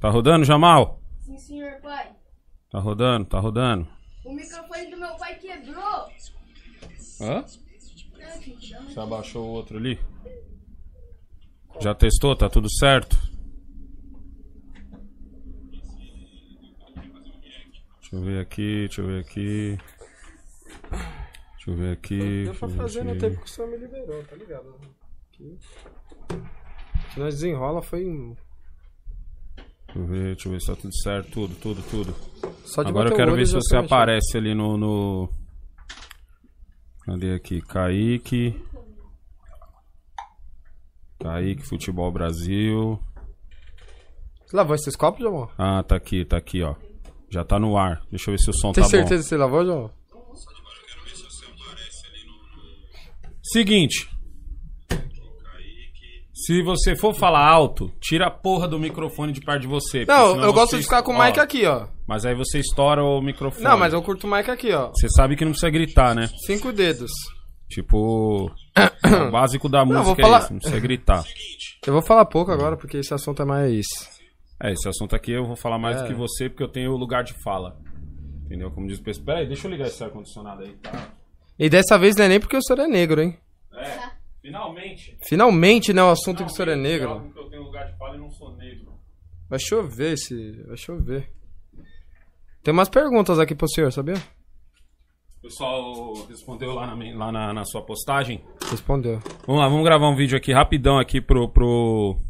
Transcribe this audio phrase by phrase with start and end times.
[0.00, 1.00] Tá rodando, Jamal?
[1.20, 2.10] Sim, senhor pai.
[2.70, 3.86] Tá rodando, tá rodando.
[4.24, 6.08] O microfone do meu pai quebrou.
[7.20, 7.44] Hã?
[7.44, 9.98] Você abaixou o outro ali?
[11.80, 12.34] Já testou?
[12.36, 13.16] Tá tudo certo?
[18.00, 19.78] Deixa eu ver aqui, deixa eu ver aqui.
[21.52, 22.18] Deixa eu ver aqui.
[22.18, 24.74] Deu deixa pra eu ver fazer no tempo que o senhor me liberou, tá ligado?
[25.32, 25.58] Aqui.
[27.12, 28.36] Se nós desenrola foi em-
[29.94, 31.30] Deixa eu ver, deixa eu ver se tá tudo certo.
[31.30, 32.14] Tudo, tudo, tudo.
[32.64, 35.28] só de Agora eu quero ver se você aparece ali no, no.
[37.04, 37.60] Cadê aqui?
[37.60, 38.54] Kaique.
[41.18, 43.00] Kaique, Futebol Brasil.
[44.46, 45.50] Você lavou esses copos, João?
[45.58, 46.74] Ah, tá aqui, tá aqui, ó.
[47.28, 48.02] Já tá no ar.
[48.10, 49.82] Deixa eu ver se o som Tem tá certeza que você lavou, João?
[49.82, 49.90] bom.
[53.42, 54.08] Seguinte.
[56.46, 60.04] Se você for falar alto, tira a porra do microfone de perto de você.
[60.06, 61.86] Não, eu gosto de ficar com o ó, mic aqui, ó.
[62.06, 63.64] Mas aí você estoura o microfone.
[63.64, 64.88] Não, mas eu curto o mic aqui, ó.
[64.90, 66.28] Você sabe que não precisa gritar, né?
[66.46, 67.10] Cinco dedos.
[67.68, 68.46] Tipo,
[69.28, 71.24] o básico da Não, música vou falar- é isso, não precisa gritar.
[71.86, 73.86] Eu vou falar pouco agora, porque esse assunto é mais.
[74.62, 76.02] É, esse assunto aqui eu vou falar mais É.
[76.02, 77.76] do que você, porque eu tenho o lugar de fala.
[78.46, 78.70] Entendeu?
[78.70, 79.26] Como diz o pessoal.
[79.26, 81.08] Pera aí, deixa eu ligar esse ar-condicionado aí, tá?
[81.58, 83.38] E dessa vez não é nem porque o senhor é negro, hein?
[83.74, 84.10] É,
[84.42, 85.16] finalmente.
[85.26, 86.02] Finalmente, né?
[86.02, 87.32] O assunto que o senhor é Finalmente, negro.
[87.36, 88.92] eu tenho lugar de fala e não sou negro.
[89.48, 90.52] Vai chover esse.
[90.66, 91.30] Vai chover.
[92.62, 94.16] Tem umas perguntas aqui pro senhor, sabia?
[95.38, 98.44] O pessoal respondeu lá, na, lá na, na sua postagem.
[98.70, 99.18] Respondeu.
[99.46, 102.20] Vamos lá, vamos gravar um vídeo aqui rapidão aqui pro, pro...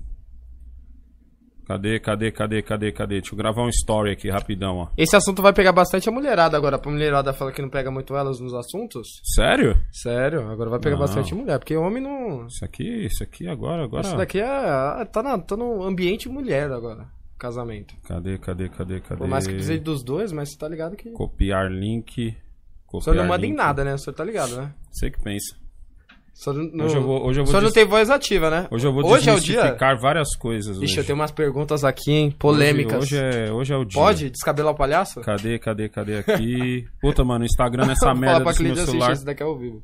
[1.70, 3.20] Cadê, cadê, cadê, cadê, cadê?
[3.20, 4.88] Deixa eu gravar um story aqui rapidão, ó.
[4.96, 6.80] Esse assunto vai pegar bastante a mulherada agora.
[6.80, 9.06] Pra mulherada falar que não pega muito elas nos assuntos.
[9.22, 9.80] Sério?
[9.92, 11.02] Sério, agora vai pegar Não.
[11.02, 11.60] bastante mulher.
[11.60, 12.48] Porque homem não.
[12.48, 14.04] Isso aqui, isso aqui agora, agora...
[14.04, 15.04] Isso daqui é.
[15.12, 17.06] Tá, na, tá no ambiente mulher agora.
[17.38, 17.94] Casamento.
[18.02, 19.18] Cadê, cadê, cadê, cadê?
[19.18, 21.08] Por mais que precise dos dois, mas você tá ligado que.
[21.12, 22.36] Copiar link.
[22.88, 23.56] O Copiar senhor não manda em link.
[23.56, 23.94] nada, né?
[23.94, 24.74] O senhor tá ligado, né?
[24.90, 25.54] Você que pensa.
[26.32, 28.66] O senhor não, Hoje eu vou- hoje eu vou não des- tem voz ativa, né?
[28.70, 29.54] Hoje eu vou Hoje é o dia?
[29.56, 30.76] desmistificar várias coisas.
[30.76, 30.98] Ixi, hoje.
[30.98, 32.30] eu tenho umas perguntas aqui, hein?
[32.30, 33.02] Polêmicas.
[33.02, 34.00] Hoje, hoje é, hoje é o dia.
[34.00, 35.20] Pode descabelar o palhaço?
[35.20, 36.86] Cadê, cadê, cadê aqui?
[37.00, 39.12] Puta, mano, o Instagram nessa Fala merda desse meu celular.
[39.12, 39.82] esse daqui é ao vivo.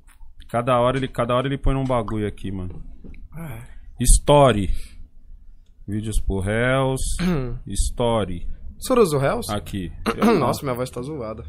[0.49, 2.83] Cada hora ele, cada hora ele põe num bagulho aqui, mano.
[4.01, 4.71] Story.
[5.87, 7.01] Vídeos por réus.
[7.67, 8.47] Story.
[8.79, 9.53] O senhor usa o Hells?
[9.53, 9.91] Aqui.
[10.17, 11.45] Eu- Nossa, minha voz tá zoada.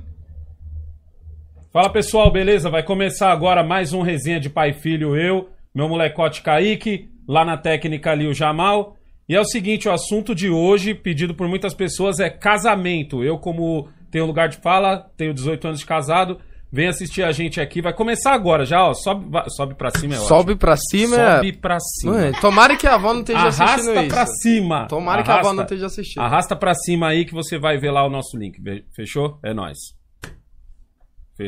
[1.77, 2.71] Fala pessoal, beleza?
[2.71, 7.45] Vai começar agora mais um resenha de pai e filho, eu, meu molecote Kaique, lá
[7.45, 8.97] na técnica ali o Jamal.
[9.29, 13.23] E é o seguinte, o assunto de hoje, pedido por muitas pessoas, é casamento.
[13.23, 16.39] Eu, como tenho lugar de fala, tenho 18 anos de casado,
[16.73, 17.79] vem assistir a gente aqui.
[17.79, 18.95] Vai começar agora já, ó.
[18.95, 22.13] Sobe, sobe pra cima, é Sobe pra cima Sobe pra cima.
[22.13, 24.15] Mano, tomara que a avó não esteja assistindo Arrasta isso.
[24.15, 24.87] pra cima.
[24.87, 26.23] Tomara que a avó Arrasta- não esteja assistindo.
[26.23, 28.59] Arrasta pra cima aí que você vai ver lá o nosso link.
[28.95, 29.37] Fechou?
[29.43, 29.95] É nóis.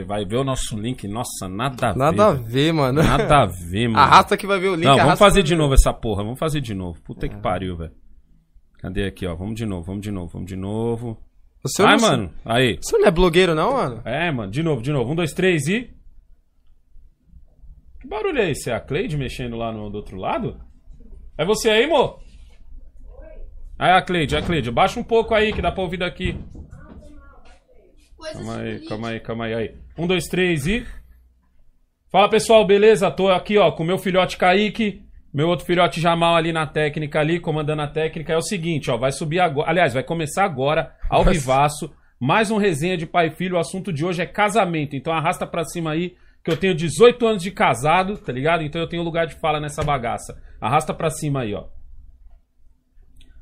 [0.06, 1.08] Vai ver o nosso link.
[1.08, 2.44] Nossa, nada a Nada a ver.
[2.44, 3.02] ver, mano.
[3.02, 4.00] Nada a ver, mano.
[4.00, 4.86] Arrasta que vai ver o link.
[4.86, 5.58] Não, vamos fazer de ver.
[5.58, 6.24] novo essa porra.
[6.24, 7.02] Vamos fazer de novo.
[7.02, 7.92] Puta que pariu, velho.
[8.80, 9.36] Cadê aqui, ó?
[9.36, 11.18] Vamos de novo, vamos de novo, vamos de novo.
[11.64, 12.34] O senhor Vai, não- mano.
[12.46, 12.78] Aí.
[12.82, 14.02] O senhor não é blogueiro, não, mano?
[14.06, 14.52] É, mano.
[14.52, 15.12] De novo, de novo.
[15.12, 15.90] Um, dois, três e...
[18.00, 18.70] Que barulho é esse?
[18.70, 20.58] É a Cleide mexendo lá no do outro lado?
[21.38, 22.18] É você aí, mo?
[23.78, 24.72] É a Cleide, é a Cleide.
[24.72, 26.38] Baixa um pouco aí, que dá pra ouvir daqui.
[28.20, 29.76] Coisas Calma aí, calma aí, calma aí, aí.
[29.98, 30.86] Um, dois, três e.
[32.12, 33.10] Fala pessoal, beleza?
[33.10, 35.02] Tô aqui, ó, com meu filhote Kaique,
[35.34, 38.34] meu outro filhote Jamal ali na técnica, ali, comandando a técnica.
[38.34, 39.70] É o seguinte, ó, vai subir agora.
[39.70, 41.32] Aliás, vai começar agora, ao Nossa.
[41.32, 41.94] vivaço.
[42.20, 43.56] Mais um resenha de pai e filho.
[43.56, 44.98] O assunto de hoje é casamento.
[44.98, 48.64] Então arrasta pra cima aí, que eu tenho 18 anos de casado, tá ligado?
[48.64, 50.38] Então eu tenho lugar de fala nessa bagaça.
[50.60, 51.68] Arrasta pra cima aí, ó.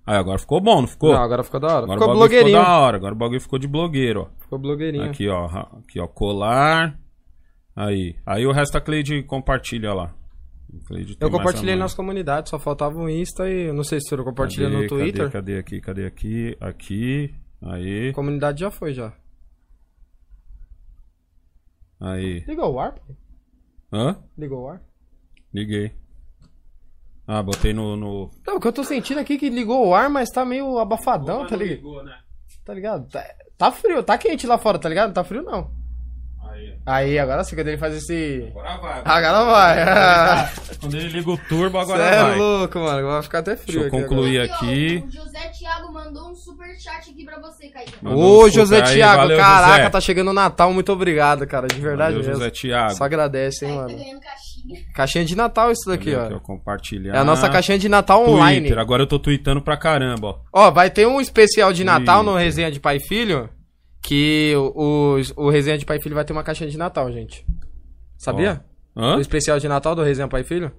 [0.07, 1.11] Aí, agora ficou bom, não ficou?
[1.11, 1.83] Não, agora ficou da hora.
[1.83, 2.57] Agora ficou o bagulho blogueirinho.
[2.57, 2.97] ficou da hora.
[2.97, 4.39] Agora o bagulho ficou de blogueiro, ó.
[4.41, 5.03] Ficou blogueirinho.
[5.03, 5.45] Aqui, ó.
[5.79, 6.07] Aqui, ó.
[6.07, 6.97] Colar.
[7.75, 8.15] Aí.
[8.25, 10.15] Aí o resto a Cleide compartilha lá.
[11.19, 14.23] Eu compartilhei nas comunidades, só faltava o Insta e eu não sei se o senhor
[14.23, 15.29] compartilha Cadê, no Twitter.
[15.29, 15.81] Cadê, cadê aqui?
[15.81, 16.57] Cadê aqui?
[16.59, 17.35] Aqui.
[17.61, 18.13] Aí.
[18.13, 19.13] Comunidade já foi, já.
[21.99, 22.45] Aí.
[22.47, 22.93] Ligou o ar?
[22.93, 23.13] pô?
[23.91, 24.17] Hã?
[24.37, 24.81] Ligou o ar?
[25.53, 25.91] Liguei.
[27.27, 27.97] Ah, botei no.
[27.97, 28.31] no...
[28.45, 30.77] Não, o que eu tô sentindo aqui é que ligou o ar, mas tá meio
[30.79, 31.75] abafadão, tá ligado?
[31.75, 32.15] ligou, né?
[32.65, 33.07] Tá ligado?
[33.09, 33.23] Tá,
[33.57, 35.07] tá frio, tá quente lá fora, tá ligado?
[35.07, 35.69] Não tá frio não.
[36.49, 36.77] Aí.
[36.85, 38.47] Aí, agora sim, quando ele faz esse.
[38.49, 39.01] Agora vai.
[39.03, 40.49] Agora vai.
[40.79, 42.37] Quando ele liga o turbo, agora Cê é vai.
[42.37, 43.07] louco, mano.
[43.07, 45.03] Vai ficar até frio Deixa eu aqui concluir Aqui.
[45.05, 47.71] O José Thiago mandou um super chat aqui pra você.
[48.01, 49.89] Mandou Ô, um José super Thiago, valeu, caraca, José.
[49.89, 52.33] tá chegando o Natal, muito obrigado, cara, de verdade Valeu, mesmo.
[52.43, 52.95] José Thiago.
[52.95, 53.97] Só agradece, hein, tá mano.
[53.97, 54.46] ganhando caixinha.
[54.93, 56.39] Caixinha de Natal isso daqui, Cadê aqui, ó.
[56.39, 57.15] compartilhar.
[57.15, 58.61] É a nossa caixinha de Natal online.
[58.61, 58.79] Twitter.
[58.79, 60.39] Agora eu tô tweetando pra caramba, ó.
[60.51, 62.45] Ó, vai ter um especial de Natal no Twitter.
[62.45, 63.49] Resenha de Pai e Filho.
[64.01, 67.11] Que o, o, o Resenha de Pai e Filho vai ter uma caixinha de Natal,
[67.11, 67.45] gente.
[68.17, 68.63] Sabia?
[68.95, 69.17] Hã?
[69.17, 70.71] O especial de Natal do Resenha Pai e Filho?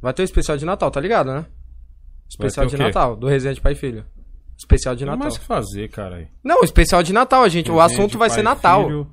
[0.00, 1.46] Vai ter o especial de Natal, tá ligado, né?
[2.28, 2.76] Especial o de?
[2.76, 4.04] Natal, do Resenha de Pai e Filho.
[4.56, 5.24] Especial de Não Natal.
[5.24, 6.28] mais o que fazer, cara.
[6.42, 7.70] Não, especial de Natal, gente.
[7.70, 8.84] o Resenha assunto de vai ser Natal.
[8.84, 9.10] filho.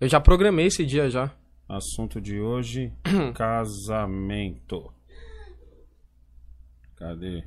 [0.00, 1.30] Eu já programei esse dia já.
[1.68, 2.92] Assunto de hoje:
[3.34, 4.92] casamento.
[6.96, 7.44] Cadê?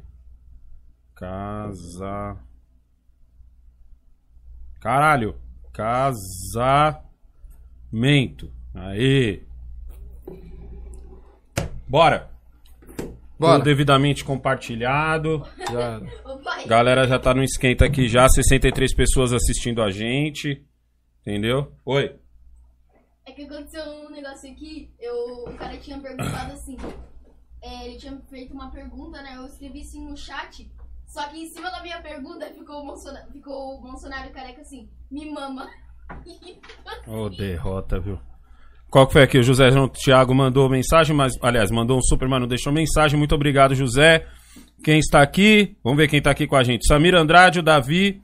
[1.16, 2.38] Casa.
[4.80, 5.36] Caralho!
[5.74, 6.92] Casamento.
[8.74, 9.42] Aê!
[11.88, 12.30] Bora!
[13.40, 13.54] Bora.
[13.56, 15.46] Tudo devidamente compartilhado.
[15.72, 16.02] Já.
[16.68, 20.62] Galera já tá no esquenta aqui já, 63 pessoas assistindo a gente.
[21.22, 21.72] Entendeu?
[21.86, 22.16] Oi.
[23.30, 26.76] É que aconteceu um negócio aqui, eu, o cara tinha perguntado assim,
[27.62, 29.36] é, ele tinha feito uma pergunta, né?
[29.38, 30.70] Eu escrevi assim no chat,
[31.08, 34.90] só que em cima da minha pergunta ficou o Bolsonaro, ficou o Bolsonaro careca assim,
[35.12, 35.70] me mama.
[37.08, 38.20] Ô, derrota, viu?
[38.90, 39.38] Qual que foi aqui?
[39.38, 43.20] O José João Thiago mandou mensagem, mas, aliás, mandou um super, mas não deixou mensagem.
[43.20, 44.26] Muito obrigado, José.
[44.84, 45.78] Quem está aqui?
[45.84, 46.88] Vamos ver quem está aqui com a gente.
[46.88, 48.20] Samir Andrade, o Davi,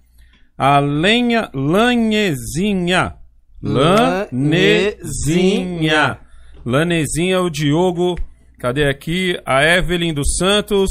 [0.57, 3.15] a Lenha Lanhezinha.
[3.61, 4.31] Lanezinha.
[6.65, 8.15] Lanezinha, o Diogo.
[8.59, 9.39] Cadê aqui?
[9.45, 10.89] A Evelyn dos Santos.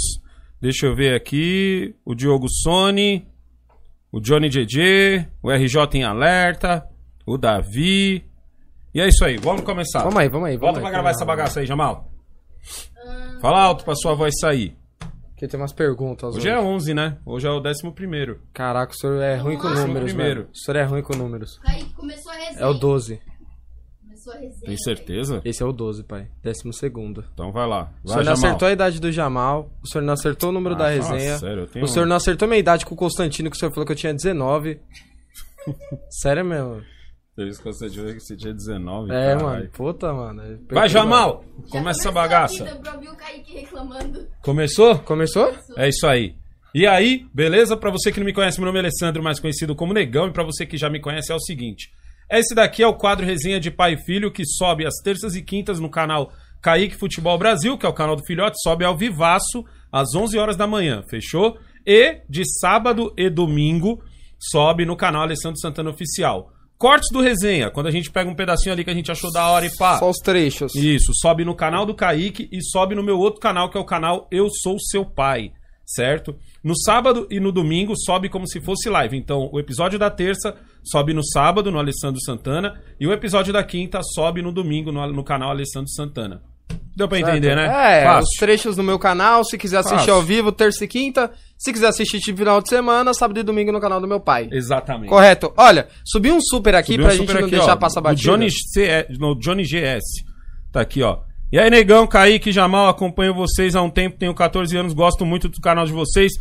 [0.61, 1.94] Deixa eu ver aqui.
[2.05, 3.26] O Diogo Sony.
[4.12, 5.26] O Johnny JJ.
[5.43, 6.87] O RJ em alerta.
[7.26, 8.25] O Davi.
[8.94, 10.05] E é isso aí, vamos começar.
[10.05, 10.56] Vamos aí, vamos aí.
[10.56, 10.93] Volta vamos pra aí.
[10.93, 12.12] gravar essa bagaça aí, Jamal.
[13.40, 14.76] Fala alto pra sua voz sair.
[15.44, 16.35] Aqui tem umas perguntas.
[16.37, 17.19] Hoje é 11, né?
[17.26, 18.41] Hoje é o 11 primeiro.
[18.55, 20.41] Caraca, o senhor é ruim com números, primeiro.
[20.41, 20.49] velho.
[20.50, 21.58] O senhor é ruim com números.
[21.58, 22.61] Kaique começou a resenha.
[22.61, 23.20] É o 12.
[24.00, 24.61] Começou a resenha.
[24.64, 25.43] Tem certeza?
[25.44, 26.29] Esse é o 12, pai.
[26.43, 27.23] Décimo segundo.
[27.35, 27.93] Então vai lá.
[28.02, 28.35] O Vai, senhor não Jamal.
[28.37, 29.70] acertou a idade do Jamal.
[29.82, 31.37] O senhor não acertou o número Ah, da resenha.
[31.38, 33.70] sério, eu tenho O senhor não acertou minha idade com o Constantino, que o senhor
[33.70, 34.81] falou que eu tinha 19.
[36.08, 36.81] Sério mesmo?
[37.37, 39.11] Isso que você tinha- que você tinha 19.
[39.11, 39.45] É, caralho.
[39.45, 39.69] mano.
[39.73, 40.43] Puta, mano.
[40.43, 40.89] é Vai.
[40.89, 41.45] Jamal!
[41.71, 42.65] Começa essa começou a bagaça.
[44.43, 44.99] Começou?
[45.01, 45.53] Começou?
[45.77, 46.35] É isso aí.
[46.75, 47.77] E aí, beleza?
[47.77, 50.29] Pra você que não me conhece, meu nome é Alessandro, mais conhecido como Negão.
[50.29, 51.89] E pra você que já me conhece, é o seguinte.
[52.31, 55.43] Esse daqui é o quadro Resenha de Pai e Filho, que sobe às terças e
[55.43, 56.33] quintas no canal
[56.63, 60.57] Kaique Futebol Brasil, que é o canal do Filhote, sobe ao vivaço às 11 horas
[60.57, 61.59] da manhã, fechou?
[61.87, 64.03] E de sábado e domingo
[64.39, 66.51] sobe no canal Alessandro Santana Oficial.
[66.85, 69.49] Cortes do Resenha, quando a gente pega um pedacinho ali que a gente achou da
[69.49, 69.99] hora e pá.
[69.99, 70.75] Só os trechos.
[70.75, 73.87] Isso, sobe no canal do Kaique e sobe no meu outro canal, que é o
[73.87, 75.53] canal Eu Sou Seu Pai,
[75.87, 76.37] certo?
[76.63, 79.17] No sábado e no domingo sobe como se fosse live.
[79.17, 83.65] Então, o episódio da terça sobe no sábado, no Alessandro Santana, e o episódio da
[83.65, 86.43] quinta sobe no domingo, no, no canal Alessandro Santana.
[86.97, 87.65] Deu pra entender, né?
[87.65, 88.23] É, Fácil.
[88.23, 89.45] os trechos no meu canal.
[89.45, 90.15] Se quiser assistir Fácil.
[90.15, 91.33] ao vivo, terça e quinta.
[91.64, 94.50] Se quiser assistir de final de semana, sábado e domingo no canal do meu pai.
[94.52, 95.08] Exatamente.
[95.08, 95.50] Correto.
[95.56, 98.02] Olha, subi um super aqui Subiu um pra gente super não aqui, deixar ó, passar
[98.02, 98.31] batida.
[98.31, 100.05] Johnny, C, no Johnny GS.
[100.70, 101.20] Tá aqui, ó.
[101.50, 105.49] E aí, negão, Kaique, Jamal, acompanho vocês há um tempo, tenho 14 anos, gosto muito
[105.49, 106.32] do canal de vocês.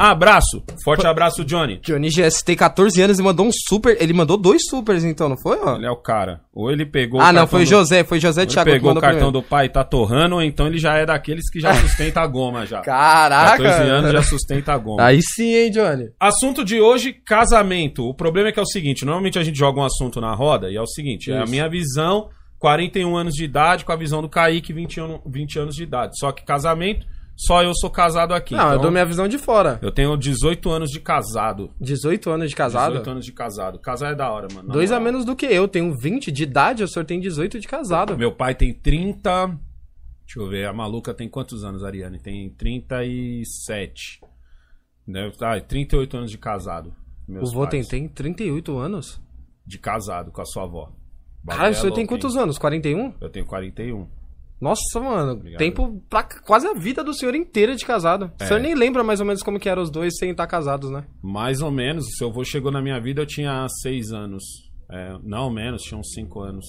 [0.00, 0.62] Abraço.
[0.82, 1.78] Forte abraço, Johnny.
[1.84, 3.96] Johnny GS tem 14 anos e mandou um super.
[4.00, 5.58] Ele mandou dois supers, então, não foi?
[5.62, 5.76] Ó?
[5.76, 6.40] Ele é o cara.
[6.54, 8.92] Ou ele pegou Ah, não, foi o do- José, foi José Ele Thiago que pegou
[8.92, 9.32] o cartão primeiro.
[9.32, 12.26] do pai e tá torrando, ou então ele já é daqueles que já sustenta a
[12.26, 12.80] goma já.
[12.80, 13.62] Caraca!
[13.62, 15.02] 14 anos já sustenta a goma.
[15.04, 16.08] Aí sim, hein, Johnny?
[16.18, 18.08] Assunto de hoje, casamento.
[18.08, 20.70] O problema é que é o seguinte, normalmente a gente joga um assunto na roda
[20.70, 21.50] e é o seguinte, é a Isso.
[21.50, 22.28] minha visão,
[22.58, 26.18] 41 anos de idade, com a visão do Kaique, 20, ano, 20 anos de idade.
[26.18, 27.06] Só que casamento,
[27.46, 28.54] só eu sou casado aqui.
[28.54, 29.78] Não, eu Então, dou minha visão de fora.
[29.82, 31.70] eu tenho 18 anos de casado.
[31.80, 32.92] 18 anos de casado?
[32.92, 33.78] 18 anos de casado.
[33.78, 34.68] Casar é da hora, mano.
[34.70, 35.12] Dois a moral.
[35.12, 35.66] menos do que eu.
[35.68, 38.16] Tenho 20 de idade, o senhor tem 18 de casado.
[38.18, 39.46] Meu pai tem 30.
[40.26, 42.20] Deixa eu ver, a maluca tem quantos anos, Ariane?
[42.20, 44.20] Tem 37.
[45.06, 46.94] Deve, ah, 38 anos de casado.
[47.26, 49.20] Meus o vô tem, tem 38 anos?
[49.66, 50.92] De casado com a sua avó.
[51.46, 52.42] Cara, o é senhor tem quantos hein?
[52.42, 52.58] anos?
[52.58, 53.14] 41?
[53.20, 54.06] Eu tenho 41.
[54.60, 55.58] Nossa, mano, Obrigado.
[55.58, 58.30] tempo pra quase a vida do senhor inteira de casado.
[58.38, 58.44] É.
[58.44, 60.90] O senhor nem lembra mais ou menos como que eram os dois sem estar casados,
[60.90, 61.04] né?
[61.22, 62.04] Mais ou menos.
[62.06, 64.42] O seu avô chegou na minha vida, eu tinha 6 anos.
[64.92, 66.66] É, não, menos, tinha uns 5 anos.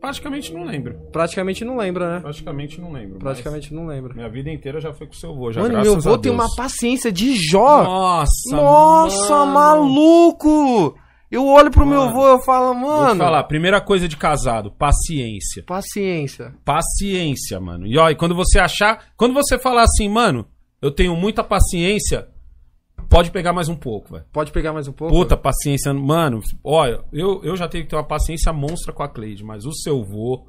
[0.00, 0.94] Praticamente não lembro.
[1.10, 2.20] Praticamente não lembra, né?
[2.20, 3.18] Praticamente não lembro.
[3.18, 4.14] Praticamente não lembra.
[4.14, 6.46] Minha vida inteira já foi com o seu avô, já Mano, meu avô tem uma
[6.54, 7.82] paciência de Jó.
[7.82, 9.52] Nossa, Nossa, mano.
[9.52, 10.94] maluco!
[11.30, 13.14] Eu olho pro meu Mano, avô e eu falo, Vou mano.
[13.14, 15.64] te falar, primeira coisa de casado, paciência.
[15.66, 16.54] Paciência.
[16.64, 17.86] Paciência, mano.
[17.86, 20.46] E ó, e quando você achar, quando você falar assim, mano,
[20.80, 22.28] eu tenho muita paciência,
[23.08, 24.24] pode pegar mais um pouco, velho.
[24.32, 25.12] Pode pegar mais um pouco?
[25.12, 26.40] Puta paciência, mano.
[26.62, 29.72] Olha, eu, eu já tenho que ter uma paciência monstra com a Cleide, mas o
[29.72, 30.46] seu vô,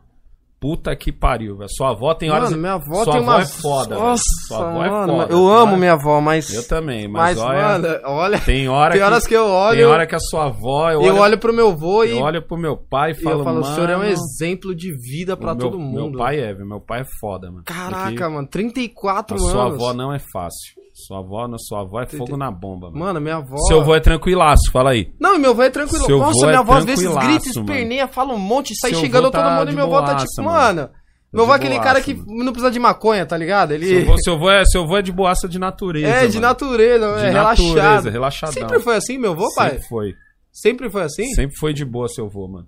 [0.59, 1.69] Puta que pariu, velho.
[1.69, 2.49] Sua avó tem horas.
[2.49, 3.41] Mano, minha avó sua tem avó uma...
[3.41, 3.95] é foda.
[3.95, 5.33] Nossa, Sua avó é mano, foda.
[5.33, 6.51] Eu amo é- minha avó, mas...
[6.51, 7.61] Eu também, mas, Mas, olha.
[7.61, 8.39] mano, olha...
[8.39, 9.77] Tem hora Tem que, horas que eu olho...
[9.77, 10.89] Tem hora que a sua avó.
[10.89, 12.09] Eu, Eu olho, olho pro meu avô e...
[12.17, 14.09] eu olho pro meu pai e e falo, eu falo, o senhor é um "Mano,
[14.11, 16.09] exemplo de vida pra o todo mundo.
[16.09, 16.65] Meu pai é, velho.
[16.67, 17.61] Meu pai é foda, mano.
[17.63, 19.51] Caraca, Porque mano, 34 A anos.
[19.51, 20.73] sua avó não é fácil.
[21.05, 22.99] Sua avó, não, sua avó é fogo na bomba, mano.
[22.99, 23.55] Mano, minha avó...
[23.67, 25.13] Seu avô é tranquilaço, fala aí.
[25.19, 26.03] Não, meu avô é tranquilo.
[26.05, 29.01] Seu Nossa, vô é minha avó às vezes grita, esperneia, fala um monte, sai Seu
[29.01, 30.51] xingando tá todo mundo e meu avô tá tipo, mano.
[30.51, 30.89] mano...
[31.31, 32.45] Meu avô é aquele boaça, cara que mano.
[32.45, 33.73] não precisa de maconha, tá ligado?
[33.73, 33.85] Ele...
[33.85, 36.07] Seu avô, seu avô é, seu avô é de boaça de natureza.
[36.07, 36.47] É, de mano.
[36.47, 38.09] natureza, De é natureza, relaxado.
[38.11, 38.53] relaxadão.
[38.53, 39.69] Sempre foi assim, meu avô, pai?
[39.71, 40.13] Sempre foi.
[40.51, 41.25] Sempre foi assim?
[41.35, 42.67] Sempre foi de boa, seu avô, mano.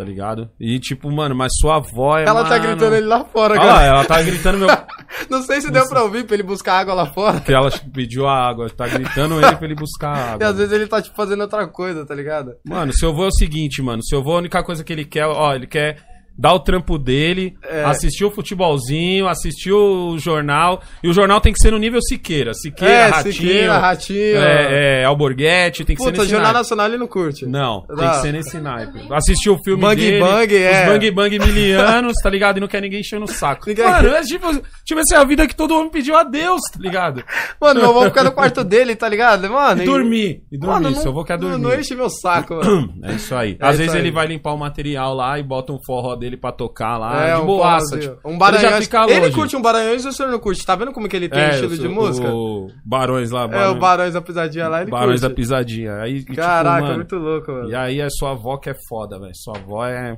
[0.00, 0.48] Tá ligado?
[0.58, 2.22] E tipo, mano, mas sua avó é.
[2.24, 3.82] Ela tá mano- gritando ele lá fora, cara.
[3.84, 4.68] ela tá gritando meu.
[5.28, 7.38] Não sei se deu pra ouvir pra ele buscar água lá fora.
[7.40, 8.70] que ela pediu a água.
[8.70, 10.46] Tá gritando ele pra ele buscar a E água.
[10.48, 12.52] às vezes ele tá, tipo, fazendo outra coisa, tá ligado?
[12.66, 14.02] Mano, seu avô é o seguinte, mano.
[14.02, 15.98] Seu avô, a única coisa que ele quer, ó, ele quer
[16.40, 17.84] dar o trampo dele, É.
[17.84, 20.80] assistir o futebolzinho, assistir o jornal.
[21.02, 22.54] E o jornal tem que ser no nível Siqueira.
[22.54, 23.32] Siqueira, É, Ratinho.
[23.34, 24.36] Siqueira, Ratinho.
[24.38, 26.58] É, é, Alborguete, tem que ser Puta, nesse Jornal naipe.
[26.60, 27.44] Nacional ele não curte.
[27.46, 29.00] Não, tem que ser nesse naipe.
[29.12, 30.80] Assistir o filme Bang dele, Bang, é.
[30.86, 32.56] os Bang Bang milianos, tá ligado?
[32.56, 33.68] E não quer ninguém enchendo o saco.
[33.68, 34.46] Ninguém- Mano, é tipo,
[34.84, 37.22] tipo assim, a vida que todo homem pediu a Deus, tá ligado?
[37.60, 39.50] Mano, meu avô fica no quarto dele, tá ligado?
[39.50, 41.62] Mano, E dormir, e dormir, Mano, seu avô quer não, dormir.
[41.64, 42.94] não enche meu saco, mano.
[43.04, 43.56] É isso aí.
[43.60, 44.00] É Às isso vezes aí.
[44.00, 47.34] ele vai limpar o material lá e bota um forró dele pra tocar lá, É,
[47.36, 47.86] de um boaça.
[47.90, 48.14] forrozinho.
[48.16, 48.88] Tipo, Um ele Baranhões.
[49.08, 49.32] Ele longe.
[49.34, 50.64] curte um Baranhões ou o senhor não curte?
[50.64, 52.28] Tá vendo como que ele tem É, estilo de música?
[52.32, 55.36] O Barões lá, É, o Barões da Pisadinha lá, ele Barões da curte.
[55.42, 55.94] Pisadinha.
[56.00, 57.70] Aí, e, tipo, Caraca, mano, muito louco, mano.
[57.70, 59.32] E aí é sua avó que é foda, velho.
[59.34, 60.16] Sua avó é.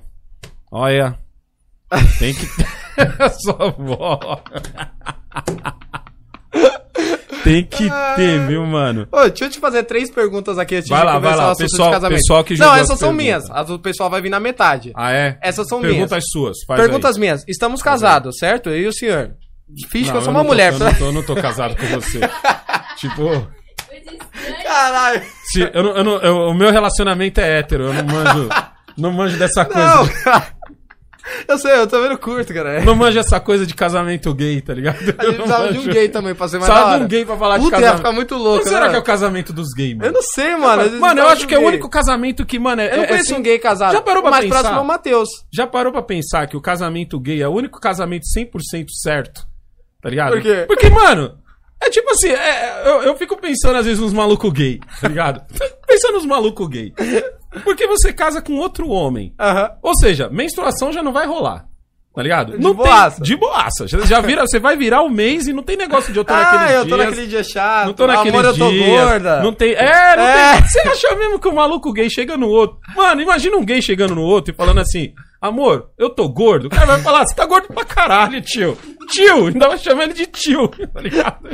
[0.71, 1.19] Olha.
[2.19, 2.47] Tem que.
[3.43, 4.19] sua avó.
[7.45, 9.07] Tem que ter, viu, mano?
[9.11, 11.49] Ô, deixa eu te fazer três perguntas aqui antes Vai de lá, vai lá.
[11.49, 12.19] o assunto Pessoal- de casamento.
[12.19, 13.17] pessoal que Não, essas as são perguntas.
[13.25, 13.51] minhas.
[13.51, 14.93] As do pessoal vai vir na metade.
[14.95, 15.39] Ah, é?
[15.43, 16.25] Essas são Perguntas minhas.
[16.31, 16.57] suas.
[16.67, 17.21] Faz Perguntas aí.
[17.21, 17.45] minhas.
[17.49, 18.71] Estamos casados, certo?
[18.71, 19.33] Eu e o senhor.
[19.91, 20.73] Finge que eu sou uma tô- mulher.
[20.73, 22.21] Eu não, tô, eu não tô casado com você.
[22.99, 23.47] tipo.
[24.65, 25.23] Caralho.
[25.51, 27.85] se, eu eu eu- o meu relacionamento é hétero.
[27.85, 28.49] Eu não manjo.
[28.95, 29.87] Não manjo dessa coisa.
[29.97, 30.49] Não, cara.
[31.49, 32.81] Eu sei, eu tô vendo curto, cara.
[32.85, 34.97] Não manjo essa coisa de casamento gay, tá ligado?
[35.19, 37.37] A gente precisava de um gay também pra ser mais Precisava de um gay pra
[37.37, 37.97] falar de Puta, ia casamento.
[37.99, 38.91] ficar muito louco, Qual será né?
[38.91, 40.09] que é o casamento dos gays, mano?
[40.09, 40.83] Eu não sei, mano.
[40.83, 43.07] vezes Mano, eu acho que é o único casamento que, mano, é, Eu não é
[43.09, 43.93] conheço assim- um gay casado.
[43.93, 44.59] Já parou pra o mais pensar?
[44.61, 45.29] próximo é o Matheus.
[45.53, 49.43] Já parou pra pensar que o casamento gay é o único casamento 100% certo?
[50.01, 50.33] Tá ligado?
[50.33, 50.65] Por quê?
[50.67, 51.39] Porque, mano,
[51.83, 55.43] é tipo assim, é- eu, eu fico pensando às vezes nos malucos gay, tá ligado?
[55.87, 56.93] pensando nos malucos gay.
[57.65, 59.35] Porque você casa com outro homem.
[59.39, 59.71] Aham.
[59.83, 61.67] Ou seja, menstruação já não vai rolar.
[62.15, 62.53] Tá ligado?
[62.53, 63.17] De não boaça.
[63.17, 63.87] Tem, de boaça.
[63.89, 66.43] Já, vira, você vai virar o mês e não tem negócio de eu tô Ah,
[66.43, 67.87] naquele eu tô dias, naquele dia chato.
[67.87, 69.43] Não tô naquele Amor, eu tô gorda.
[69.43, 69.73] Não tem.
[69.73, 70.53] É, não É.
[70.61, 70.69] tem.
[70.69, 72.79] Você acha mesmo que o maluco gay chega no outro?
[72.95, 76.67] Mano, imagina um gay chegando no outro e falando assim: Amor, eu tô gordo.
[76.67, 78.77] O cara vai falar: Você tá gordo pra caralho, tio.
[79.11, 81.49] Tio, ainda vai chamar ele de tio, tá ligado?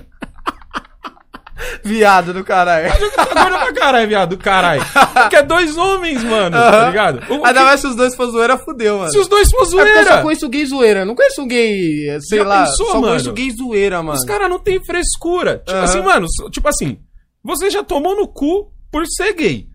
[1.83, 2.89] Viado do caralho.
[3.15, 4.83] Tá gordo pra caralho, viado, do caralho.
[5.15, 7.23] Porque é dois homens, mano, tá ligado?
[7.33, 9.11] O- Ainda mais se os dois for zoeira, fudeu, mano.
[9.11, 10.05] se os dois for É porque eu zoeira.
[10.17, 11.05] só conheço gay zoeira.
[11.05, 12.65] Não conheço um gay, eh, sei Já lá.
[12.65, 13.07] pensou, só mano?
[13.09, 14.19] conheço gay zoeira, mano.
[14.19, 15.63] Os caras não tem frescura.
[15.67, 16.99] Tipo assim, mano, tipo assim,
[17.43, 19.67] você já tomou no cu por ser gay.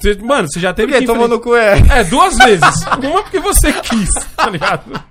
[0.00, 0.98] Você- mano, você já Por teve quê?
[1.00, 1.78] que Tomou no cu é.
[1.90, 2.84] É, duas vezes.
[3.02, 5.02] Uma porque você quis, tá ligado?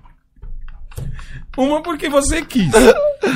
[1.57, 2.71] Uma porque você quis.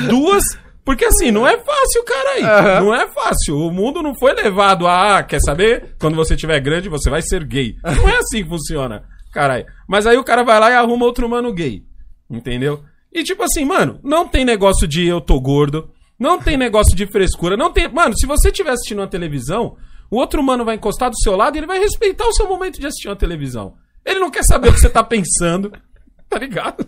[0.08, 0.42] Duas,
[0.84, 2.42] porque assim, não é fácil, cara aí.
[2.42, 2.80] Aham.
[2.80, 3.56] Não é fácil.
[3.56, 5.96] O mundo não foi levado a, ah, quer saber?
[5.98, 7.76] Quando você tiver grande, você vai ser gay.
[7.82, 9.64] Não é assim que funciona, caralho.
[9.88, 11.82] Mas aí o cara vai lá e arruma outro mano gay.
[12.30, 12.84] Entendeu?
[13.12, 15.90] E tipo assim, mano, não tem negócio de eu tô gordo.
[16.18, 17.56] Não tem negócio de frescura.
[17.56, 17.88] Não tem.
[17.88, 19.76] Mano, se você estiver assistindo uma televisão,
[20.10, 22.78] o outro mano vai encostar do seu lado e ele vai respeitar o seu momento
[22.78, 23.74] de assistir uma televisão.
[24.04, 25.72] Ele não quer saber o que você tá pensando.
[26.26, 26.84] Tá ligado?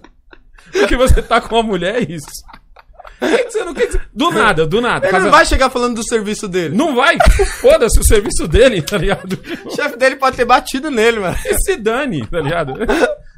[0.72, 2.26] Porque você tá com uma mulher, é isso.
[4.12, 5.06] Do nada, do nada.
[5.06, 6.74] Ele Casa- não vai chegar falando do serviço dele.
[6.76, 7.16] Não vai?
[7.60, 9.38] Foda-se o serviço dele, tá ligado?
[9.64, 11.36] O chefe dele pode ter batido nele, mano.
[11.42, 12.74] Que se dane, tá ligado?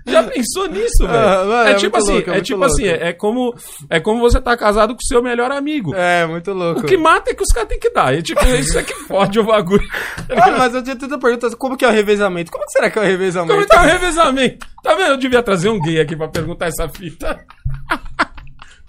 [0.07, 1.13] Já pensou nisso, velho?
[1.53, 2.73] Ah, é, é tipo assim, louco, é é, tipo louco.
[2.73, 3.55] assim, é, é como
[3.91, 5.95] é como você tá casado com o seu melhor amigo.
[5.95, 6.81] É, muito louco.
[6.81, 8.15] O que mata é que os caras têm que dar.
[8.17, 9.87] É tipo, isso é que fode o bagulho.
[10.29, 12.51] Mano, mas eu tinha tanta pergunta, como que é o revezamento?
[12.51, 13.53] Como que será que é o revezamento?
[13.53, 14.67] Como é que é o revezamento?
[14.83, 15.11] Tá vendo?
[15.11, 17.39] Eu devia trazer um gay aqui pra perguntar essa fita.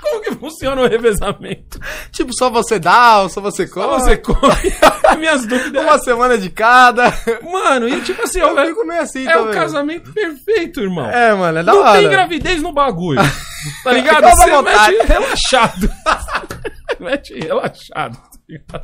[0.01, 1.79] Como que funciona o revezamento?
[2.11, 3.85] Tipo, só você dá ou só você come?
[3.85, 4.39] Como você come?
[5.19, 5.83] Minhas dúvidas.
[5.83, 7.13] Uma semana de cada.
[7.43, 9.53] Mano, e tipo assim, Eu ó, fico meio assim é o também.
[9.55, 11.09] casamento perfeito, irmão.
[11.09, 11.99] É, mano, é da Não hora.
[11.99, 13.19] tem gravidez no bagulho.
[13.83, 14.23] Tá ligado?
[14.23, 14.93] Você vontade.
[14.97, 15.91] mete relaxado.
[16.97, 18.17] mete relaxado.
[18.59, 18.81] Tá?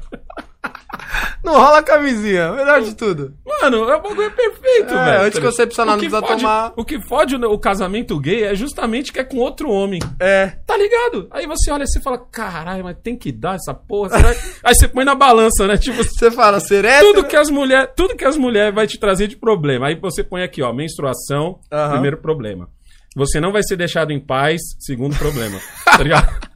[1.43, 3.33] Não rola camisinha, melhor de tudo.
[3.45, 5.23] Mano, é o bagulho é perfeito, É, velho.
[5.25, 6.73] anticoncepcional O que não precisa fode- tomar.
[6.75, 9.99] O que fode o, o casamento gay é justamente que é com outro homem.
[10.19, 10.47] É.
[10.65, 11.27] Tá ligado?
[11.31, 14.09] Aí você olha e fala, caralho, mas tem que dar essa porra.
[14.17, 15.77] será que-" Aí você põe na balança, né?
[15.77, 17.13] Tipo, Você fala, ser hétero?
[17.13, 19.87] tudo que as mulheres, tudo que as mulheres vai te trazer de problema.
[19.87, 21.59] Aí você põe aqui, ó, menstruação,
[21.91, 22.67] primeiro problema.
[23.15, 25.59] Você não vai ser deixado em paz, segundo problema.
[25.85, 26.27] tá ligado?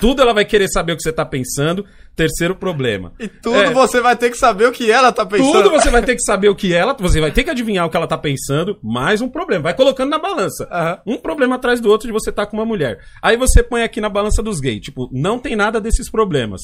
[0.00, 3.12] Tudo ela vai querer saber o que você tá pensando, terceiro problema.
[3.18, 3.70] E tudo É.
[3.70, 5.52] você vai ter que saber o que ela tá pensando.
[5.52, 7.90] Tudo você vai ter que saber o que ela, você vai ter que adivinhar o
[7.90, 9.64] que ela tá pensando, mais um problema.
[9.64, 10.68] Vai colocando na balança.
[10.70, 10.98] Aham.
[11.06, 12.98] Um problema atrás do outro de você estar com uma mulher.
[13.22, 16.62] Aí você põe aqui na balança dos gays, tipo, não tem nada desses problemas,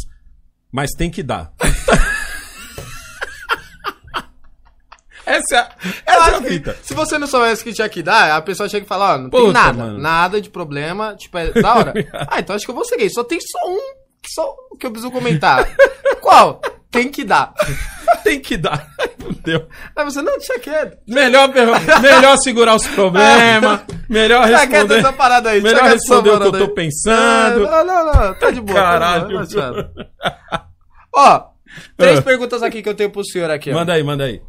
[0.73, 1.53] mas tem que dar.
[5.27, 5.69] essa é,
[6.07, 6.77] essa é a que fita.
[6.83, 9.31] se você não soubesse que tinha que dar, a pessoa chega e fala, ó, não
[9.31, 9.99] tem Puta, nada, mano.
[9.99, 11.93] nada de problema, tipo, é da hora.
[12.29, 13.09] ah, então acho que eu vou gay.
[13.11, 13.79] Só tem só um,
[14.27, 15.69] só o que eu preciso comentar.
[16.21, 16.61] Qual?
[16.91, 17.53] Tem que dar.
[18.23, 18.89] Tem que dar.
[19.21, 19.69] Fudeu.
[19.95, 20.97] Aí você, não, deixa quieto.
[21.07, 21.51] Melhor,
[22.01, 24.99] melhor segurar os problemas, melhor Deixa quieto responder.
[25.01, 25.61] essa parada aí.
[25.61, 27.67] Melhor responder o que eu tô pensando.
[27.67, 28.79] É, não, não, não, tá de boa.
[28.81, 29.23] Caralho.
[29.23, 29.91] Tá boa, relaxado.
[31.15, 31.45] Ó,
[31.99, 32.23] três Ah.
[32.23, 33.71] perguntas aqui que eu tenho pro senhor aqui.
[33.73, 34.41] Manda aí, manda aí.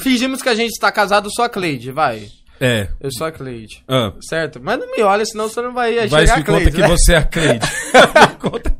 [0.00, 2.28] Fingimos que a gente tá casado, só a Cleide, vai.
[2.60, 2.88] É.
[3.00, 3.82] Eu sou a Cleide.
[3.88, 4.12] Ah.
[4.20, 4.60] Certo?
[4.62, 6.70] Mas não me olha, senão você não vai Vai chegar se a conta Cleide.
[6.72, 6.88] que né?
[6.88, 7.66] você é a Cleide.
[8.40, 8.74] Conta-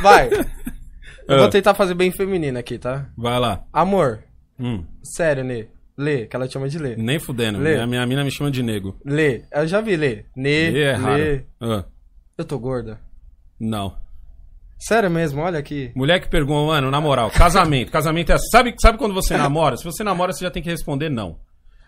[0.00, 0.28] Vai.
[1.28, 1.38] Eu Ah.
[1.38, 3.08] vou tentar fazer bem feminino aqui, tá?
[3.16, 3.64] Vai lá.
[3.72, 4.22] Amor,
[4.58, 5.66] Hum, sério, Nê.
[5.96, 6.96] Lê, que ela chama de Lê.
[6.96, 7.58] nem fudendo.
[7.58, 7.74] Lê.
[7.74, 8.98] Minha, minha mina me chama de nego.
[9.04, 9.42] Lê.
[9.52, 10.24] Eu já vi Lê.
[10.36, 10.96] Nê, E é.
[10.96, 11.44] Lê.
[11.60, 11.84] Ah,
[12.38, 12.98] Eu tô gorda.
[13.58, 13.94] não.
[14.80, 15.92] Sério mesmo, olha aqui.
[15.94, 17.92] Mulher que pergunta, mano, na moral, casamento.
[17.92, 18.38] Casamento é.
[18.50, 19.76] Sabe, sabe quando você namora?
[19.76, 21.36] Se você namora, você já tem que responder não.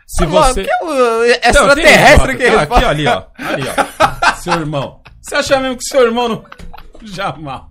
[0.07, 0.65] Se você.
[0.65, 2.75] Que é o Não, tem extraterrestre que responde.
[2.75, 3.23] Aqui, ali, ó.
[3.39, 4.35] Ali, ó.
[4.35, 5.01] Seu irmão.
[5.23, 6.45] Você acha mesmo que seu irmão não.
[7.03, 7.63] Jamais.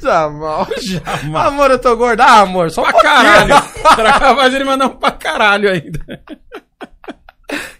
[0.00, 0.68] Jamal.
[0.82, 1.46] Jamais.
[1.46, 2.24] Amor, eu tô gorda.
[2.24, 3.12] Ah, amor, só um Pra pouquinho.
[3.14, 3.54] caralho.
[4.20, 6.00] Capaz de ele mandar um pra caralho ainda.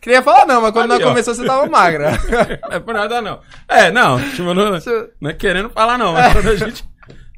[0.01, 1.11] Queria falar não, mas quando Ali, nós ó.
[1.11, 2.11] começou você tava magra.
[2.69, 3.41] Não é por nada, não.
[3.69, 4.19] É, não.
[4.31, 6.13] Tipo, não, Isso- não é querendo falar, não.
[6.13, 6.85] Mas quando a gente.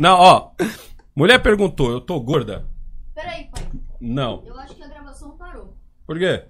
[0.00, 0.50] Não, ó.
[1.14, 2.67] Mulher perguntou, eu tô gorda?
[3.15, 3.63] Peraí, pai.
[4.00, 4.43] Não.
[4.47, 5.76] Eu acho que a gravação parou.
[6.06, 6.45] Por quê?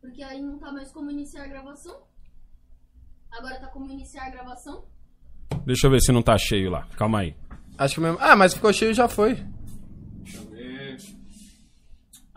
[0.00, 1.96] Porque aí não tá mais como iniciar a gravação.
[3.30, 4.84] Agora tá como iniciar a gravação.
[5.64, 6.86] Deixa eu ver se não tá cheio lá.
[6.96, 7.36] Calma aí.
[7.78, 8.18] Acho que mesmo.
[8.20, 9.42] Ah, mas ficou cheio e já foi.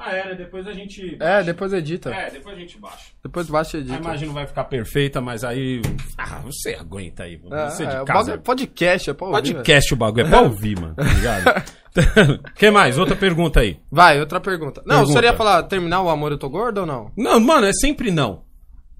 [0.06, 0.36] Ah, é, né?
[0.36, 1.16] Depois a gente.
[1.20, 2.10] É, depois edita.
[2.10, 3.12] É, depois a gente baixa.
[3.24, 4.00] Depois baixa e A edita.
[4.00, 5.82] imagem não vai ficar perfeita, mas aí.
[6.18, 7.40] Ah, você aguenta aí.
[7.52, 8.34] É, Você de é, casa.
[8.34, 9.42] é podcast, é pra ouvir.
[9.44, 9.56] velho.
[9.56, 10.96] Podcast o bagulho, é pra ouvir, mano.
[10.96, 11.64] Tá ligado?
[12.56, 12.98] que mais?
[12.98, 13.80] Outra pergunta aí.
[13.90, 14.82] Vai, outra pergunta.
[14.86, 15.20] Não, Pergunta.
[15.22, 17.12] você ia falar, terminar o amor eu tô gordo ou não?
[17.16, 18.44] Não, mano, é sempre não.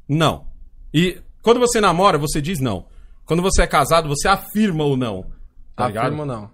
[0.08, 0.46] Não.
[0.94, 2.86] E quando você namora, você diz não.
[3.26, 5.26] Quando você é casado, você afirma o não.
[5.76, 6.06] Tá ligado?
[6.06, 6.50] Afirmo não.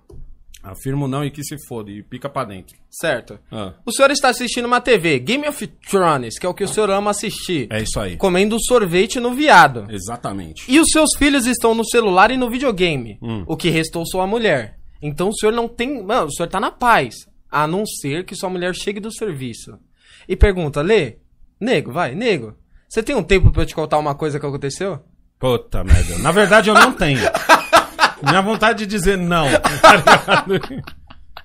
[0.62, 1.90] Afirma o não e que se foda.
[1.90, 2.76] E pica pra dentro.
[2.90, 3.40] Certo.
[3.52, 6.68] Ah, O senhor está assistindo uma TV, Game of Thrones, que é o que o
[6.68, 7.68] senhor ama assistir.
[7.72, 8.18] é isso aí.
[8.18, 9.88] Comendo sorvete no viado.
[9.90, 10.64] Exatamente.
[10.68, 13.18] E os seus filhos estão no celular e no videogame.
[13.22, 13.44] Hum.
[13.48, 14.78] O que restou sua mulher.
[15.02, 16.04] Então o senhor não tem.
[16.04, 17.16] Mano, o senhor tá na paz.
[17.50, 19.80] A não ser que sua mulher chegue do serviço.
[20.28, 21.16] E pergunta, Lê,
[21.60, 22.54] nego, vai, nego.
[22.88, 25.00] Você tem um tempo pra eu te contar uma coisa que aconteceu?
[25.40, 26.18] Puta merda.
[26.20, 27.20] Na verdade, eu não tenho.
[28.24, 29.48] Minha vontade de dizer não.
[29.82, 30.46] Tá?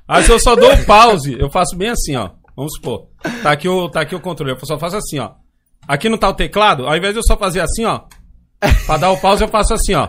[0.07, 2.31] Aí se eu só dou o pause, eu faço bem assim, ó.
[2.57, 3.09] Vamos supor.
[3.43, 4.53] Tá aqui o, tá aqui o controle.
[4.53, 5.31] Eu só faço assim, ó.
[5.89, 8.03] Aqui não tá o teclado, ao invés de eu só fazer assim, ó.
[8.87, 10.09] Pra dar o pause, eu faço assim, ó.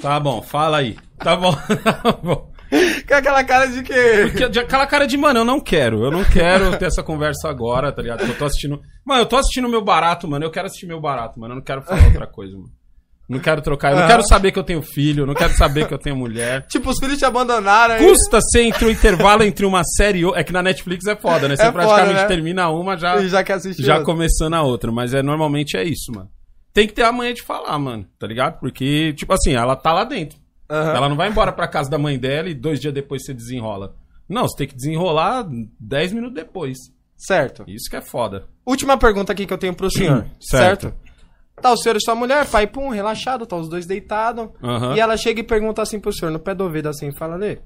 [0.00, 0.96] Tá bom, fala aí.
[1.18, 1.54] Tá bom.
[1.84, 2.52] Tá bom.
[3.06, 3.92] Com aquela cara de que.
[4.30, 6.02] Porque de- Aquela cara de, mano, eu não quero.
[6.04, 8.22] Eu não quero ter essa conversa agora, tá ligado?
[8.24, 8.80] Eu tô assistindo.
[9.04, 10.44] Mano, eu tô assistindo meu barato, mano.
[10.44, 11.52] Eu quero assistir meu barato, mano.
[11.52, 12.70] Eu não quero falar outra coisa, mano.
[13.28, 13.92] Não quero trocar.
[13.92, 15.24] Eu não quero saber que eu tenho filho.
[15.24, 16.66] Não quero saber que eu tenho mulher.
[16.68, 18.06] Tipo, os filhos te abandonaram aí.
[18.06, 20.40] Custa ser entre o intervalo entre uma série e outra.
[20.40, 21.56] É que na Netflix é foda, né?
[21.56, 22.26] Você É foda, praticamente né?
[22.26, 24.04] termina uma já, E já quer já outra.
[24.04, 24.92] começando a outra.
[24.92, 26.28] Mas é normalmente é isso, mano.
[26.72, 28.04] Tem que ter a manha de falar, mano.
[28.18, 28.58] Tá ligado?
[28.60, 30.36] Porque, tipo assim, ela tá lá dentro.
[30.68, 30.94] Aham.
[30.94, 33.94] Ela não vai embora pra casa da mãe dela e dois dias depois você desenrola.
[34.28, 35.46] Não, você tem que desenrolar
[35.78, 36.76] dez minutos depois.
[37.16, 37.64] Certo.
[37.68, 38.44] Isso que é foda.
[38.66, 40.26] Última pergunta aqui que eu tenho pro senhor.
[40.40, 40.82] Certo.
[40.90, 40.94] certo.
[41.60, 44.48] Tá o senhor e sua mulher, pai, pum, relaxado, tá os dois deitados.
[44.94, 47.58] E ela chega e pergunta assim pro senhor, no pé do ouvido, assim, fala, Lê.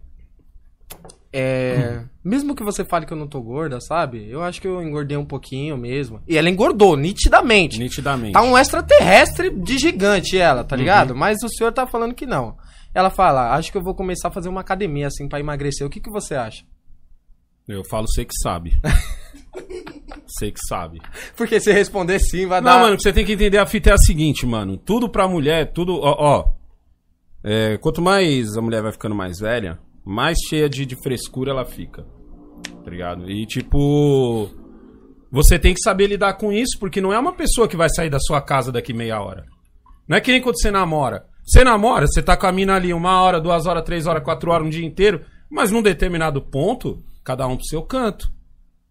[1.33, 2.05] É.
[2.24, 4.29] Mesmo que você fale que eu não tô gorda, sabe?
[4.31, 6.22] Eu acho que eu engordei um pouquinho mesmo.
[6.27, 7.79] E ela engordou, nitidamente.
[7.79, 8.33] Nitidamente.
[8.33, 11.11] Tá um extraterrestre de gigante ela, tá ligado?
[11.11, 11.18] Uhum.
[11.18, 12.57] Mas o senhor tá falando que não.
[12.94, 15.87] Ela fala, acho que eu vou começar a fazer uma academia, assim, pra emagrecer.
[15.87, 16.64] O que, que você acha?
[17.68, 18.81] Eu falo, sei que sabe.
[20.27, 21.01] sei que sabe.
[21.37, 22.81] Porque se responder sim, vai Não, dar.
[22.81, 24.77] mano, o que você tem que entender a fita é a seguinte, mano.
[24.77, 25.99] Tudo pra mulher, tudo.
[26.01, 26.44] Ó, ó.
[27.42, 31.64] É, quanto mais a mulher vai ficando mais velha, mais cheia de, de frescura ela
[31.64, 32.05] fica.
[32.85, 33.31] Tá ligado?
[33.31, 34.51] E tipo.
[35.31, 38.09] Você tem que saber lidar com isso, porque não é uma pessoa que vai sair
[38.09, 39.44] da sua casa daqui meia hora.
[40.09, 41.27] Não é que nem quando você namora.
[41.44, 44.51] Você namora, você tá com a mina ali uma hora, duas horas, três horas, quatro
[44.51, 48.31] horas, um dia inteiro, mas num determinado ponto, cada um pro seu canto.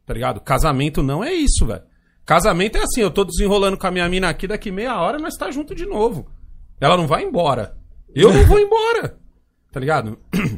[0.08, 0.42] Tá ligado?
[0.42, 1.84] Casamento não é isso, velho.
[2.26, 5.36] Casamento é assim, eu tô desenrolando com a minha mina aqui, daqui meia hora nós
[5.36, 6.28] tá junto de novo.
[6.82, 7.78] Ela não vai embora.
[8.16, 9.18] Eu não vou embora.
[9.70, 10.18] Tá ligado?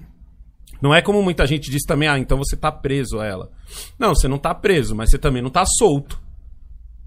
[0.81, 3.51] Não é como muita gente diz também, ah, então você tá preso a ela.
[3.97, 6.21] Não, você não tá preso, mas você também não tá solto.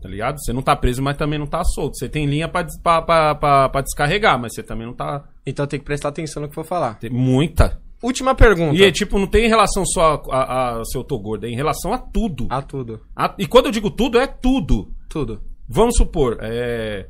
[0.02, 0.36] Tá ligado?
[0.38, 1.96] Você não tá preso, mas também não tá solto.
[1.96, 5.24] Você tem linha pra, des- pra, pra, pra, pra descarregar, mas você também não tá.
[5.46, 6.98] Então tem que prestar atenção no que for falar.
[6.98, 7.80] Tem muita.
[8.02, 8.74] Última pergunta.
[8.76, 11.46] E é tipo, não tem em relação só a, a, a se eu tô gordo,
[11.46, 12.46] é em relação a tudo.
[12.50, 13.00] A tudo.
[13.16, 14.92] A- e quando eu digo tudo, é tudo.
[15.08, 15.40] Tudo.
[15.68, 17.08] Vamos supor, é...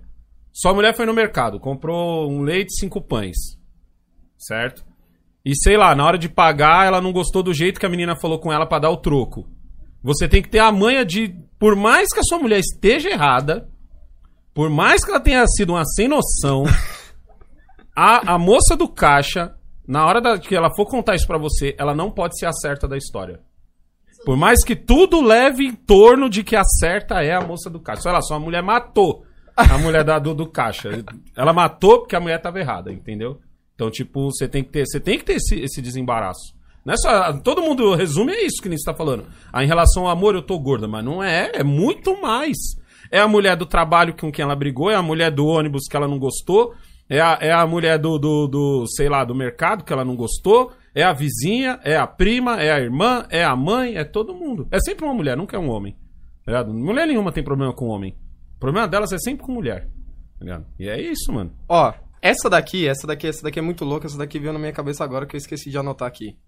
[0.53, 3.37] sua mulher foi no mercado, comprou um leite e cinco pães.
[4.37, 4.85] Certo?
[5.45, 8.15] E sei lá, na hora de pagar, ela não gostou do jeito que a menina
[8.15, 9.49] falou com ela pra dar o troco.
[10.03, 11.35] Você tem que ter a manha de.
[11.59, 13.69] Por mais que a sua mulher esteja errada,
[14.53, 16.65] por mais que ela tenha sido uma sem noção,
[17.97, 19.55] a, a moça do caixa,
[19.87, 22.53] na hora da, que ela for contar isso pra você, ela não pode ser a
[22.53, 23.41] certa da história.
[24.25, 27.81] Por mais que tudo leve em torno de que a certa é a moça do
[27.81, 28.03] caixa.
[28.03, 29.25] Sei lá, sua mulher matou
[29.57, 31.05] a mulher da, do, do caixa.
[31.37, 33.41] Ela matou porque a mulher tava errada, entendeu?
[33.75, 36.55] Então, tipo, você tem que ter, você tem que ter esse, esse desembaraço.
[36.85, 39.27] Não é só, todo mundo resume é isso que nem você tá falando.
[39.53, 42.57] Ah, em relação ao amor, eu tô gorda, mas não é, é muito mais.
[43.11, 45.97] É a mulher do trabalho com quem ela brigou, é a mulher do ônibus que
[45.97, 46.75] ela não gostou,
[47.13, 50.17] é a, é a mulher do, do, do, sei lá, do mercado que ela não
[50.17, 54.35] gostou, é a vizinha, é a prima, é a irmã, é a mãe, é todo
[54.35, 54.67] mundo.
[54.71, 55.95] É sempre uma mulher, nunca é um homem.
[56.47, 56.65] Tá?
[56.65, 58.17] Mulher nenhuma tem problema com homem.
[58.57, 59.91] O problema delas é sempre com mulher.
[60.41, 60.63] Tá?
[60.81, 61.53] E é isso, mano.
[61.69, 64.73] Ó, essa daqui, essa daqui, essa daqui é muito louca, essa daqui veio na minha
[64.73, 66.39] cabeça agora que eu esqueci de anotar aqui.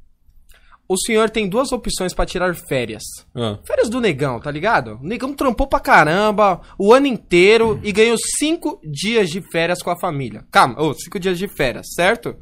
[0.86, 3.02] O senhor tem duas opções pra tirar férias.
[3.34, 3.58] Ah.
[3.66, 4.98] Férias do negão, tá ligado?
[5.02, 9.90] O negão trampou pra caramba o ano inteiro e ganhou cinco dias de férias com
[9.90, 10.44] a família.
[10.50, 12.36] Calma, ô, cinco dias de férias, certo?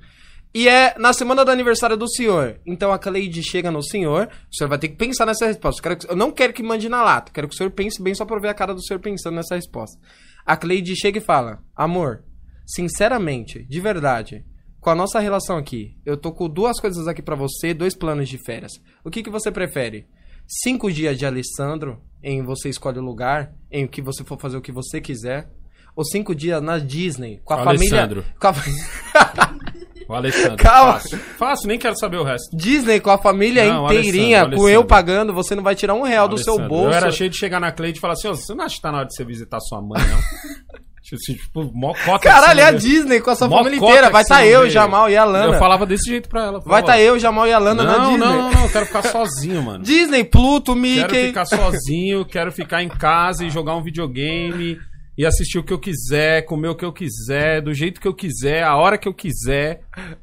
[0.54, 2.60] E é na semana do aniversário do senhor.
[2.66, 5.88] Então a Cleide chega no senhor, o senhor vai ter que pensar nessa resposta.
[5.88, 8.12] Eu, que- eu não quero que mande na lata, quero que o senhor pense bem
[8.14, 9.98] só pra ver a cara do senhor pensando nessa resposta.
[10.44, 12.24] A Cleide chega e fala: Amor,
[12.66, 14.44] sinceramente, de verdade,
[14.82, 18.28] com a nossa relação aqui, eu tô com duas coisas aqui pra você, dois planos
[18.28, 18.72] de férias.
[19.04, 20.08] O que, que você prefere?
[20.44, 24.60] Cinco dias de Alessandro, em você escolhe o lugar, em que você for fazer o
[24.60, 25.48] que você quiser.
[25.94, 28.24] Ou cinco dias na Disney, com a Alessandro.
[28.24, 28.34] família.
[28.40, 29.62] Com a...
[30.08, 30.56] O Alexandre.
[30.56, 30.94] Calma.
[30.94, 31.18] Fácil.
[31.18, 32.54] Fácil, nem quero saber o resto.
[32.56, 34.88] Disney com a família Não, inteirinha, Alessandro, com eu Alessandro.
[34.88, 36.90] pagando, você não vai tirar um real do seu Alessandro, bolso.
[36.90, 38.82] Eu era cheio de chegar na Cleide e falar assim, ó, você não acha que
[38.82, 40.18] tá na hora de você visitar sua mãe, não?
[41.14, 42.72] assim, tipo, mó cota que Caralho, você é a.
[42.72, 44.10] Disney com a sua família inteira.
[44.10, 45.54] Vai estar não eu, Jamal e a Lana.
[45.54, 46.60] Eu falava desse jeito pra ela.
[46.60, 48.18] Vai estar eu, o Jamal e a Lana na Não, Disney.
[48.26, 49.82] não, não, não, eu quero ficar sozinho, mano.
[49.84, 51.26] Disney, Pluto, Quero Mickey.
[51.28, 54.78] ficar sozinho, quero ficar em casa e jogar um videogame
[55.16, 58.14] e assistir o que eu quiser, comer o que eu quiser, do jeito que eu
[58.14, 59.82] quiser, a hora que eu quiser,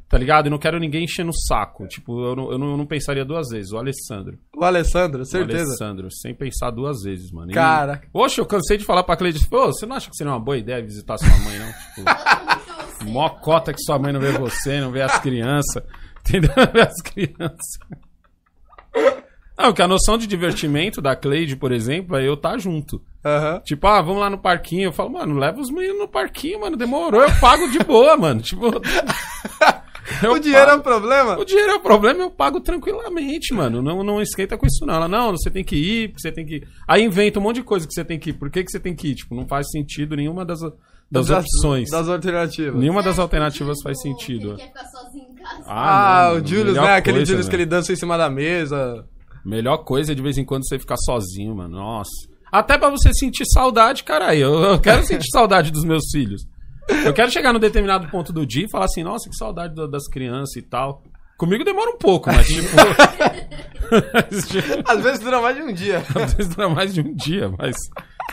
[0.10, 0.48] tá ligado?
[0.48, 1.88] E não quero ninguém enchendo o saco.
[1.88, 3.72] Tipo, eu não, eu não, eu não pensaria duas vezes.
[3.72, 4.40] O Alessandro.
[4.58, 5.64] O Alessandro, O certeza.
[5.64, 7.52] Alessandro, sem pensar duas vezes, mano.
[7.52, 8.02] E- Cara.
[8.12, 10.58] Poxa, eu cansei de falar pra Cleide, pô, você não acha que seria uma boa
[10.58, 11.72] ideia visitar sua mãe, não?
[11.72, 15.84] Tipo, mó cota que sua mãe não vê você, não vê as crianças.
[16.28, 16.52] Entendeu?
[16.58, 17.80] Não vê as crianças.
[19.58, 23.02] Não, que a noção de divertimento da Cleide, por exemplo, é eu estar junto.
[23.24, 23.60] Aham.
[23.66, 24.86] Tipo, ah, vamos lá no parquinho.
[24.86, 26.78] Eu falo, mano, leva os meninos no parquinho, mano.
[26.78, 28.42] Demorou, eu pago de boa, mano.
[28.42, 28.68] Tipo.
[30.24, 30.84] eu O dinheiro é um pago.
[30.84, 31.38] problema?
[31.38, 33.82] O dinheiro é o problema, eu pago tranquilamente, mano.
[33.82, 34.94] Não, não esquenta com isso, não.
[34.94, 36.68] Ela, não, você tem que ir, porque você tem que ir.
[36.88, 38.34] Aí inventa um monte de coisa que você tem que ir.
[38.34, 39.16] Por que, que você tem que ir?
[39.16, 40.62] Tipo, não faz sentido nenhuma das,
[41.12, 41.90] das opções.
[41.90, 42.80] Das alternativas.
[42.80, 44.52] Nenhuma das alternativas que, faz sentdo.
[44.52, 45.64] Ele quer ficar sozinho em casa.
[45.68, 46.96] Ah, não, o Julius, né?
[46.96, 47.64] Aquele coisa, Julius que velho.
[47.64, 49.06] ele dança em cima da mesa.
[49.44, 51.76] Melhor coisa é de vez em quando você ficar sozinho, mano.
[51.76, 52.29] Nossa.
[52.52, 54.40] Até pra você sentir saudade, caralho.
[54.40, 56.42] Eu, eu quero sentir saudade dos meus filhos.
[57.06, 59.86] Eu quero chegar num determinado ponto do dia e falar assim, nossa, que saudade da-
[59.88, 61.04] das crianças e tal.
[61.38, 62.68] Comigo demora um pouco, mas tipo.
[64.48, 66.00] tipo, Às vezes dura mais de um dia.
[66.16, 67.76] Às vezes dura mais de um dia, mas.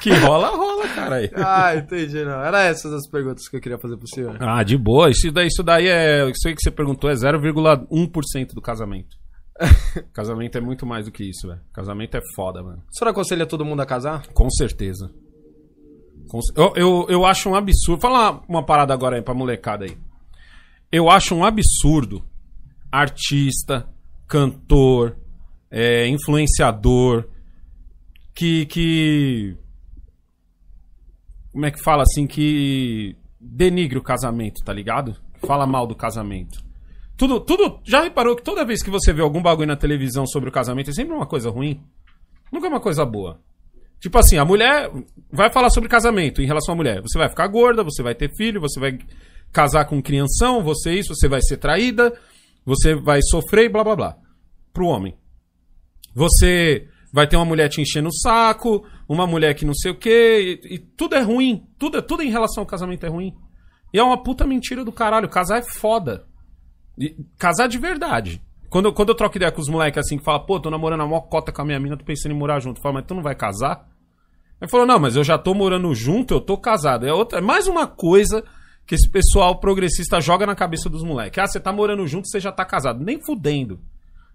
[0.00, 1.30] Que rola, rola, caralho.
[1.36, 2.42] ah, entendi, não.
[2.42, 4.36] Era essas as perguntas que eu queria fazer pro senhor.
[4.40, 5.08] Ah, de boa.
[5.10, 6.28] Isso daí, isso daí é.
[6.28, 9.16] Isso aí que você perguntou é 0,1% do casamento.
[10.12, 11.60] casamento é muito mais do que isso, velho.
[11.72, 12.82] Casamento é foda, mano.
[12.90, 14.26] O senhor aconselha todo mundo a casar?
[14.28, 15.10] Com certeza.
[16.28, 18.00] Com eu, eu, eu acho um absurdo.
[18.00, 19.96] Fala uma, uma parada agora aí pra molecada aí.
[20.90, 22.22] Eu acho um absurdo
[22.90, 23.88] artista,
[24.26, 25.16] cantor,
[25.70, 27.28] é, influenciador
[28.36, 29.56] que, que.
[31.50, 32.26] Como é que fala assim?
[32.26, 35.16] Que denigre o casamento, tá ligado?
[35.46, 36.65] Fala mal do casamento.
[37.16, 37.80] Tudo, tudo.
[37.84, 40.90] Já reparou que toda vez que você vê algum bagulho na televisão sobre o casamento
[40.90, 41.82] é sempre uma coisa ruim?
[42.52, 43.40] Nunca é uma coisa boa.
[44.00, 44.90] Tipo assim, a mulher
[45.32, 47.00] vai falar sobre casamento em relação à mulher.
[47.00, 48.98] Você vai ficar gorda, você vai ter filho, você vai
[49.52, 52.12] casar com crianção, você isso, você vai ser traída,
[52.64, 54.16] você vai sofrer blá blá blá.
[54.72, 55.16] Pro homem.
[56.14, 59.98] Você vai ter uma mulher te enchendo o saco, uma mulher que não sei o
[59.98, 61.66] quê, e, e tudo é ruim.
[61.78, 63.32] Tudo, tudo em relação ao casamento é ruim.
[63.92, 65.28] E é uma puta mentira do caralho.
[65.28, 66.26] Casar é foda.
[67.38, 68.40] Casar de verdade.
[68.68, 71.02] Quando, eu- quando eu troco ideia com os moleques assim, que fala, pô, tô namorando
[71.02, 72.80] a maior cota com a minha mina, tô pensando em morar junto.
[72.80, 73.88] Fala, mas tu não vai casar?
[74.60, 77.06] Ele falou, não, mas eu já tô morando junto, eu tô casado.
[77.06, 78.42] É, outra, é mais uma coisa
[78.86, 81.38] que esse pessoal progressista joga na cabeça dos moleques.
[81.38, 83.04] Ah, você tá morando junto, você já tá casado.
[83.04, 83.78] Nem fudendo.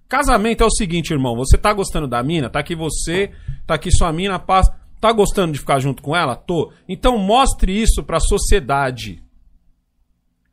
[0.07, 1.35] Casamento é o seguinte, irmão.
[1.37, 2.49] Você tá gostando da mina?
[2.49, 3.31] Tá aqui você,
[3.65, 4.67] tá aqui sua mina, paz.
[4.99, 6.35] Tá gostando de ficar junto com ela?
[6.35, 6.71] Tô.
[6.87, 9.23] Então mostre isso pra sociedade.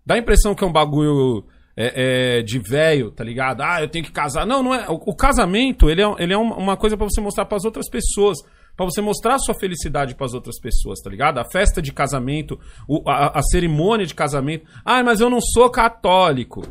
[0.06, 1.44] Dá a impressão que é um bagulho
[1.80, 3.60] é, é, de velho, tá ligado?
[3.62, 4.44] Ah, eu tenho que casar.
[4.44, 4.88] Não, não é.
[4.88, 8.38] O, o casamento, ele é, ele é uma coisa pra você mostrar pras outras pessoas.
[8.76, 11.38] Pra você mostrar a sua felicidade pras outras pessoas, tá ligado?
[11.38, 14.66] A festa de casamento, o- a, a cerimônia de casamento.
[14.84, 16.62] Ah, mas eu não sou católico.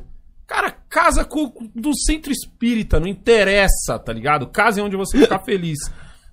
[0.46, 4.48] Cara, casa com do centro espírita, não interessa, tá ligado?
[4.48, 5.78] Case onde você ficar feliz,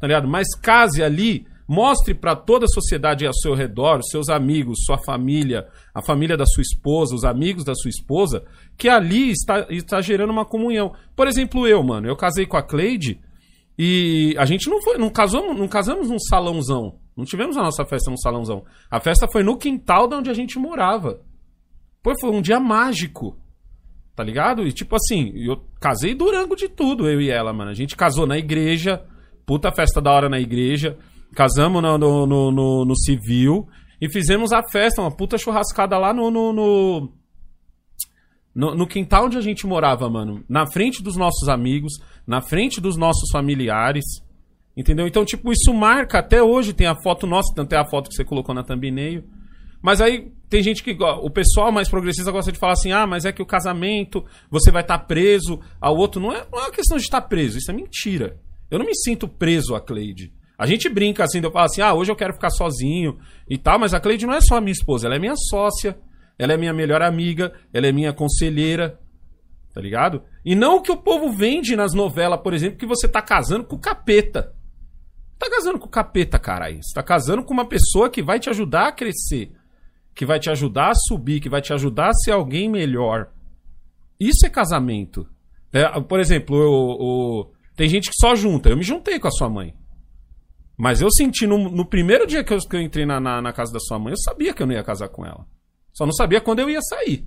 [0.00, 0.28] tá ligado?
[0.28, 4.98] Mas case ali, mostre pra toda a sociedade ao seu redor, os seus amigos, sua
[4.98, 8.44] família, a família da sua esposa, os amigos da sua esposa,
[8.76, 10.92] que ali está, está gerando uma comunhão.
[11.14, 13.20] Por exemplo, eu, mano, eu casei com a Cleide
[13.78, 16.98] e a gente não foi, não casamos, não casamos num salãozão.
[17.16, 18.64] Não tivemos a nossa festa num salãozão.
[18.90, 21.20] A festa foi no quintal de onde a gente morava.
[22.02, 23.38] Pô, foi um dia mágico.
[24.16, 24.66] Tá ligado?
[24.66, 27.70] E tipo assim, eu casei durango de tudo, eu e ela, mano.
[27.70, 29.04] A gente casou na igreja,
[29.44, 30.96] puta festa da hora na igreja.
[31.34, 33.66] Casamos no, no, no, no- civil
[34.00, 36.52] e fizemos a festa, uma puta churrascada lá no, no,
[38.54, 40.44] no, no, quintal onde a gente morava, mano.
[40.48, 41.94] Na frente dos nossos amigos,
[42.26, 44.04] na frente dos nossos familiares.
[44.76, 45.06] Entendeu?
[45.06, 46.72] Então, tipo, isso marca até hoje.
[46.72, 49.24] Tem a foto nossa, tanto é a foto que você colocou na thumbnail.
[49.82, 50.96] Mas aí tem gente que.
[51.00, 54.70] O pessoal mais progressista gosta de falar assim: ah, mas é que o casamento, você
[54.70, 56.20] vai estar preso ao outro.
[56.20, 58.38] Não é, não é uma questão de estar preso, isso é mentira.
[58.70, 60.32] Eu não me sinto preso a Cleide.
[60.56, 63.78] A gente brinca assim, eu falo assim: ah, hoje eu quero ficar sozinho e tal,
[63.78, 65.98] mas a Cleide não é só minha esposa, ela é minha sócia,
[66.38, 68.98] ela é minha melhor amiga, ela é minha conselheira.
[69.72, 70.22] Tá ligado?
[70.44, 73.64] E não o que o povo vende nas novelas, por exemplo, que você tá casando
[73.64, 74.54] com o capeta.
[75.36, 76.78] Tá casando com o capeta, caralho.
[76.80, 79.52] Você tá casando com uma pessoa que vai te ajudar a crescer.
[80.14, 83.32] Que vai te ajudar a subir, que vai te ajudar a ser alguém melhor.
[84.18, 85.26] Isso é casamento.
[85.72, 88.68] É, por exemplo, eu- eu- tem gente que só junta.
[88.68, 89.74] Eu me juntei com a sua mãe.
[90.76, 93.52] Mas eu senti no, no primeiro dia que eu, que eu entrei na, na, na
[93.52, 95.44] casa da sua mãe, eu sabia que eu não ia casar com ela.
[95.94, 97.24] Só não sabia quando eu ia sair.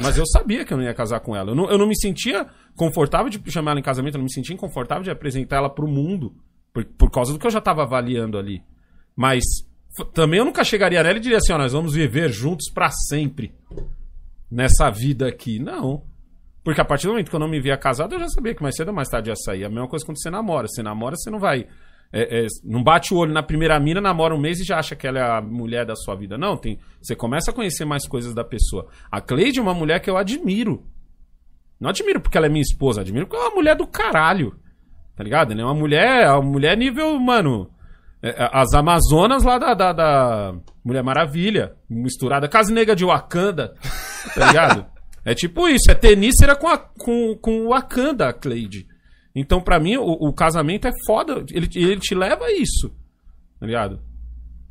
[0.00, 1.52] Mas eu sabia que eu não ia casar com ela.
[1.52, 4.32] Eu não, eu não me sentia confortável de chamar ela em casamento, eu não me
[4.32, 6.34] sentia confortável de apresentar ela pro mundo.
[6.72, 8.62] Por, por causa do que eu já tava avaliando ali.
[9.14, 9.44] Mas
[10.12, 13.54] também eu nunca chegaria nela e diria assim: ó, nós vamos viver juntos pra sempre.
[14.50, 15.58] Nessa vida aqui.
[15.58, 16.02] Não.
[16.62, 18.62] Porque a partir do momento que eu não me via casado, eu já sabia que
[18.62, 19.64] mais cedo ou mais tarde ia sair.
[19.64, 20.66] A mesma coisa quando você namora.
[20.68, 21.66] Você namora, você não vai.
[22.12, 24.96] É, é, não bate o olho na primeira mina, namora um mês e já acha
[24.96, 26.38] que ela é a mulher da sua vida.
[26.38, 26.78] Não, tem.
[27.02, 28.88] Você começa a conhecer mais coisas da pessoa.
[29.10, 30.84] A Cleide é uma mulher que eu admiro.
[31.80, 34.56] Não admiro porque ela é minha esposa, admiro porque ela é uma mulher do caralho.
[35.14, 35.52] Tá ligado?
[35.52, 37.70] Ela é uma mulher, uma mulher nível, mano.
[38.22, 43.04] é, é, As Amazonas lá da, da, da Mulher Maravilha, misturada com as negas de
[43.04, 43.74] Wakanda,
[44.34, 44.86] tá ligado?
[45.24, 48.86] É tipo isso, é tenícera com, a, com, com Wakanda, a Cleide.
[49.40, 52.90] Então, pra mim, o, o casamento é foda, ele, ele te leva a isso,
[53.60, 54.00] tá ligado?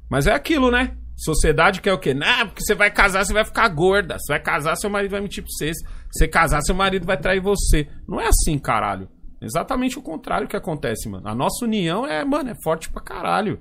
[0.09, 0.97] Mas é aquilo, né?
[1.15, 2.13] Sociedade quer o quê?
[2.13, 4.17] Não, porque você vai casar, você vai ficar gorda.
[4.19, 5.73] Você vai casar, seu marido vai mentir pra você.
[5.73, 7.87] Se você casar, seu marido vai trair você.
[8.07, 9.09] Não é assim, caralho.
[9.41, 11.27] Exatamente o contrário que acontece, mano.
[11.27, 13.59] A nossa união é, mano, é forte pra caralho.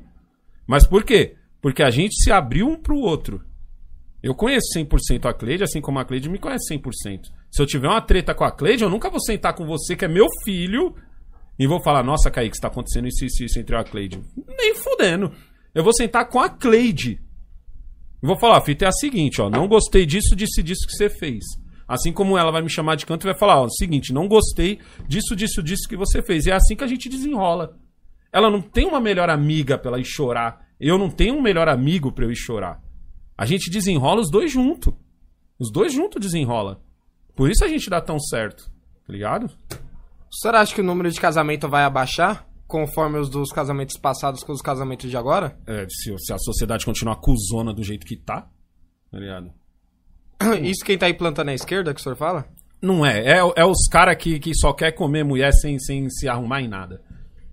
[0.66, 1.36] Mas por quê?
[1.62, 3.42] Porque a gente se abriu um pro outro.
[4.22, 7.30] Eu conheço 100% a Cleide, assim como a Cleide me conhece 100%.
[7.56, 10.04] Se eu tiver uma treta com a Cleide, eu nunca vou sentar com você, que
[10.04, 10.94] é meu filho,
[11.58, 14.20] e vou falar, nossa, Kaique, está acontecendo isso, isso, isso entre eu e a Cleide.
[14.46, 15.32] Nem fudendo.
[15.74, 17.18] Eu vou sentar com a Cleide.
[18.22, 20.86] E vou falar, a fita é a seguinte, ó, não gostei disso, disso e disso
[20.86, 21.42] que você fez.
[21.88, 24.78] Assim como ela vai me chamar de canto e vai falar, ó, seguinte, não gostei
[25.08, 26.44] disso, disso, disso que você fez.
[26.44, 27.78] E é assim que a gente desenrola.
[28.30, 30.60] Ela não tem uma melhor amiga pra ela ir chorar.
[30.78, 32.82] Eu não tenho um melhor amigo pra eu ir chorar.
[33.34, 34.92] A gente desenrola os dois juntos.
[35.58, 36.84] Os dois juntos desenrola.
[37.36, 38.64] Por isso a gente dá tão certo.
[39.06, 39.44] Tá ligado?
[39.44, 42.46] O senhor acha que o número de casamento vai abaixar?
[42.66, 45.56] Conforme os dos casamentos passados com os casamentos de agora?
[45.66, 48.48] É, se, se a sociedade continuar cuzona do jeito que tá.
[49.10, 49.52] Tá ligado?
[50.64, 52.48] Isso quem tá aí plantando à esquerda que o senhor fala?
[52.82, 53.20] Não é.
[53.20, 56.68] É, é os caras que, que só quer comer mulher sem, sem se arrumar em
[56.68, 57.02] nada.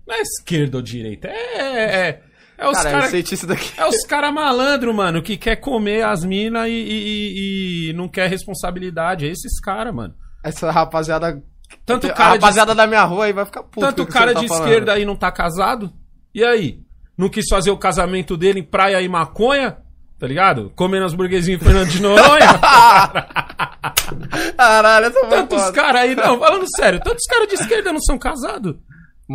[0.07, 1.27] Não é esquerda ou direita.
[1.27, 1.57] É.
[1.57, 2.23] É, é
[2.67, 2.91] os Cara,
[3.23, 3.71] disso daqui.
[3.77, 8.29] É os cara malandro, mano, que quer comer as minas e, e- e- não quer
[8.29, 9.25] responsabilidade.
[9.25, 10.13] É esses caras, mano.
[10.43, 11.41] Essa rapaziada.
[11.85, 13.79] Tanto a cara de- rapaziada da minha rua aí vai ficar puto.
[13.79, 14.63] Tanto cara tá de falando.
[14.67, 15.91] esquerda aí não tá casado.
[16.33, 16.79] E aí?
[17.17, 19.77] Não quis fazer o casamento dele em praia e maconha?
[20.19, 20.71] Tá ligado?
[20.75, 22.59] Comendo as burguesinhas em Fernando de Noronha.
[24.57, 28.75] Caralho, essa tantos caras aí, não, falando sério, tantos caras de esquerda não são casados.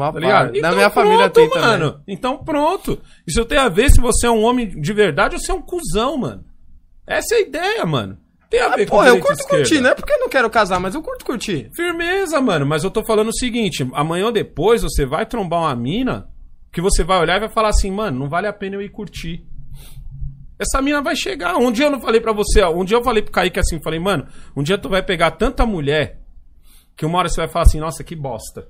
[0.05, 0.45] Uma Tá ligado?
[0.47, 0.61] parte.
[0.61, 1.65] Na minha família tem também.
[1.67, 2.01] mano.
[2.07, 3.01] Então pronto.
[3.27, 5.63] Isso tem a ver se você é um homem de verdade ou se é um
[5.63, 6.45] cuzão, mano.
[7.07, 8.19] Essa é a ideia, mano.
[8.51, 9.57] Tem a ver com Porra, eu curto esquerda.
[9.65, 11.71] curtir, não é porque eu não quero casar, mas eu curto curtir.
[11.77, 12.65] Firmeza, mano.
[12.65, 16.29] Mas eu tô falando o seguinte: amanhã ou depois você vai trombar uma mina
[16.73, 18.89] que você vai olhar e vai falar assim, mano, não vale a pena eu ir
[18.91, 19.45] curtir.
[20.59, 21.57] Essa mina vai chegar.
[21.57, 22.73] Um dia eu não falei pra você, ó.
[22.75, 25.65] Um dia eu falei pro Kaique assim, falei, mano, um dia tu vai pegar tanta
[25.65, 26.21] mulher
[26.97, 28.67] que uma hora você vai falar assim, nossa, que bosta.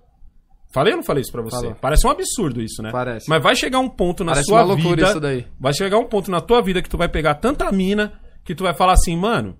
[0.73, 1.57] Falei ou não falei isso pra você?
[1.57, 1.77] Falou.
[1.81, 2.91] Parece um absurdo isso, né?
[2.93, 3.29] Parece.
[3.29, 5.09] Mas vai chegar um ponto na Parece sua uma loucura vida.
[5.09, 5.47] isso daí.
[5.59, 8.13] Vai chegar um ponto na tua vida que tu vai pegar tanta mina
[8.45, 9.57] que tu vai falar assim, mano,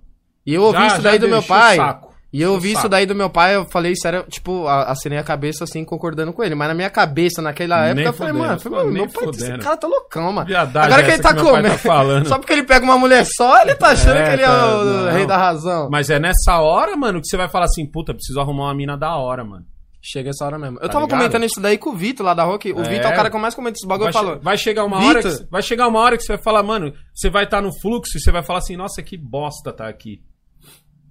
[0.47, 1.77] E eu ouvi Já- isso daí do meu pai.
[1.77, 2.09] saco.
[2.31, 5.65] E eu ouvi isso daí do meu pai, eu falei sério, tipo, acenei a cabeça
[5.65, 6.55] assim, concordando com ele.
[6.55, 9.03] Mas na minha cabeça, naquela Nem época, eu falei, fudendo, mano, eu falei, mano, nem
[9.03, 10.47] meu pai, esse cara tá loucão, mano.
[10.47, 11.79] Viadagem Agora que ele tá que pai comendo.
[12.23, 12.25] tá.
[12.29, 14.77] Só porque ele pega uma mulher só, ele tá achando É, que ele é tá,
[14.79, 15.11] o não.
[15.11, 15.89] rei da razão.
[15.91, 18.95] Mas é nessa hora, mano, que você vai falar assim, puta, preciso arrumar uma mina
[18.97, 19.65] da hora, mano.
[20.11, 20.77] Chega essa hora mesmo.
[20.79, 21.19] Eu Tá tava ligado?
[21.19, 22.73] comentando isso daí com o Vitor lá da Rock.
[22.73, 22.89] O É.
[22.89, 24.11] Vitor é o cara que eu mais comento esses bagulho.
[24.13, 26.23] Vai, Eu falo, che- vai chegar uma Vitor- hora que, vai chegar uma hora que
[26.23, 29.03] você vai falar, mano, você vai estar no fluxo e você vai falar assim, nossa,
[29.03, 30.23] que bosta tá aqui.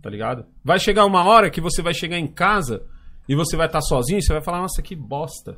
[0.01, 0.45] Tá ligado?
[0.63, 2.81] Vai chegar uma hora que você vai chegar em casa
[3.29, 5.57] e você vai estar sozinho e você vai falar, nossa, que bosta.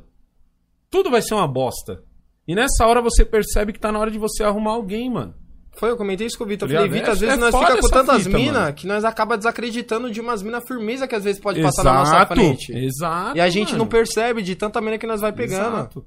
[0.90, 2.02] Tudo vai ser uma bosta.
[2.48, 5.34] E nessa hora você percebe que tá na hora de você arrumar alguém, mano.
[5.72, 6.68] Foi, eu comentei isso com o Vitor.
[6.68, 6.92] Eu Tá falei?
[6.98, 10.20] Vitor, às vezes é nós foda fica com tantas minas que nós acaba desacreditando de
[10.20, 12.72] umas minas firmeza que às vezes pode passar na nossa frente.
[12.72, 13.36] Exato.
[13.36, 13.84] E a gente mano.
[13.84, 15.76] não percebe de tanta mina que nós vai pegando.
[15.76, 16.06] Exato.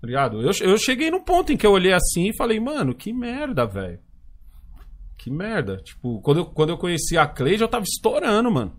[0.00, 0.40] Tá ligado?
[0.40, 3.66] Eu, eu cheguei num ponto em que eu olhei assim e falei, mano, que merda,
[3.66, 3.98] velho.
[5.18, 5.76] Que merda.
[5.78, 8.72] Tipo, quando eu, quando eu conheci a Cleide, eu tava estourando, mano.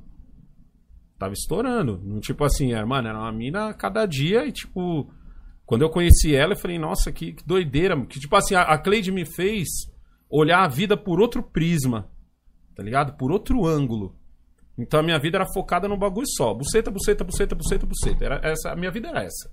[1.20, 2.02] Tava estourando.
[2.04, 5.14] Não, Tipo assim, era, mano, era uma mina a cada dia e, tipo,
[5.68, 7.96] quando eu conheci ela, eu falei, nossa, que, que doideira.
[8.08, 9.68] Que, tipo assim, a, a Cleide me fez
[10.32, 12.10] olhar a vida por outro prisma.
[12.76, 13.18] Tá ligado?
[13.18, 14.16] Por outro ângulo.
[14.78, 16.54] Então a minha vida era focada num bagulho só.
[16.54, 18.26] Buceta, buceta, buceta, buceta, buceta.
[18.26, 19.52] Era essa, a minha vida era essa.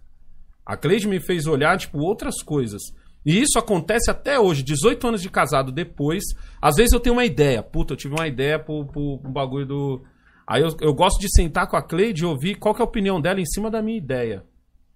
[0.64, 2.80] A Cleide me fez olhar, tipo, outras coisas.
[3.26, 6.22] E isso acontece até hoje, 18 anos de casado depois.
[6.62, 7.62] Às vezes eu tenho uma ideia.
[7.62, 10.02] Puta, eu tive uma ideia pro, pro, pro bagulho do.
[10.46, 12.88] Aí eu, eu gosto de sentar com a Cleide e ouvir qual que é a
[12.88, 14.44] opinião dela em cima da minha ideia.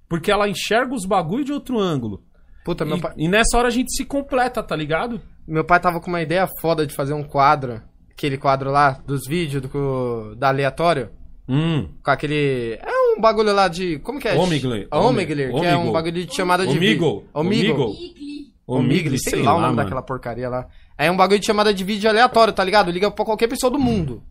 [0.08, 2.22] Porque ela enxerga os bagulho de outro ângulo.
[2.64, 5.20] Puta, meu E, pai, e nessa hora a gente se completa, tá ligado?
[5.46, 7.82] Meu pai tava com uma ideia foda de fazer um quadro.
[8.10, 11.10] Aquele quadro lá dos vídeos do, da aleatório.
[11.48, 11.88] Hum.
[12.04, 12.78] Com aquele.
[12.80, 13.98] É um bagulho lá de.
[13.98, 14.34] Como que é?
[14.34, 14.86] Omegle.
[14.90, 16.76] Omegle, que é um bagulho de chamada de.
[16.76, 17.26] Omegle.
[17.34, 17.92] Omegle.
[17.92, 18.32] Icli.
[18.66, 19.76] Omegle, sei, lá o nome mano.
[19.82, 20.66] daquela porcaria lá.
[20.96, 22.90] É um bagulho de chamada de vídeo aleatório, tá ligado?
[22.90, 24.22] Liga pra qualquer pessoa do mundo.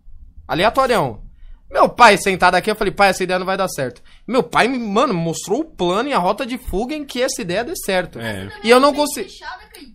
[0.47, 1.21] Aleatorião.
[1.69, 4.01] Meu pai sentado aqui, eu falei, pai, essa ideia não vai dar certo.
[4.27, 7.41] Meu pai, me- mano, mostrou o plano e a rota de fuga em que essa
[7.41, 8.19] ideia dê certo.
[8.19, 8.49] É.
[8.63, 9.29] E eu não consegui.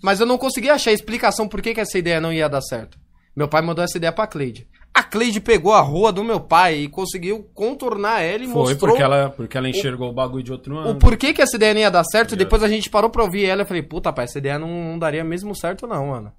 [0.03, 2.61] Mas eu não consegui achar a explicação por que, que essa ideia não ia dar
[2.61, 2.99] certo.
[3.35, 4.67] Meu pai mandou essa ideia pra Cleide.
[4.95, 8.91] A Cleide pegou a rua do meu pai e conseguiu contornar ela e Foi mostrou
[8.91, 10.99] porque ela, porque ela enxergou o, bagulho de outro o ângulo.
[10.99, 12.31] porquê que essa ideia não ia dar certo.
[12.31, 12.45] Yeah.
[12.45, 14.99] Depois a gente parou pra ouvir ela e falei, puta, pai, essa ideia não, não
[14.99, 16.33] daria mesmo certo não, mano.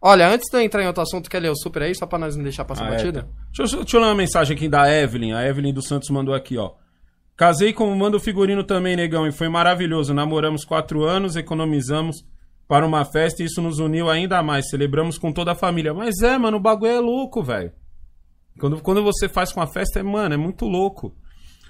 [0.00, 2.16] Olha, antes de eu entrar em outro assunto, quer ler o super aí, só pra
[2.16, 3.22] nós não deixar passar Ah, é, batida?
[3.22, 3.28] tá.
[3.56, 5.32] deixa, eu, deixa eu ler uma mensagem aqui da Evelyn.
[5.32, 6.74] A Evelyn dos Santos mandou aqui, ó.
[7.36, 10.14] Casei manda o figurino também, negão, e foi maravilhoso.
[10.14, 12.24] Namoramos quatro anos, economizamos
[12.68, 14.68] para uma festa e isso nos uniu ainda mais.
[14.68, 15.94] Celebramos com toda a família.
[15.94, 17.72] Mas é, mano, o bagulho é louco, velho.
[18.58, 21.14] Quando, quando você faz com a festa, é, mano, é muito louco.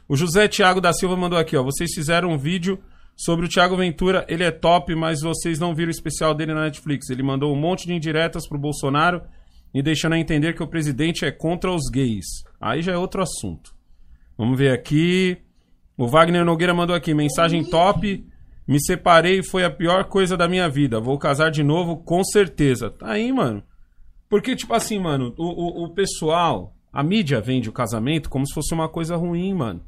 [0.09, 1.63] O José Thiago da Silva mandou aqui, ó.
[1.63, 2.79] Vocês fizeram um vídeo
[3.17, 4.25] sobre o Thiago Ventura.
[4.29, 7.11] Ele é top, mas vocês não viram o especial dele na Netflix.
[7.11, 9.23] Ele mandou um monte de indiretas pro Bolsonaro
[9.75, 12.27] e deixando a entender que o presidente é contra os gays.
[12.61, 13.75] Aí já é outro assunto.
[14.39, 15.39] Vamos ver aqui.
[15.99, 18.25] O Wagner Nogueira mandou aqui, mensagem top.
[18.67, 21.01] Me separei e foi a pior coisa da minha vida.
[21.01, 22.91] Vou casar de novo, com certeza.
[22.91, 23.63] Tá aí, mano.
[24.29, 28.53] Porque, tipo assim, mano, o, o, o pessoal, a mídia vende o casamento como se
[28.53, 29.85] fosse uma coisa ruim, mano.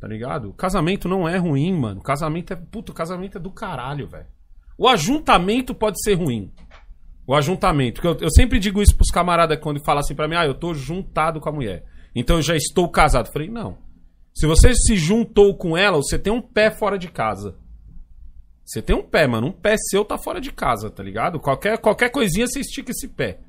[0.00, 0.52] Tá ligado?
[0.54, 2.00] Casamento não é ruim, mano.
[2.00, 2.56] Casamento é.
[2.56, 4.26] Puto, casamento é do caralho, velho.
[4.78, 6.52] O ajuntamento pode ser ruim.
[7.26, 8.00] O ajuntamento.
[8.06, 10.72] Eu, eu sempre digo isso pros camaradas quando falam assim pra mim, ah, eu tô
[10.72, 11.84] juntado com a mulher.
[12.14, 13.26] Então eu já estou casado.
[13.26, 13.76] Eu falei, não.
[14.38, 17.56] Se você se juntou com ela, você tem um pé fora de casa.
[18.64, 19.48] Você tem um pé, mano.
[19.48, 21.40] Um pé seu tá fora de casa, tá ligado?
[21.40, 23.40] Qualquer, qualquer coisinha você estica esse pé.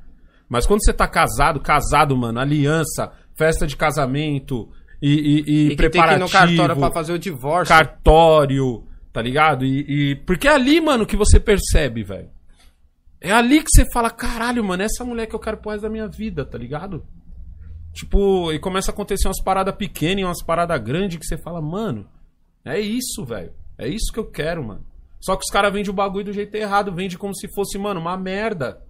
[0.47, 4.69] Mas quando você tá casado, casado, mano, aliança, festa de casamento
[5.01, 7.75] e, e, e, E que tem que ir preparativo, no cartório pra fazer o divórcio.
[7.75, 8.83] cartório,
[9.13, 9.65] tá ligado?
[9.65, 12.29] E, e- porque é ali, mano, que você percebe, velho.
[13.21, 15.89] É ali que você fala, caralho, mano, essa mulher que eu quero pro resto da
[15.89, 17.05] minha vida, tá ligado?
[17.93, 21.61] Tipo, e começa a acontecer umas paradas pequenas e umas paradas grandes que você fala,
[21.61, 22.07] mano,
[22.63, 23.51] é isso, velho.
[23.77, 24.85] É isso que eu quero, mano.
[25.19, 27.99] Só que os caras vendem o bagulho do jeito errado, vende como se fosse, mano,
[27.99, 28.81] uma merda.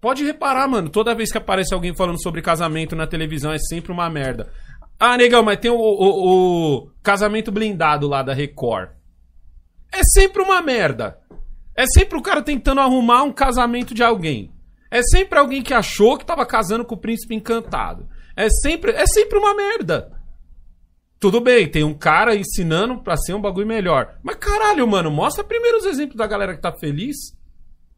[0.00, 3.92] Pode reparar, mano, toda vez que aparece alguém falando sobre casamento na televisão é sempre
[3.92, 4.52] uma merda.
[4.98, 8.90] Ah, negão, mas tem o, o- o casamento blindado lá da Record.
[9.92, 11.18] É sempre uma merda.
[11.76, 14.52] É sempre o cara tentando arrumar um casamento de alguém.
[14.90, 18.08] É sempre alguém que achou que tava casando com o príncipe encantado.
[18.36, 20.10] É sempre, é sempre uma merda.
[21.20, 24.18] Tudo bem, tem um cara ensinando pra ser um bagulho melhor.
[24.22, 27.16] Mas caralho, mano, mostra primeiro os exemplos da galera que tá feliz.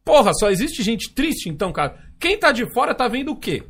[0.05, 1.99] Porra, só existe gente triste então, cara.
[2.20, 3.64] Quem tá de fora tá vendo o quê?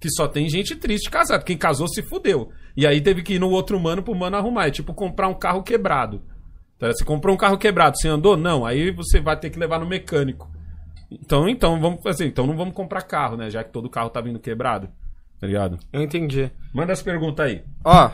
[0.00, 1.44] Que só tem gente triste casada.
[1.44, 2.50] Quem casou se fudeu.
[2.74, 4.68] E aí teve que ir no outro mano pro mano arrumar.
[4.68, 6.22] É tipo comprar um carro quebrado.
[6.78, 6.88] Tá?
[6.88, 8.36] Você comprou um carro quebrado, você andou?
[8.36, 8.64] Não.
[8.64, 10.50] Aí você vai ter que levar no mecânico.
[11.10, 12.26] Então, então, vamos fazer.
[12.26, 13.50] Então não vamos comprar carro, né?
[13.50, 14.88] Já que todo carro tá vindo quebrado.
[15.44, 15.78] Tá ligado?
[15.92, 16.50] Eu entendi.
[16.72, 17.60] Manda as perguntas aí.
[17.84, 18.10] Ó,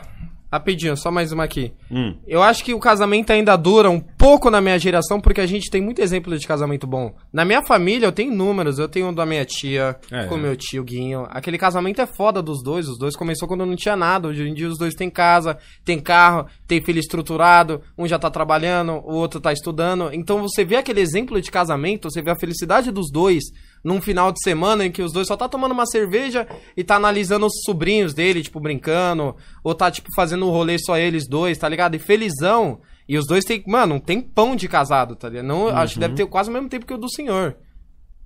[0.51, 1.71] rapidinho, só mais uma aqui.
[1.89, 2.17] Hum.
[2.27, 5.69] Eu acho que o casamento ainda dura um pouco na minha geração, porque a gente
[5.71, 7.15] tem muito exemplo de casamento bom.
[7.31, 8.79] Na minha família, eu tenho números.
[8.79, 10.39] Eu tenho o da minha tia, É, com é.
[10.41, 11.25] meu tio Guinho.
[11.29, 12.89] Aquele casamento é foda dos dois.
[12.89, 14.27] Os dois começou quando não tinha nada.
[14.27, 17.81] Hoje em dia os dois têm casa, tem carro, tem filho estruturado.
[17.97, 20.09] Um já tá trabalhando, o outro tá estudando.
[20.11, 23.41] Então você vê aquele exemplo de casamento, você vê a felicidade dos dois
[23.83, 26.95] num final de semana em que os dois só tá tomando uma cerveja e tá
[26.95, 29.35] analisando os sobrinhos dele, tipo, brincando.
[29.63, 31.95] Ou tá, tipo, fazendo um rolê só eles dois, tá ligado?
[31.95, 32.79] E felizão.
[33.09, 35.45] E os dois têm, mano, tem pão de casado, tá ligado?
[35.45, 36.07] Não, Acho que Uhum.
[36.07, 37.57] deve ter quase o mesmo tempo que o do senhor.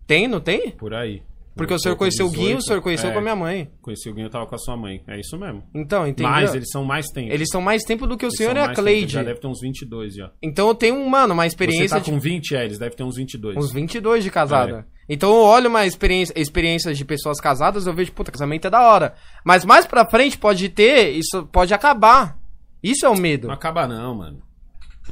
[0.06, 0.72] Tem, não tem?
[0.72, 1.22] Por aí.
[1.56, 2.66] Porque Eu o senhor conheceu o Guinho, o 18.
[2.68, 3.72] senhor conheceu É, com a minha mãe.
[3.82, 5.02] Conheci o Guinho, tava com a sua mãe.
[5.08, 5.64] É isso mesmo.
[5.74, 6.30] Então, entendeu?
[6.30, 7.32] Mas eles são mais tempo.
[7.34, 9.14] Eles são mais tempo do que o Eles senhor e a mais tempo, Cleide.
[9.14, 10.32] Já deve ter uns 22 já.
[10.44, 13.04] Então eu tenho, mano, uma Você experiência tá de com 20, é, eles devem ter
[13.06, 13.56] uns 22.
[13.56, 14.86] uns 22 de casada.
[14.92, 14.95] É.
[15.08, 18.82] Então eu olho uma experiência, experiências de pessoas casadas, eu vejo, puta, casamento é da
[18.82, 19.14] hora.
[19.44, 22.38] Mas mais pra frente pode ter, isso pode acabar.
[22.82, 23.48] Isso é o medo.
[23.48, 24.42] Não acaba não, mano.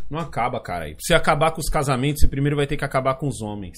[0.10, 0.94] Não acaba, cara.
[1.00, 3.78] Você acabar com os casamentos, você primeiro vai ter que acabar com os homens.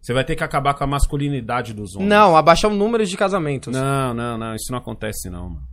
[0.00, 2.08] Você vai ter que acabar com a masculinidade dos homens.
[2.08, 3.72] Não, abaixar o número de casamentos.
[3.72, 4.54] Não, não, não.
[4.54, 5.72] Isso não acontece, não, mano.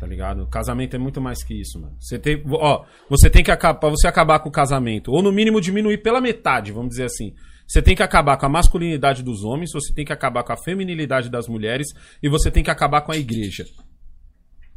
[0.00, 0.46] Tá ligado?
[0.48, 1.94] Casamento é muito mais que isso, mano.
[2.00, 5.30] Você tem, ó, você tem que acabar, pra você acabar com o casamento, ou no
[5.30, 7.32] mínimo diminuir pela metade, vamos dizer assim.
[7.66, 10.56] Você tem que acabar com a masculinidade dos homens, você tem que acabar com a
[10.56, 11.88] feminilidade das mulheres
[12.22, 13.64] e você tem que acabar com a igreja.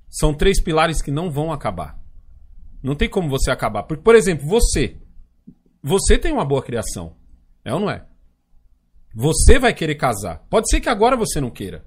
[0.10, 2.00] São três pilares que não vão acabar.
[2.82, 3.84] Não tem como você acabar.
[3.84, 4.98] Porque, por exemplo, você.
[5.84, 7.16] Você tem uma boa criação.
[7.64, 8.06] É ou não é?
[9.14, 10.46] Você vai querer casar.
[10.50, 11.86] Pode ser que agora você não queira.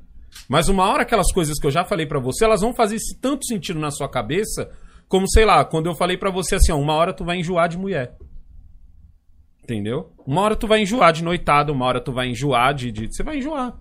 [0.49, 3.47] Mas uma hora aquelas coisas que eu já falei pra você, elas vão fazer tanto
[3.47, 4.71] sentido na sua cabeça,
[5.09, 7.69] como sei lá, quando eu falei pra você assim, ó, uma hora tu vai enjoar
[7.69, 8.17] de mulher.
[9.73, 10.11] Entendeu?
[10.27, 12.91] Uma hora tu vai enjoar de noitada, uma hora tu vai enjoar de.
[12.91, 13.79] de- Você vai enjoar.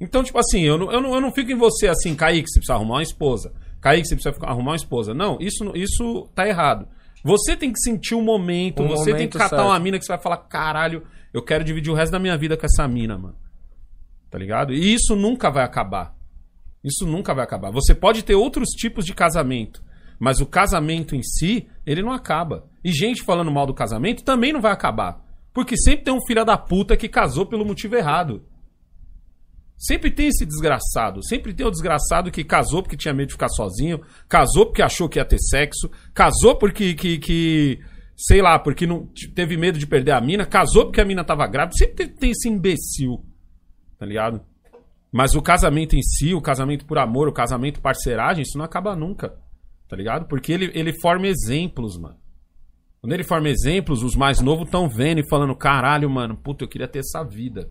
[0.00, 2.60] Então, tipo assim, eu não, eu, não, eu não fico em você assim, Kaique, você
[2.60, 3.52] precisa arrumar uma esposa.
[3.80, 5.12] Kaique, você precisa arrumar uma esposa.
[5.12, 6.86] Não, isso, isso tá errado.
[7.24, 9.64] Você tem que sentir o momento, O você tem momento que catar certo.
[9.68, 11.02] uma mina que você vai falar, caralho,
[11.34, 13.34] eu quero dividir o resto da minha vida com essa mina, mano.
[14.30, 14.72] Tá ligado?
[14.72, 16.14] E isso nunca vai acabar.
[16.84, 17.72] Isso nunca vai acabar.
[17.72, 19.82] Você pode ter outros tipos de casamento,
[20.18, 22.66] mas o casamento em si, ele não acaba.
[22.82, 25.24] E gente falando mal do casamento também não vai acabar.
[25.52, 28.44] Porque sempre tem um filho da puta que casou pelo motivo errado.
[29.76, 31.24] Sempre tem esse desgraçado.
[31.24, 35.08] Sempre tem o desgraçado que casou porque tinha medo de ficar sozinho, casou porque achou
[35.08, 37.78] que ia ter sexo, casou porque que, que
[38.16, 41.46] sei lá, porque não teve medo de perder a mina, casou porque a mina tava
[41.46, 41.76] grávida.
[41.76, 43.24] Sempre tem, esse imbecil.
[43.96, 44.40] Tá ligado?
[45.12, 48.96] Mas o casamento em si, o casamento por amor, o casamento parceiragem, isso não acaba
[48.96, 49.34] nunca.
[49.88, 50.26] Tá ligado?
[50.26, 52.18] Porque ele, ele forma exemplos, mano.
[53.00, 56.68] Quando ele forma exemplos, os mais novos estão vendo e falando: caralho, mano, puta, eu
[56.68, 57.70] queria ter essa vida.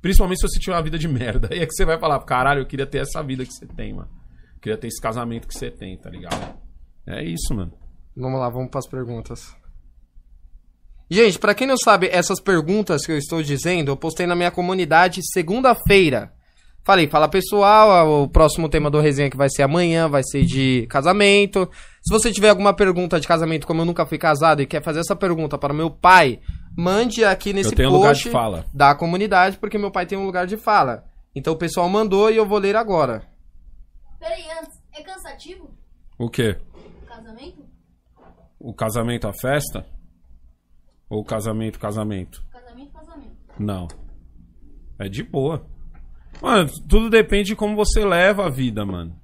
[0.00, 1.48] Principalmente se você tiver uma vida de merda.
[1.52, 3.92] Aí é que você vai falar: caralho, eu queria ter essa vida que você tem,
[3.92, 4.08] mano.
[4.54, 6.58] Eu queria ter esse casamento que você tem, tá ligado?
[7.06, 7.72] É isso, mano.
[8.16, 9.54] Vamos lá, vamos pras perguntas.
[11.10, 14.50] Gente, pra quem não sabe, essas perguntas que eu estou dizendo, eu postei na minha
[14.50, 16.32] comunidade segunda-feira.
[16.82, 20.86] Falei, fala pessoal, o próximo tema do resenha que vai ser amanhã, vai ser de
[20.88, 21.68] casamento.
[22.02, 25.00] Se você tiver alguma pergunta de casamento, como eu nunca fui casado e quer fazer
[25.00, 26.40] essa pergunta para o meu pai,
[26.76, 28.64] mande aqui nesse eu tenho post lugar de fala.
[28.72, 31.04] da comunidade, porque meu pai tem um lugar de fala.
[31.34, 33.22] Então o pessoal mandou e eu vou ler agora.
[34.18, 35.70] Peraí, antes, é cansativo
[36.18, 36.56] O quê?
[36.74, 37.64] o casamento?
[38.58, 39.86] O casamento, a festa?
[41.10, 42.42] Ou o casamento, casamento?
[42.50, 43.36] Casamento, casamento.
[43.58, 43.86] Não.
[44.98, 45.66] É de boa.
[46.42, 49.14] Mano, tudo depende de como você leva a vida, mano.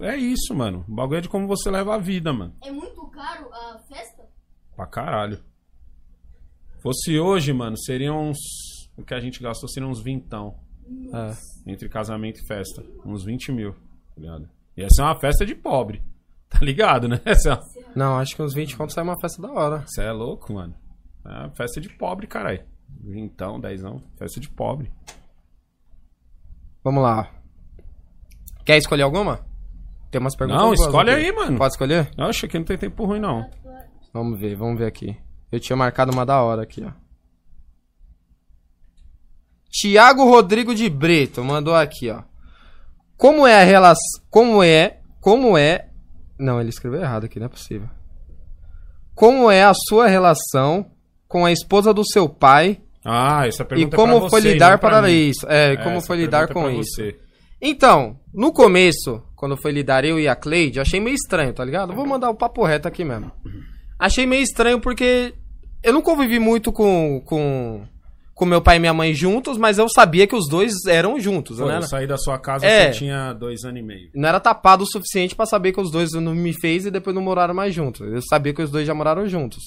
[0.00, 0.84] É isso, mano.
[0.88, 2.54] O bagulho é de como você leva a vida, mano.
[2.62, 4.22] É muito caro a festa?
[4.74, 5.38] Pra caralho.
[6.82, 8.38] Fosse hoje, mano, seriam uns.
[8.96, 10.58] O que a gente gastou seriam uns vintão.
[11.12, 11.70] É.
[11.70, 12.82] Entre casamento e festa.
[13.04, 14.48] Uns 20 mil, tá ligado?
[14.76, 16.02] E essa é uma festa de pobre.
[16.50, 17.20] Tá ligado, né?
[17.24, 17.58] Essa é.
[17.94, 19.84] Não, acho que uns 20 contos sai uma festa da hora.
[19.86, 20.74] Você é louco, mano.
[21.24, 22.64] É uma festa de pobre, caralho.
[23.04, 24.02] Vintão, dezão.
[24.18, 24.90] Festa de pobre.
[26.82, 27.30] Vamos lá.
[28.64, 29.40] Quer escolher alguma?
[30.10, 30.62] Tem umas perguntas.
[30.62, 31.58] Não, boas escolhe aí, mano.
[31.58, 32.10] Pode escolher?
[32.16, 33.48] Eu acho que não tem tempo ruim, não.
[34.12, 35.16] Vamos ver, vamos ver aqui.
[35.52, 36.90] Eu tinha marcado uma da hora aqui, ó.
[39.70, 42.22] Tiago Rodrigo de Brito mandou aqui, ó.
[43.16, 44.22] Como é a relação.
[44.28, 45.00] Como é.
[45.20, 45.88] Como é.
[46.38, 47.88] Não, ele escreveu errado aqui, não é possível.
[49.14, 50.90] Como é a sua relação
[51.28, 54.52] com a esposa do seu pai Ah, essa e pergunta é como pra foi você,
[54.52, 55.28] lidar para mim.
[55.28, 55.46] isso?
[55.48, 56.90] É, É, como foi lidar é com pra isso?
[56.96, 57.16] você.
[57.62, 61.92] Então, no começo, quando foi lidar eu e a Cleide, achei meio estranho, tá ligado?
[61.94, 63.30] Vou mandar o papo reto aqui mesmo.
[63.98, 65.34] Achei meio estranho porque
[65.82, 67.82] eu não convivi muito com, com,
[68.34, 71.58] com meu pai e minha mãe juntos, mas eu sabia que os dois eram juntos,
[71.58, 71.76] Pô, né?
[71.78, 72.92] eu saí da sua casa, É.
[72.92, 74.08] você tinha dois anos e meio.
[74.14, 77.14] Não era tapado o suficiente pra saber que os dois não me fez e depois
[77.14, 78.00] não moraram mais juntos.
[78.10, 79.62] Eu sabia que os dois já moraram juntos.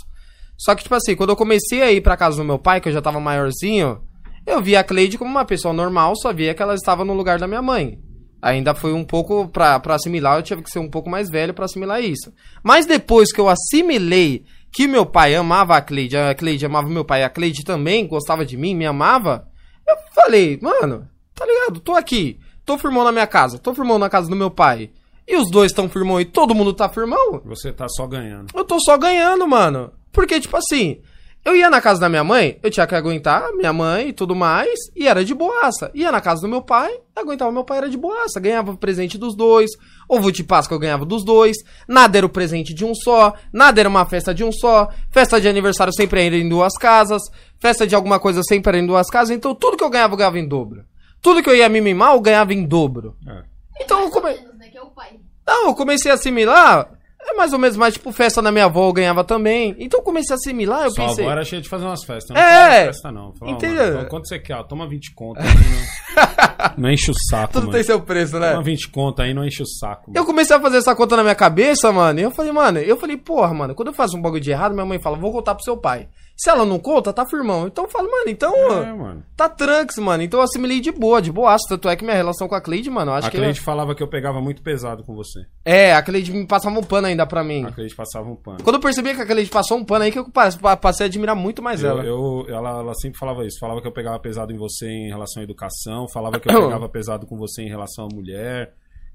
[0.58, 2.88] Só que, tipo assim, quando eu comecei a ir pra casa do meu pai, que
[2.88, 4.02] eu já tava maiorzinho,
[4.46, 7.40] eu via a Cleide como uma pessoa normal, só via que ela estava no lugar
[7.40, 7.98] da minha mãe.
[8.42, 11.54] Ainda foi um pouco pra, pra assimilar, eu tive que ser um pouco mais velho
[11.54, 12.32] pra assimilar isso.
[12.62, 14.44] Mas depois que eu assimilei
[14.74, 18.46] que meu pai amava a Cleide, a Cleide amava meu pai, a Cleide também gostava
[18.46, 19.48] de mim, me amava,
[19.88, 21.80] eu falei, mano, tá ligado?
[21.80, 24.92] Tô aqui, tô firmão na minha casa, tô firmão na casa do meu pai.
[25.26, 27.42] E os dois tão firmão e todo mundo tá firmão.
[27.46, 28.48] Você tá só ganhando.
[28.54, 29.90] Eu tô só ganhando, mano.
[30.14, 31.02] Porque, tipo assim,
[31.44, 34.34] eu ia na casa da minha mãe, eu tinha que aguentar minha mãe e tudo
[34.34, 35.92] mais, e era de boaça.
[35.94, 38.40] Ia na casa do meu pai, aguentava meu pai, era de boaça.
[38.40, 39.72] Ganhava o presente dos dois,
[40.08, 43.82] ovo de Páscoa eu ganhava dos dois, nada era o presente de um só, nada
[43.82, 47.22] era uma festa de um só, festa de aniversário sempre era em duas casas,
[47.60, 50.18] festa de alguma coisa sempre era em duas casas, então tudo que eu ganhava eu
[50.18, 50.86] ganhava em dobro.
[51.22, 53.18] Tudo que eu ia me mimar eu ganhava em dobro.
[53.28, 53.44] É.
[53.82, 54.34] Então eu Mais ou come...
[54.34, 54.68] menos, né?
[54.70, 55.20] Que é o pai.
[55.46, 56.90] Não, eu comecei a assimilar.
[57.26, 59.76] É mais ou menos mais, tipo, festa na minha avó eu ganhava também.
[59.80, 61.24] Então eu comecei a assimilar, eu Sua pensei.
[61.24, 62.36] avó era cheia de fazer umas festas.
[62.36, 62.70] Não É.
[62.70, 63.34] faz festa, não.
[63.36, 63.94] Fala, ó, Entendeu?
[63.96, 64.56] mano, quanto você quer?
[64.56, 65.40] Ó, Toma 20 conto.
[65.40, 67.74] aí, não, não enche o saco, Tudo mano.
[67.74, 68.52] tem seu preço, né?
[68.52, 70.10] Toma 20 conto aí, não enche o saco.
[70.10, 70.26] Eu Mano.
[70.26, 72.20] comecei a fazer essa conta na minha cabeça, mano.
[72.20, 74.74] E eu falei, mano, eu falei, porra, mano, quando eu faço um bagulho de errado,
[74.74, 76.08] minha mãe fala, vou contar pro seu pai.
[76.36, 77.68] Se ela não conta, tá firmão.
[77.68, 79.24] Então eu falo, mano, então, É, mano.
[79.38, 80.24] tá tranks, mano.
[80.24, 81.66] Então eu assimilei de boa, de boaço.
[81.70, 83.38] Tanto é que minha relação com a Cleide, mano, eu acho A que.
[83.38, 85.42] Cleide falava que eu pegava muito pesado com você.
[85.64, 87.64] É, a Cleide me passava um pano ainda pra mim.
[87.66, 88.58] A Cleide passava um pano.
[88.64, 91.06] Quando eu percebi que a Cleide passou um pano aí, que eu pa- pa- passei
[91.06, 92.04] a admirar muito mais Eu, ela.
[92.04, 93.60] eu- ela, ela sempre falava isso.
[93.60, 96.08] Falava que eu pegava pesado em você em relação à educação.
[96.12, 98.74] Falava que eu pegava pesado com você em relação à mulher.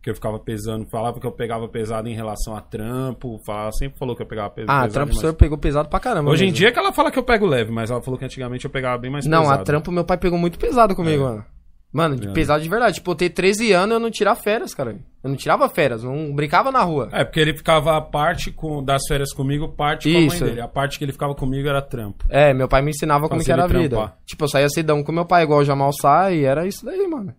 [0.09, 0.88] Que eu ficava pesando.
[0.88, 3.38] Falava que eu pegava pesado em relação a trampo.
[3.44, 4.92] Falava, sempre falou que eu pegava pe- Ah, pesado.
[4.94, 6.30] trampo o mas- senhor pegou pesado pra caramba.
[6.30, 6.56] Hoje em mesmo.
[6.56, 8.70] dia é que ela fala que eu pego leve, mas ela falou que antigamente eu
[8.70, 9.61] pegava bem mais Não, pesado.
[9.61, 11.44] a trampo meu pai pegou muito pesado comigo, mano.
[11.92, 12.32] Mano, de É.
[12.32, 12.94] pesado de verdade.
[12.94, 14.96] Tipo, eu ter 13 anos eu não tirava férias, cara.
[15.22, 17.11] Eu não tirava férias, não brincava na rua.
[17.12, 20.40] É, porque ele ficava a parte com, das férias comigo, parte com a Isso.
[20.40, 20.61] mãe dele.
[20.62, 22.24] A parte que ele ficava comigo era trampo.
[22.30, 23.96] É, meu pai me ensinava como Fazia que era a vida.
[23.96, 24.16] trampar.
[24.24, 27.06] Tipo, eu saía cedão com meu pai, igual o Jamal sai, e era isso daí,
[27.06, 27.34] mano.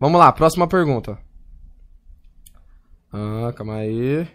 [0.00, 1.16] Vamos lá, próxima pergunta.
[3.12, 4.26] Ah, calma aí.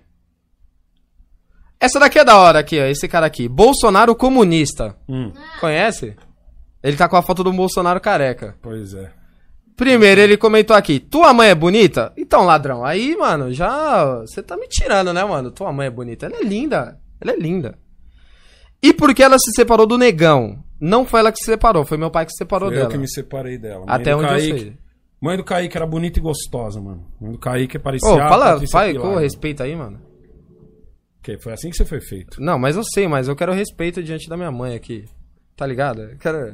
[1.79, 2.85] Essa daqui é da hora aqui, ó.
[2.85, 3.47] Esse cara aqui.
[3.49, 4.95] Bolsonaro comunista.
[5.07, 6.15] Hum, Conhece?
[6.81, 8.55] Ele tá com a foto do Bolsonaro careca.
[8.61, 9.11] pois é.
[9.75, 12.13] Primeiro, ele comentou aqui: Tua mãe é bonita?
[12.15, 14.17] Então, ladrão, aí, mano, já.
[14.21, 15.51] Você tá me tirando, né, mano?
[15.51, 16.25] Tua mãe é bonita.
[16.27, 16.99] Ela é linda.
[17.19, 17.77] Ela é linda.
[18.81, 20.63] E por que ela se separou do negão?
[20.79, 22.87] Não foi ela que se separou, foi meu pai que se separou Foi dela.
[22.87, 23.85] eu que me separei dela.
[23.87, 24.77] Até onde eu Kaique- sei.
[25.23, 27.05] Mãe do Kaique era bonita e gostosa, mano.
[27.21, 28.09] Mãe do Kaique parecia.
[28.09, 30.01] Ô, a fala, pai, com respeito aí, mano.
[31.23, 32.41] Que foi assim que você foi feito.
[32.41, 35.05] Não, mas eu sei, mas eu quero respeito diante da minha mãe aqui.
[35.55, 36.01] Tá ligado?
[36.01, 36.53] Eu quero.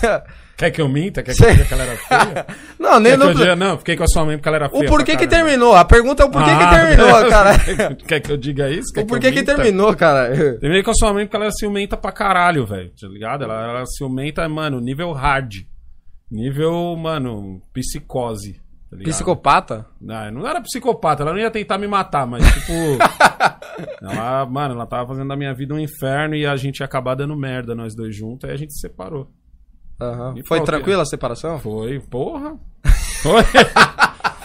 [0.58, 1.22] Quer que eu minta?
[1.22, 2.46] Quer que eu diga que ela era feia?
[2.78, 3.30] não, nem Quer que não.
[3.30, 4.84] eu diga, não, fiquei com a sua mãe porque ela era feia.
[4.84, 5.74] O porquê que terminou?
[5.74, 7.94] A pergunta é o porquê Ah, que terminou, cara.
[7.94, 8.92] Quer que eu diga isso?
[8.92, 9.54] Quer O porquê que minta?
[9.54, 10.30] terminou, cara?
[10.58, 12.90] Terminei com a sua mãe porque ela era ciumenta pra caralho, velho.
[13.00, 13.44] Tá ligado?
[13.44, 15.54] Ela era ciumenta, mano, nível hard.
[16.30, 18.60] Nível, mano, psicose.
[18.90, 18.96] Tá?
[19.04, 19.86] Psicopata?
[20.00, 22.72] Não, não era psicopata, ela não ia tentar me matar, mas tipo.
[24.02, 27.14] ela, mano, ela tava fazendo da minha vida um inferno e a gente ia acabar
[27.14, 29.30] dando merda, nós dois juntos, aí a gente se separou.
[30.36, 31.58] E Foi tranquila a separação?
[31.58, 32.56] Foi, porra.
[33.20, 33.42] Foi.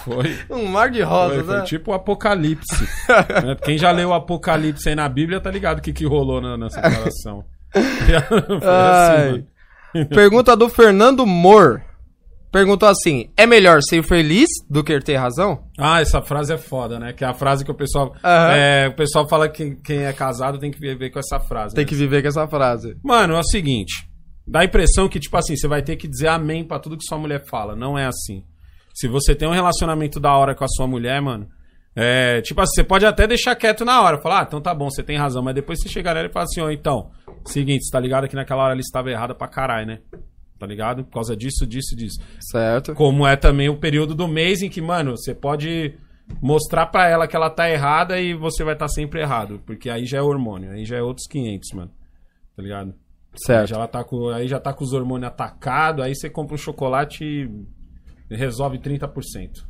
[0.04, 0.38] Foi.
[0.50, 1.64] Um mar de Foi, rosas, foi né?
[1.64, 2.84] tipo o Apocalipse.
[2.84, 3.56] Né?
[3.64, 6.58] Quem já leu o Apocalipse aí na Bíblia tá ligado o que, que rolou na,
[6.58, 7.46] na separação.
[7.72, 9.48] Foi assim, mano.
[10.10, 11.82] Pergunta do Fernando Mor.
[12.52, 15.64] perguntou assim: é melhor ser feliz do que ter razão?
[15.78, 17.14] Ah, essa frase é foda, né?
[17.14, 18.14] Que é a frase que o pessoal.
[18.24, 18.54] Aham.
[18.56, 21.76] é, o pessoal fala que quem é casado tem que viver com essa frase.
[21.76, 21.89] Tem né?
[21.89, 22.96] que viver com essa frase.
[23.04, 24.08] Mano, é o seguinte.
[24.46, 27.06] Dá a impressão que, tipo assim, você vai ter que dizer amém pra tudo que
[27.06, 27.76] sua mulher fala.
[27.76, 28.44] Não é assim.
[28.94, 31.48] Se você tem um relacionamento da hora com a sua mulher, mano.
[31.96, 34.20] É, tipo assim, você pode até deixar quieto na hora.
[34.20, 35.44] Falar, ah, então tá bom, você tem razão.
[35.44, 37.12] Mas depois você chegar nela e fala assim, ó, então.
[37.46, 40.00] Seguinte, você tá ligado que naquela hora ela estava errada pra caralho, né?
[40.58, 41.04] Tá ligado?
[41.04, 42.20] Por causa disso, disso, disso.
[42.39, 42.94] Certo.
[42.94, 45.94] Como é também o período do mês em que, mano, você pode
[46.41, 49.62] mostrar pra ela que ela tá errada e você vai estar sempre errado.
[49.66, 51.91] Porque aí já é hormônio, aí já é outros 500, mano.
[52.56, 52.89] Tá ligado?
[53.34, 53.70] Aí Certo.
[53.70, 56.58] já, ela tá com, aí já tá com os hormônios atacados, aí você compra um
[56.58, 59.66] chocolate e resolve 30%.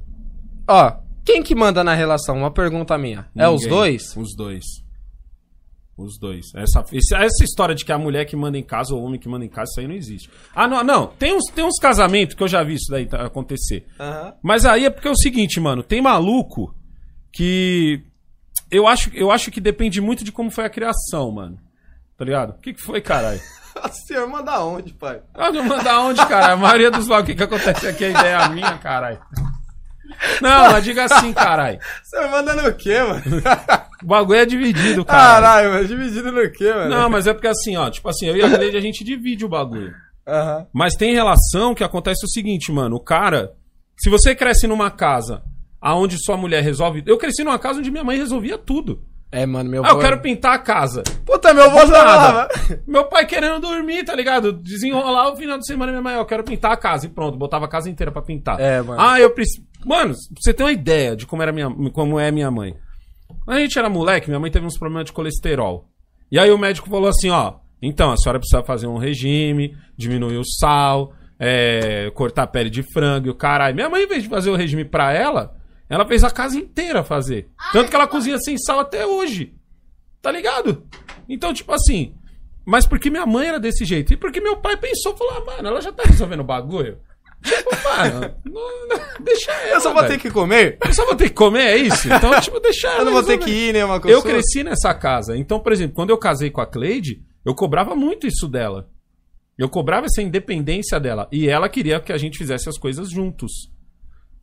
[0.67, 0.91] Ó,
[1.25, 2.37] quem que manda na relação?
[2.37, 3.27] Uma pergunta minha.
[3.35, 3.69] É os Ninguém.
[3.77, 4.17] dois?
[4.17, 4.63] Os dois.
[5.95, 6.47] Os dois.
[6.55, 6.83] Essa,
[7.15, 9.45] essa história de que a mulher que manda em casa ou o homem que manda
[9.45, 10.29] em casa, isso aí não existe.
[10.55, 11.07] Ah, não, não.
[11.07, 13.85] Tem uns, tem uns casamentos que eu já vi isso daí tá- acontecer.
[13.99, 14.33] Aham.
[14.41, 16.73] Mas aí é porque é o seguinte, mano, tem maluco
[17.31, 18.01] que
[18.71, 21.59] eu acho, eu acho que depende muito de como foi a criação, mano.
[22.17, 22.51] Tá ligado?
[22.51, 23.39] O que, que foi, caralho?
[23.75, 25.21] A senhora manda onde, pai?
[25.33, 26.53] Ah, não manda onde, cara?
[26.53, 29.19] A maioria dos bagulho que, que acontece aqui é ideia minha, caralho.
[30.41, 31.79] Não, mas diga assim, caralho.
[32.03, 33.23] Você manda no quê, mano?
[34.01, 35.41] O bagulho é dividido, cara.
[35.41, 36.89] Caralho, mas dividido no quê, mano?
[36.89, 39.45] Não, mas é porque assim, ó, tipo assim, eu e a Cleide a gente divide
[39.45, 39.93] o bagulho.
[40.27, 40.67] Aham.
[40.73, 43.53] Mas tem relação que acontece o seguinte, mano, o cara,
[43.97, 45.43] se você cresce numa casa
[45.81, 49.03] aonde sua mulher resolve, eu cresci numa casa onde minha mãe resolvia tudo.
[49.33, 51.01] É, mano, meu Ah, eu quero pintar a casa.
[51.25, 52.47] Puta, meu vô Do já nada.
[52.85, 54.53] Meu pai querendo dormir, tá ligado?
[54.53, 57.07] Desenrolar o final de semana, minha mãe, eu quero pintar a casa.
[57.07, 58.59] E pronto, botava a casa inteira pra pintar.
[58.59, 59.01] É, mano.
[59.01, 59.65] Ah, eu preciso.
[59.83, 62.75] Mano, pra você ter uma ideia de como, era minha, como é minha mãe.
[63.43, 65.85] Quando a gente era moleque, minha mãe teve uns problemas de colesterol.
[66.31, 70.37] E aí o médico falou assim: ó, então a senhora precisa fazer um regime, diminuir
[70.37, 73.75] o sal, é, cortar a pele de frango e o caralho.
[73.75, 75.55] Minha mãe, em vez de fazer o regime pra ela,
[75.89, 77.49] ela fez a casa inteira fazer.
[77.71, 79.53] Tanto que ela cozinha sem sal até hoje.
[80.21, 80.83] Tá ligado?
[81.27, 82.15] Então, tipo assim.
[82.65, 84.13] Mas porque minha mãe era desse jeito?
[84.13, 86.97] E porque meu pai pensou, falou, ah, mano, ela já tá resolvendo o bagulho.
[87.43, 89.75] Tipo, mano, não- não- deixa ela.
[89.75, 90.13] Eu só vou velho.
[90.13, 90.77] ter que comer?
[90.85, 92.07] Eu só vou ter que comer, é isso?
[92.11, 92.99] Então, tipo, deixa ela.
[92.99, 95.35] Eu não vou ter que ir nenhuma Eu cresci nessa casa.
[95.35, 98.89] Então, por exemplo, quando eu casei com a Cleide, eu cobrava muito isso dela.
[99.57, 101.27] Eu cobrava essa independência dela.
[101.33, 103.69] E ela queria que a gente fizesse as coisas juntos.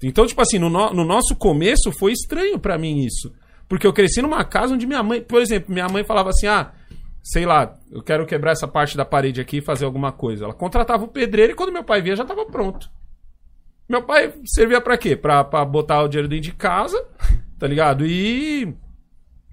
[0.02, 3.32] Então, tipo assim, no, no- no nosso começo foi estranho pra mim isso.
[3.68, 6.72] Porque eu cresci numa casa onde minha mãe, por exemplo, minha mãe falava assim: ah,
[7.22, 10.44] sei lá, eu quero quebrar essa parte da parede aqui e fazer alguma coisa.
[10.44, 12.90] Ela contratava o pedreiro e quando meu pai via já tava pronto.
[13.88, 15.16] Meu pai servia pra quê?
[15.16, 16.96] Pra, pra botar o dinheiro dentro de casa,
[17.58, 18.06] tá ligado?
[18.06, 18.74] E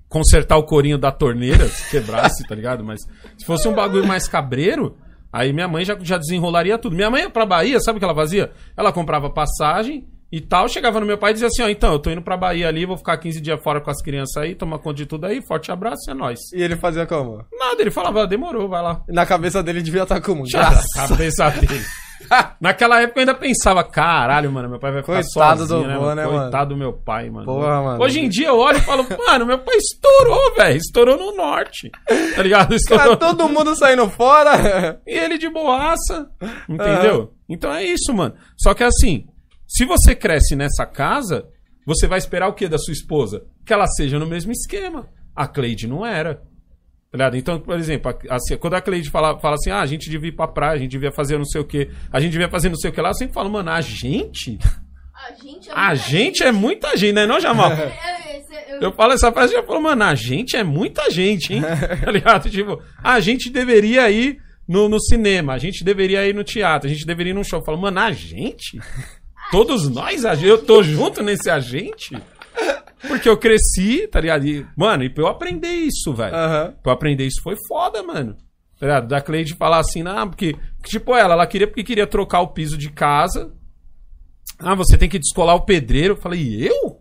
[0.07, 2.83] consertar o corinho da torneira, se quebrasse, tá ligado?
[2.83, 3.01] Mas
[3.37, 4.95] se fosse um bagulho mais cabreiro,
[5.31, 6.95] aí minha mãe já, já desenrolaria tudo.
[6.95, 8.51] Minha mãe ia pra Bahia, sabe o que ela fazia?
[8.77, 11.99] Ela comprava passagem e tal, chegava no meu pai e dizia assim, ó, então, eu
[11.99, 14.79] tô indo pra Bahia ali, vou ficar 15 dias fora com as crianças aí, tomar
[14.79, 16.39] conta de tudo aí, forte abraço, é nóis.
[16.53, 17.45] E ele fazia como?
[17.57, 19.01] Nada, ele falava, demorou, vai lá.
[19.07, 20.45] Na cabeça dele devia estar como?
[20.49, 21.81] Já na cabeça dele.
[22.59, 25.97] Naquela época eu ainda pensava, caralho, mano, meu pai vai ficar Coitado sozinho, do né,
[25.97, 26.15] mano?
[26.15, 26.39] né, mano?
[26.41, 27.45] Coitado do meu pai, mano.
[27.45, 28.03] Porra, mano.
[28.03, 30.77] Hoje em dia eu olho e falo, mano, meu pai estourou, velho.
[30.77, 31.89] Estourou no norte.
[32.35, 32.73] Tá ligado?
[32.75, 33.17] Estourou.
[33.17, 34.99] Cara, todo mundo saindo fora.
[35.07, 36.27] E ele de boaça.
[36.67, 37.31] Entendeu?
[37.47, 38.33] Então é isso, mano.
[38.57, 39.25] Só que assim,
[39.67, 41.47] se você cresce nessa casa,
[41.85, 43.45] você vai esperar o que da sua esposa?
[43.65, 45.09] Que ela seja no mesmo esquema.
[45.35, 46.41] A Cleide não era.
[47.11, 47.31] Tá?
[47.33, 50.35] Então, por exemplo, assim, quando a Cleide fala, fala assim, ah, a gente devia ir
[50.35, 52.75] pra praia, a gente devia fazer não sei o que, a gente devia fazer não
[52.77, 54.57] sei o que lá, eu sempre falo, mano, a gente?
[55.13, 57.71] A gente é A muita gente é muita gente, né, não, Jamal?
[57.71, 61.09] Eu, eu, eu, Eu falo essa frase e já falo, mano, a gente é muita
[61.09, 61.61] gente, hein?
[62.03, 62.49] tá ligado?
[62.49, 64.37] Tipo, a gente deveria ir
[64.67, 67.59] no, no cinema, a gente deveria ir no teatro, a gente deveria ir num show.
[67.59, 68.77] Eu falo, mano, a gente?
[69.51, 70.23] Todos nós?
[70.43, 72.17] Eu tô junto nesse a gente?
[73.07, 74.45] Porque eu cresci, tá ligado?
[74.45, 76.35] E, mano, e pra eu aprender isso, velho.
[76.35, 76.73] Aham.
[76.81, 78.35] Pra eu aprender isso foi foda, mano.
[78.79, 79.07] Tá ligado?
[79.07, 82.77] Da Cleide falar assim, não, porque, tipo, ela, ela queria porque queria trocar o piso
[82.77, 83.51] de casa.
[84.59, 86.13] Ah, você tem que descolar o pedreiro.
[86.13, 86.99] Eu falei, eu?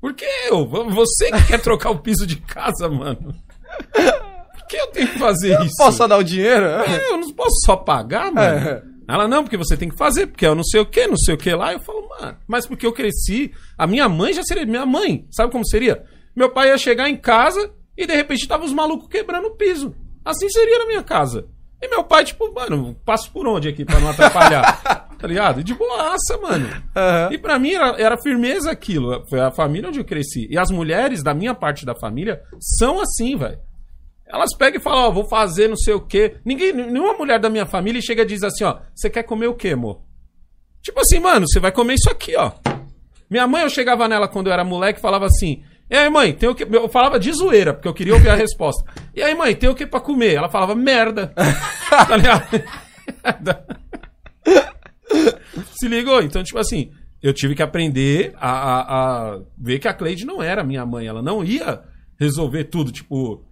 [0.00, 0.66] Por que eu?
[0.66, 3.34] Você que quer trocar o piso de casa, mano.
[3.92, 5.76] Por que eu tenho que fazer isso?
[5.76, 6.64] Posso só dar o dinheiro?
[6.64, 8.68] É, eu não posso só pagar, mano.
[8.68, 8.82] É.
[9.12, 11.34] Ela, não, porque você tem que fazer, porque eu não sei o que, não sei
[11.34, 11.72] o que lá.
[11.72, 15.26] Eu falo, mano, mas porque eu cresci, a minha mãe já seria minha mãe.
[15.30, 16.04] Sabe como seria?
[16.34, 19.94] Meu pai ia chegar em casa e de repente tava os malucos quebrando o piso.
[20.24, 21.46] Assim seria na minha casa.
[21.82, 25.08] E meu pai, tipo, mano, passo por onde aqui pra não atrapalhar?
[25.18, 25.64] tá ligado?
[25.64, 26.68] De boaça, mano.
[26.94, 27.32] Aham.
[27.32, 29.24] E pra mim era, era firmeza aquilo.
[29.28, 30.46] Foi a família onde eu cresci.
[30.50, 33.58] E as mulheres da minha parte da família são assim, velho.
[34.32, 36.36] Elas pegam e falam, ó, vou fazer não sei o quê.
[36.44, 39.54] Ninguém, nenhuma mulher da minha família chega e diz assim, ó, você quer comer o
[39.54, 40.00] quê, amor?
[40.82, 42.52] Tipo assim, mano, você vai comer isso aqui, ó.
[43.28, 46.32] Minha mãe, eu chegava nela quando eu era moleque e falava assim: E aí, mãe,
[46.32, 46.64] tem o que.
[46.64, 48.82] Eu falava de zoeira, porque eu queria ouvir a resposta.
[49.14, 50.34] E aí, mãe, tem o que pra comer?
[50.34, 51.32] Ela falava merda.
[51.90, 52.44] tá ligado?
[55.78, 56.22] Se ligou?
[56.22, 56.90] Então, tipo assim,
[57.22, 58.80] eu tive que aprender a, a-
[59.34, 61.06] a ver que a Cleide não era minha mãe.
[61.06, 61.82] Ela não ia
[62.20, 62.92] resolver tudo.
[62.92, 63.42] Tipo.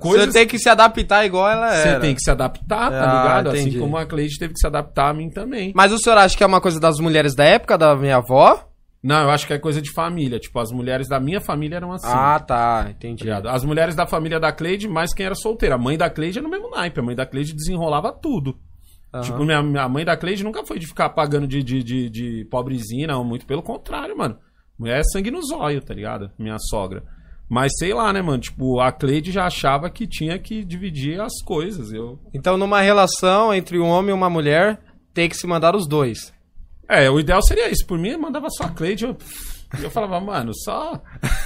[0.00, 2.00] Coisas- Você tem que se adaptar igual ela você era.
[2.00, 3.48] tem que se adaptar, tá Ah, ligado?
[3.50, 3.68] entendi.
[3.70, 5.72] Assim como a Cleide teve que se adaptar a mim também.
[5.76, 8.68] Mas o senhor acha que é uma coisa das mulheres da época da minha avó?
[9.02, 10.38] Não, eu acho que é coisa de família.
[10.40, 12.06] Tipo, as mulheres da minha família eram assim.
[12.08, 12.84] Ah, tá.
[12.84, 13.24] tá Entendi.
[13.24, 13.48] ligado?
[13.50, 15.74] As mulheres da família da Cleide, mais quem era solteira.
[15.74, 16.98] A mãe da Cleide é no mesmo naipe.
[16.98, 18.56] A mãe da Cleide desenrolava tudo.
[19.12, 19.22] Aham.
[19.22, 22.48] Tipo, minha, minha mãe da Cleide nunca foi de ficar pagando de, de, de, de
[22.50, 23.22] pobrezinha, não.
[23.22, 24.38] Muito pelo contrário, mano.
[24.78, 26.30] Mulher é sangue no zóio, tá ligado?
[26.38, 27.02] Minha sogra.
[27.48, 28.38] Mas sei lá, né, mano?
[28.38, 31.92] Tipo, a Cleide já achava que tinha que dividir as coisas.
[31.92, 32.18] Eu.
[32.32, 34.80] Então, numa relação entre um homem e uma mulher,
[35.12, 36.32] tem que se mandar os dois.
[36.88, 37.86] É, o ideal seria isso.
[37.86, 39.04] Por mim, eu mandava só a Cleide.
[39.04, 39.16] Eu,
[39.82, 41.00] eu falava, mano, só,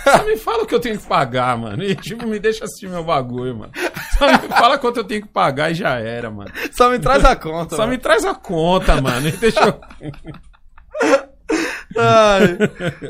[0.05, 1.83] só me fala o que eu tenho que pagar, mano.
[1.83, 3.73] E, tipo, me deixa assistir meu bagulho, mano.
[4.19, 6.51] Só me fala quanto eu tenho que pagar e já era, mano.
[6.73, 7.77] Só me traz a conta.
[7.77, 7.93] Só mano.
[7.93, 9.29] me traz a conta, mano.
[9.29, 9.81] E deixa eu...
[11.97, 12.59] Ai.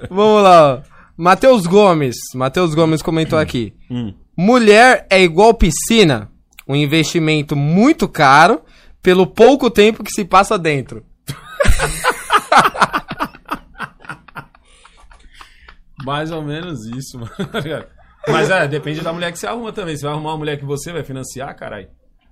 [0.09, 0.83] Vamos lá.
[1.19, 2.15] Matheus Gomes.
[2.33, 3.75] Matheus Gomes comentou aqui.
[3.91, 4.15] Hum.
[4.37, 6.31] Mulher é igual piscina.
[6.67, 8.63] Um investimento muito caro
[9.03, 11.05] pelo pouco tempo que se passa dentro.
[16.07, 17.33] Mais ou menos isso, mano.
[18.29, 19.97] Mas é, depende da mulher que você arruma também.
[19.97, 21.89] Você vai arrumar uma mulher que você vai financiar, caralho.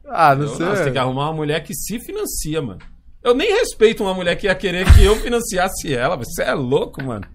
[0.06, 0.64] Ah, não sei.
[0.64, 2.78] Você tem que arrumar uma mulher que se financia, mano.
[3.20, 6.16] Eu nem respeito uma mulher que ia querer que eu financiasse ela.
[6.16, 7.26] Você é louco, mano.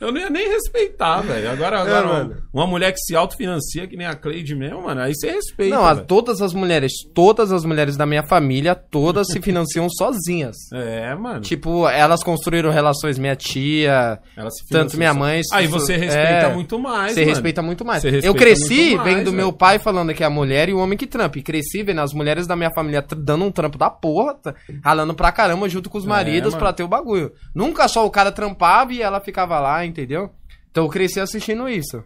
[0.00, 1.50] Eu não ia nem respeitar, velho.
[1.50, 2.36] Agora, agora uma, mano.
[2.52, 5.74] uma mulher que se autofinancia, que nem a Cleide mesmo, mano, aí você respeita.
[5.76, 6.06] Não, velho.
[6.06, 10.56] todas as mulheres, todas as mulheres da minha família, todas se financiam sozinhas.
[10.72, 11.40] É, mano.
[11.40, 15.40] Tipo, elas construíram relações, minha tia, Ela se tanto minha mãe.
[15.52, 17.30] Aí isso- você respeita é, muito mais, Você mano.
[17.32, 18.02] respeita muito mais.
[18.02, 19.36] Você Eu respeita cresci muito mais, vendo velho.
[19.36, 21.38] meu pai falando que é a mulher e o homem que trampa.
[21.38, 24.36] E cresci vendo as mulheres da minha família dando um trampo da porra,
[24.82, 26.58] ralando pra caramba junto com os maridos É, mano.
[26.58, 27.32] pra ter o bagulho.
[27.54, 30.30] Nunca só o cara trampava e ela ficava lá, entendeu?
[30.70, 32.02] Então eu cresci assistindo isso.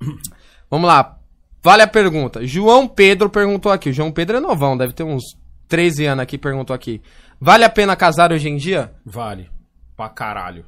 [0.70, 1.18] Vamos lá.
[1.62, 2.46] Vale a pergunta.
[2.46, 3.90] João Pedro perguntou aqui.
[3.90, 5.24] O João Pedro é novão, deve ter uns
[5.68, 7.02] 13 anos aqui, perguntou aqui.
[7.40, 8.92] Vale a pena casar hoje em dia?
[9.04, 9.50] Vale.
[9.96, 10.64] Pra caralho.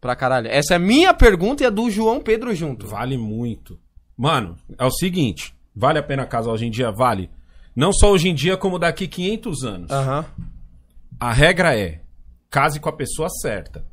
[0.00, 0.48] Pra caralho.
[0.48, 2.86] Essa é a minha pergunta e a do João Pedro junto.
[2.86, 3.78] Vale muito.
[4.16, 5.54] Mano, é o seguinte.
[5.74, 6.90] Vale a pena casar hoje em dia?
[6.90, 7.30] Vale.
[7.74, 9.90] Não só hoje em dia, como daqui 500 anos.
[9.90, 10.24] Aham.
[11.18, 12.00] A regra é:
[12.50, 13.86] case com a pessoa certa.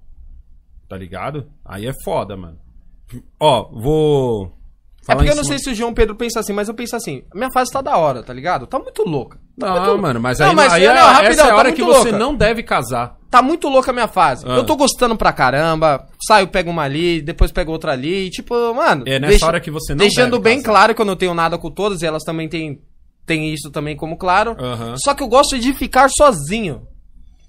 [0.87, 1.47] Tá ligado?
[1.65, 2.57] Aí é foda, mano.
[3.39, 4.53] Ó, vou.
[5.09, 7.23] É porque eu não sei se o João Pedro pensa assim, mas eu penso assim,
[7.33, 8.67] minha fase tá da hora, tá ligado?
[8.67, 9.39] Tá muito louca.
[9.57, 10.01] Tá Não, muito...
[10.01, 11.81] mano, mas Não, aí, mas aí não, é- rapidão, essa é a tá hora que
[11.81, 12.17] muito você louca.
[12.25, 13.17] não deve casar.
[13.31, 14.45] Tá muito louca a minha fase.
[14.45, 14.57] Ah.
[14.57, 18.53] Eu tô gostando pra caramba, saio, pego uma ali, depois pego outra ali, e, tipo,
[18.73, 19.03] mano...
[19.07, 20.69] É nessa hora que você não Deixando bem casar.
[20.71, 22.81] claro que eu não tenho nada com todas, e elas também têm,
[23.25, 24.57] têm isso também como claro.
[24.59, 24.95] Aham.
[24.97, 26.85] Só que eu gosto de ficar sozinho.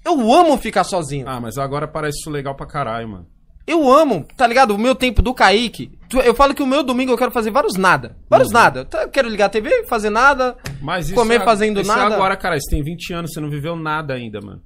[0.03, 1.27] Eu amo ficar sozinho.
[1.27, 3.27] Ah, mas agora parece isso legal pra caralho, mano.
[3.67, 4.71] Eu amo, tá ligado?
[4.73, 5.91] O meu tempo do Kaique.
[6.25, 8.17] Eu falo que o meu domingo eu quero fazer vários nada.
[8.27, 8.83] Vários nada.
[8.83, 10.57] Tá, Eu quero ligar a TV, fazer nada.
[10.81, 12.15] Mas isso Comer é- fazendo é nada?
[12.15, 14.61] agora, cara, você tem 20 anos, você não viveu nada ainda, mano.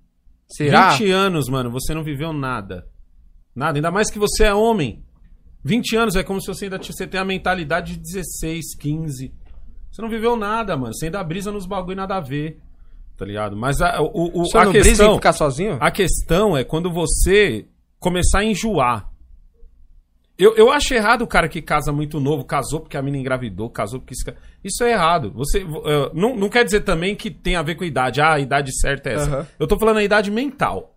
[0.48, 0.92] Será?
[0.92, 2.88] 20 anos, mano, você não viveu nada.
[3.54, 5.04] Nada, ainda mais que você é homem.
[5.66, 9.34] 20 anos é como se você ainda você tem a mentalidade de 16, 15.
[9.92, 10.94] Você não viveu nada, mano.
[10.94, 12.58] Você ainda brisa nos bagulho nada a ver.
[13.18, 13.56] Tá ligado?
[13.56, 15.16] Mas a, o, o, a não brisa em questão.
[15.16, 15.78] ficar sozinho?
[15.80, 17.66] A questão é quando você
[18.00, 19.10] começar a enjoar.
[20.38, 23.70] Eu, eu acho errado o cara que casa muito novo, casou porque a mina engravidou,
[23.70, 24.26] casou porque isso.
[24.64, 25.32] Isso é errado.
[25.36, 28.20] Você eh, não, não quer dizer também que tem a ver com a idade.
[28.20, 29.30] Ah, a idade certa é essa.
[29.30, 29.48] Aham.
[29.60, 30.96] Eu tô falando a idade mental.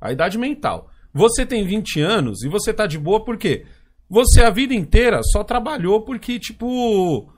[0.00, 0.88] A idade mental.
[1.12, 3.66] Você tem 20 anos e você tá de boa porque
[4.08, 7.30] você a vida inteira só trabalhou porque, tipo.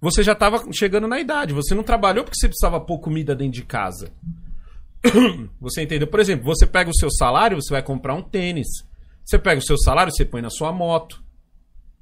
[0.00, 1.52] Você já tava chegando na idade.
[1.52, 4.10] Você não trabalhou porque você precisava pôr comida dentro de casa.
[5.60, 6.06] Você entendeu?
[6.06, 8.68] Por exemplo, você pega o seu salário, você vai comprar um tênis.
[9.24, 11.22] Você pega o seu salário, você põe na sua moto.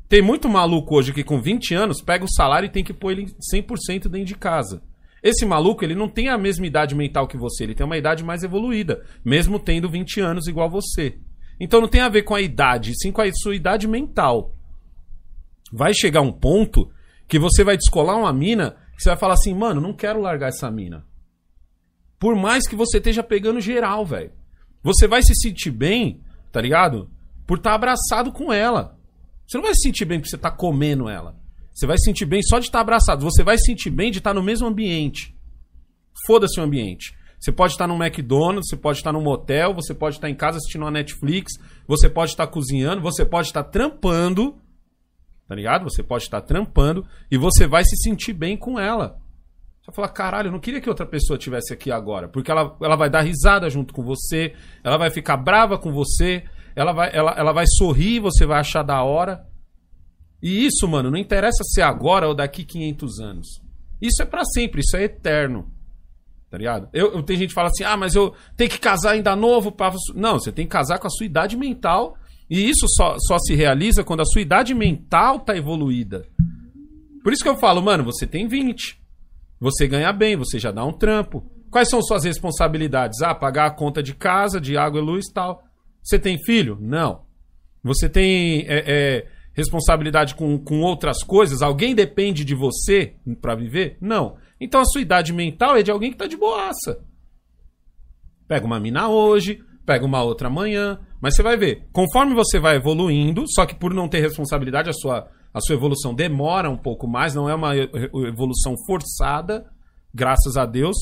[0.09, 3.13] Tem muito maluco hoje que com 20 anos pega o salário e tem que pôr
[3.13, 4.83] ele 100% dentro de casa.
[5.23, 8.25] Esse maluco, ele não tem a mesma idade mental que você, ele tem uma idade
[8.25, 11.19] mais evoluída, mesmo tendo 20 anos igual você.
[11.61, 14.55] Então não tem a ver com a idade, sim com a sua idade mental.
[15.73, 16.91] Vai chegar um ponto
[17.29, 20.49] que você vai descolar uma mina que você vai falar assim, mano, não quero largar
[20.49, 21.07] essa mina.
[22.19, 24.33] Por mais que você esteja pegando geral, velho.
[24.83, 26.21] Você vai se sentir bem,
[26.51, 27.09] tá ligado?
[27.47, 28.99] Por estar abraçado com ela.
[29.47, 31.37] Você não vai se sentir bem porque você tá comendo ela.
[31.73, 33.23] Você vai se sentir bem só de estar abraçado.
[33.23, 35.33] Você vai se sentir bem de estar no mesmo ambiente.
[36.27, 37.17] Foda-se o ambiente.
[37.39, 40.59] Você pode estar num McDonald's, você pode estar num motel, você pode estar em casa
[40.59, 41.53] assistindo uma Netflix,
[41.87, 44.57] você pode estar cozinhando, você pode estar trampando,
[45.49, 45.85] tá ligado?
[45.85, 49.17] Você pode estar trampando e você vai se sentir bem com ela.
[49.81, 52.77] Você vai falar, caralho, eu não queria que outra pessoa estivesse aqui agora, porque ela,
[52.83, 56.45] ela vai dar risada junto com você, ela vai ficar brava com você,
[56.77, 59.45] ela vai, ela, ela vai sorrir, você vai achar da hora.
[60.43, 63.49] E isso, mano, não interessa se é agora ou daqui 500 anos.
[64.01, 65.73] Isso é pra sempre, isso é eterno.
[66.51, 66.89] Tá ligado?
[66.93, 69.73] Eu, eu- tem gente que fala assim: ah, mas eu tenho que casar ainda novo.
[69.73, 69.93] Pra...
[70.15, 72.17] Não, você tem que casar com a sua idade mental.
[72.51, 76.25] E isso só, só se realiza quando a sua idade mental tá evoluída.
[77.23, 78.99] Por isso que eu falo, mano, você tem 20.
[79.61, 81.45] Você ganha bem, você já dá um trampo.
[81.71, 83.21] Quais são suas responsabilidades?
[83.21, 85.63] Ah, pagar a conta de casa, de água e luz e tal.
[86.03, 86.79] Você tem filho?
[86.81, 87.27] Não.
[87.83, 91.61] Você tem é, é, responsabilidade com, com outras coisas?
[91.61, 93.99] Alguém depende de você pra viver?
[94.01, 94.37] Não.
[94.61, 97.05] Então a sua idade mental é de alguém que tá de boaça.
[98.47, 102.77] Pega uma mina hoje, pega uma outra amanhã, mas você vai ver, conforme você vai
[102.77, 107.09] evoluindo, só que por não ter responsabilidade, a sua, a sua evolução demora um pouco
[107.09, 109.65] mais, não é uma evolução forçada,
[110.13, 110.95] graças a Deus,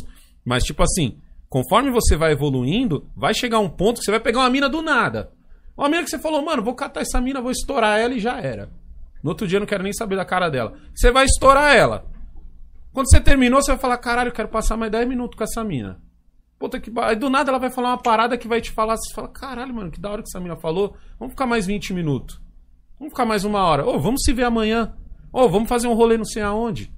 [0.45, 1.19] mas tipo assim,
[1.49, 4.81] conforme você vai evoluindo, vai chegar um ponto que você vai pegar uma mina do
[4.81, 5.33] nada.
[5.77, 8.41] Uma mina que você falou, mano, vou catar essa mina, vou estourar ela e já
[8.41, 8.71] era.
[9.21, 10.75] No outro dia eu não quero nem saber da cara dela.
[10.95, 12.07] Você vai estourar ela.
[12.93, 15.65] Quando você terminou, você vai falar, caralho, eu quero passar mais 10 minutos com essa
[15.65, 16.01] mina.
[16.59, 18.97] Puta que Aí do nada ela vai falar uma parada que vai te falar.
[18.97, 20.97] Você fala, caralho, mano, que da hora que essa mina falou.
[21.19, 22.41] Vamos ficar mais 20 minutos.
[22.99, 23.87] Vamos ficar mais uma hora.
[23.87, 24.95] Ô, vamos se ver amanhã.
[25.33, 26.91] Ô, vamos fazer um rolê não sei aonde.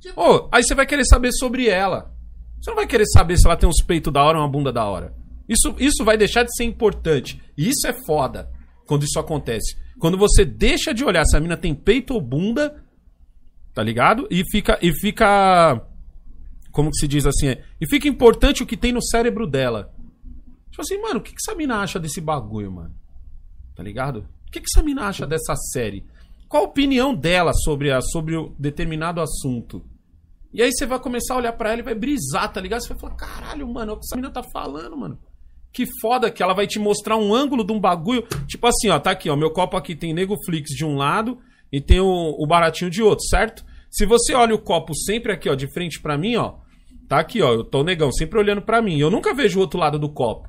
[0.00, 2.14] Tipo, Ô, aí você vai querer saber sobre ela.
[2.60, 4.72] Você não vai querer saber se ela tem uns peitos da hora ou uma bunda
[4.72, 5.14] da hora.
[5.48, 7.40] Isso, isso vai deixar de ser importante.
[7.56, 8.50] E isso é foda
[8.86, 9.76] quando isso acontece.
[9.98, 12.82] Quando você deixa de olhar se a mina tem peito ou bunda,
[13.74, 14.26] tá ligado?
[14.30, 14.78] E fica.
[14.80, 15.86] E fica.
[16.78, 17.48] Como que se diz assim?
[17.48, 19.92] É, e fica importante o que tem no cérebro dela.
[20.70, 22.94] Tipo assim, mano, o que, que essa mina acha desse bagulho, mano?
[23.74, 24.28] Tá ligado?
[24.46, 26.06] O que, que essa mina acha dessa série?
[26.48, 29.84] Qual a opinião dela sobre, a, sobre o determinado assunto?
[30.54, 32.82] E aí você vai começar a olhar pra ela e vai brisar, tá ligado?
[32.82, 35.18] Você vai falar, caralho, mano, é o que essa mina tá falando, mano.
[35.72, 38.24] Que foda que ela vai te mostrar um ângulo de um bagulho.
[38.46, 39.34] Tipo assim, ó, tá aqui, ó.
[39.34, 41.40] Meu copo aqui tem Nego Flix de um lado
[41.72, 43.64] e tem o, o baratinho de outro, certo?
[43.90, 46.67] Se você olha o copo sempre aqui, ó, de frente pra mim, ó.
[47.08, 47.52] Tá aqui, ó.
[47.52, 48.98] Eu tô negão, sempre olhando pra mim.
[48.98, 50.48] Eu nunca vejo o outro lado do copo.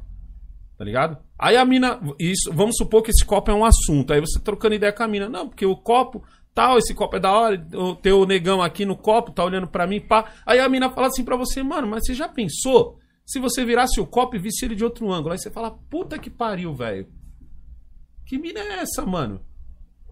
[0.78, 1.18] Tá ligado?
[1.38, 1.99] Aí a mina.
[2.20, 4.12] Isso, vamos supor que esse copo é um assunto.
[4.12, 5.30] Aí você trocando ideia com a mina.
[5.30, 6.24] Não, porque o copo.
[6.53, 7.68] Tal, esse copo é da hora.
[7.74, 10.34] O teu negão aqui no copo tá olhando pra mim, pá.
[10.45, 12.97] Aí a mina fala assim pra você, mano, mas você já pensou?
[13.26, 15.32] Se você virasse o copo e visse ele de outro ângulo.
[15.32, 17.07] Aí você fala, puta que pariu, velho.
[18.26, 19.41] Que mina é essa, mano?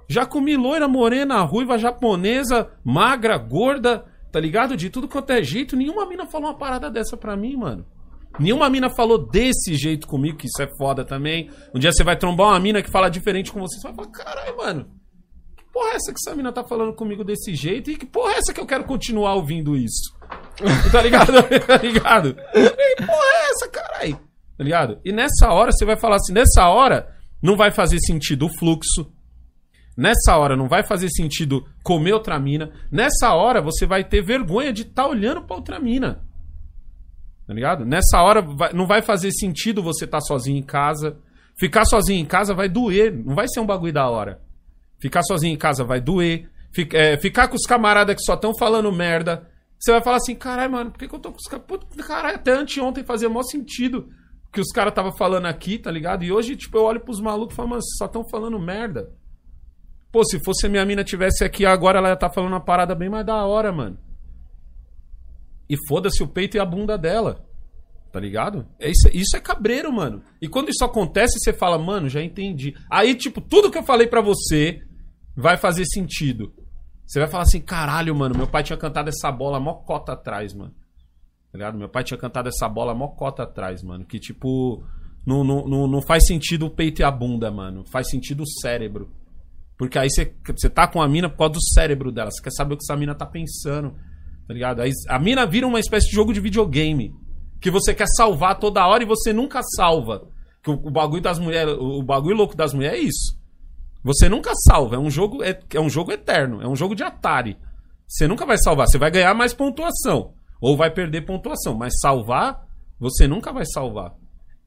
[0.10, 4.76] Já comi loira, morena, ruiva, japonesa, magra, gorda, tá ligado?
[4.76, 5.76] De tudo quanto é jeito.
[5.76, 7.86] Nenhuma mina falou uma parada dessa pra mim, mano.
[8.40, 11.50] Nenhuma mina falou desse jeito comigo, que isso é foda também.
[11.74, 14.12] Um dia você vai trombar uma mina que fala diferente com você, você vai falar,
[14.12, 14.86] caralho, mano.
[15.56, 17.90] Que porra é essa que essa mina tá falando comigo desse jeito?
[17.90, 20.16] E que porra é essa que eu quero continuar ouvindo isso?
[20.92, 21.34] tá ligado?
[21.66, 22.36] tá ligado?
[22.36, 24.20] Que porra é essa, caralho?
[24.58, 25.00] Tá ligado?
[25.04, 29.12] E nessa hora você vai falar assim, nessa hora não vai fazer sentido o fluxo.
[29.98, 32.72] Nessa hora não vai fazer sentido comer outra mina.
[32.92, 36.24] Nessa hora você vai ter vergonha de estar olhando pra outra mina.
[37.48, 37.84] Tá ligado?
[37.84, 41.18] Nessa hora vai- não vai fazer sentido você estar sozinho em casa.
[41.60, 43.12] Ficar sozinho em casa vai doer.
[43.26, 44.40] Não vai ser um bagulho da hora.
[45.00, 46.48] Ficar sozinho em casa vai doer.
[46.94, 49.50] É, ficar com os camaradas que só estão falando merda.
[49.80, 51.66] Você vai falar assim, caralho, mano, por que, que eu tô com os caras.
[52.06, 54.10] Caralho, até anteontem fazia maior sentido
[54.54, 56.24] que os caras tava falando aqui, tá ligado?
[56.24, 59.10] E hoje, tipo, eu olho pros malucos e falo, mano, só estão falando merda.
[60.12, 63.10] Pô, se fosse minha mina tivesse aqui agora, ela ia estar falando uma parada bem
[63.10, 63.98] mais da hora, mano.
[65.70, 67.46] E foda-se o peito e a bunda dela.
[68.12, 68.66] Tá ligado?
[68.80, 70.24] É Isso, isso é cabreiro, mano.
[70.42, 72.74] E quando isso acontece, você fala, mano, já entendi.
[72.90, 74.82] Aí, tipo, tudo que eu falei pra você
[75.36, 76.54] vai fazer sentido.
[77.06, 80.54] Você vai falar assim, caralho, mano, meu pai tinha cantado essa bola mó cota atrás,
[80.54, 80.74] mano.
[81.52, 81.78] Tá ligado?
[81.78, 84.06] Meu pai tinha cantado essa bola mó cota atrás, mano.
[84.06, 84.84] Que, tipo,
[85.26, 87.86] não, não, não, não faz sentido o peito e a bunda, mano.
[87.86, 89.10] Faz sentido o cérebro.
[89.78, 92.32] Porque aí você, você tá com a mina por causa do cérebro dela.
[92.32, 93.94] Você quer saber o que essa mina tá pensando.
[94.48, 94.82] Tá ligado?
[94.82, 97.14] Aí a mina vira uma espécie de jogo de videogame.
[97.62, 100.28] Que você quer salvar toda hora e você nunca salva.
[100.64, 101.76] Que o, o bagulho das mulheres.
[101.80, 103.38] O, bagulho louco das mulheres é isso.
[104.04, 104.96] Você nunca salva.
[104.96, 106.62] É um jogo, é, é um jogo eterno.
[106.62, 107.58] É um jogo de Atari.
[108.08, 108.88] Você nunca vai salvar.
[108.88, 110.34] Você vai ganhar mais pontuação.
[110.60, 111.76] Ou vai perder pontuação.
[111.76, 112.66] Mas salvar,
[113.00, 114.16] você nunca vai salvar.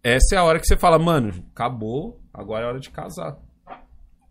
[0.04, 2.20] Essa é a hora que você fala, mano, acabou.
[2.32, 3.36] Agora é hora de casar.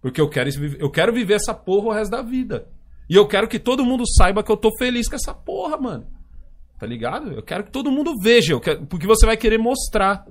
[0.02, 2.68] Porque eu quero, viver- eu quero viver essa porra o resto da vida.
[3.10, 6.06] E eu quero que todo mundo saiba que eu tô feliz com essa porra, mano.
[6.80, 7.32] Tá ligado?
[7.34, 10.26] Eu quero que todo mundo veja, quero- porque você vai querer mostrar.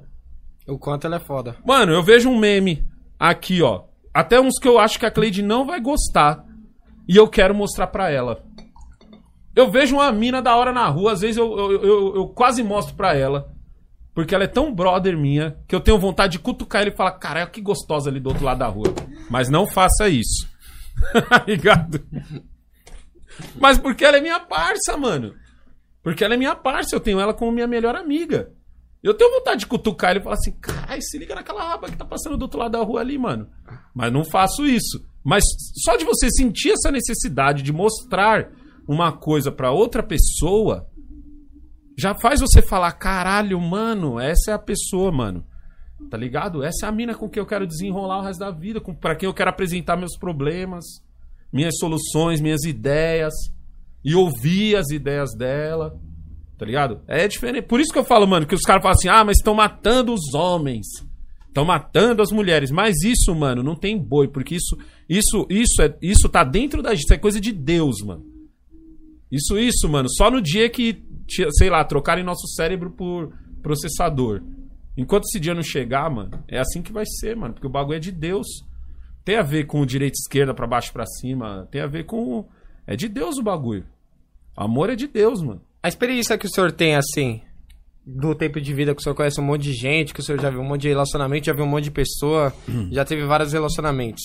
[0.67, 1.57] O quanto ela é foda.
[1.67, 2.85] Mano, eu vejo um meme
[3.19, 3.85] aqui, ó.
[4.15, 6.45] Até uns que eu acho que a Cleide não vai gostar.
[7.07, 8.45] E eu quero mostrar pra ela.
[9.55, 12.63] Eu vejo uma mina da hora na rua, às vezes eu, eu, eu, eu quase
[12.63, 13.53] mostro pra ela.
[14.19, 17.13] Porque ela é tão brother minha que eu tenho vontade de cutucar ele e falar:
[17.13, 18.93] caralho, que gostosa ali do outro lado da rua.
[19.31, 20.49] Mas não faça isso.
[21.29, 22.05] Tá ligado?
[23.61, 25.37] Mas porque ela é minha parça, mano.
[26.03, 28.51] Porque ela é minha parça, eu tenho ela como minha melhor amiga.
[29.01, 31.97] Eu tenho vontade de cutucar ele e falar assim, caralho, se liga naquela raba que
[31.97, 33.49] tá passando do outro lado da rua ali, mano.
[33.95, 35.01] Mas não faço isso.
[35.23, 35.45] Mas
[35.85, 38.51] só de você sentir essa necessidade de mostrar
[38.89, 40.88] uma coisa pra outra pessoa,
[41.99, 45.45] já faz você falar, caralho, mano, essa é a pessoa, mano.
[46.09, 46.63] Tá ligado?
[46.63, 49.17] Essa é a mina com quem eu quero desenrolar o resto da vida, com, pra
[49.17, 50.85] quem eu quero apresentar meus problemas,
[51.53, 53.35] minhas soluções, minhas ideias.
[54.05, 55.99] E ouvir as ideias dela.
[56.57, 57.01] Tá ligado?
[57.09, 57.67] É diferente.
[57.67, 60.15] Por isso que eu falo, mano, que os caras falam assim: ah, mas estão matando
[60.15, 60.87] os homens.
[61.49, 62.71] Estão matando as mulheres.
[62.71, 64.79] Mas isso, mano, não tem boi, porque isso
[65.09, 68.25] isso isso é isso tá dentro da gente, isso é coisa de Deus, mano.
[69.31, 74.43] Isso isso, mano, só no dia que, sei lá, trocarem nosso cérebro por processador.
[74.97, 77.97] Enquanto esse dia não chegar, mano, é assim que vai ser, mano, porque o bagulho
[77.97, 78.47] é de Deus.
[79.25, 82.47] Tem a ver com direita esquerda pra baixo pra cima, tem a ver com
[82.87, 83.85] é de Deus o bagulho.
[84.57, 85.61] Amor é de Deus, mano.
[85.83, 87.43] A experiência que o senhor tem, assim,
[88.05, 90.41] do tempo de vida que o senhor conhece um monte de gente, que o senhor
[90.41, 92.53] já viu um monte de relacionamento, já viu um monte de pessoa,
[92.91, 94.23] já teve vários relacionamentos.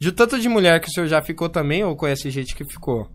[0.00, 3.10] De tanto de mulher que o senhor já ficou também, ou conhece gente que ficou,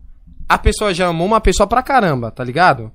[0.47, 2.91] a pessoa já amou uma pessoa pra caramba, tá ligado?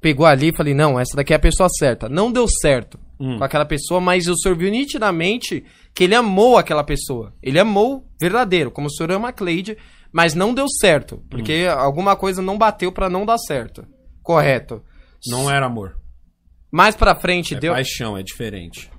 [0.00, 2.08] Pegou ali e falei, não, essa daqui é a pessoa certa.
[2.08, 3.38] Não deu certo Hum.
[3.38, 5.64] com aquela pessoa, mas o senhor viu nitidamente
[5.94, 7.32] que ele amou aquela pessoa.
[7.42, 9.78] Ele amou verdadeiro, como o senhor ama a Cleide,
[10.12, 13.86] mas não deu certo, porque alguma coisa não bateu pra não dar certo.
[14.22, 14.82] Correto.
[15.28, 15.96] Não era amor.
[16.72, 17.72] Mais pra frente É deu.
[17.72, 18.90] paixão, é diferente.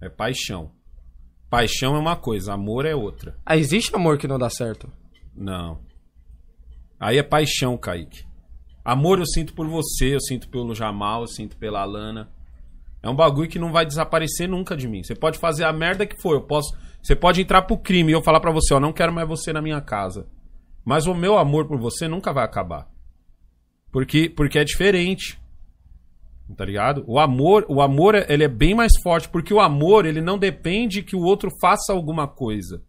[0.00, 0.72] É paixão.
[1.48, 3.36] Paixão é uma coisa, amor é outra.
[3.46, 4.90] Ah, existe amor que não dá certo.
[5.34, 5.78] Não.
[7.02, 8.24] Aí é paixão, Kaique.
[8.84, 12.30] Amor eu sinto por você, eu sinto pelo Jamal, eu sinto pela Alana.
[13.02, 15.02] É um bagulho que não vai desaparecer nunca de mim.
[15.02, 16.72] Você pode fazer a merda que for, eu posso.
[17.02, 19.52] Você pode entrar pro crime e eu falar pra você, ó, não quero mais você
[19.52, 20.28] na minha casa.
[20.84, 22.88] Mas o meu amor por você nunca vai acabar.
[23.90, 25.42] Porque porque é diferente.
[26.56, 27.02] Tá ligado?
[27.08, 31.02] O amor, o amor ele é bem mais forte, porque o amor ele não depende
[31.02, 32.80] que o outro faça alguma coisa.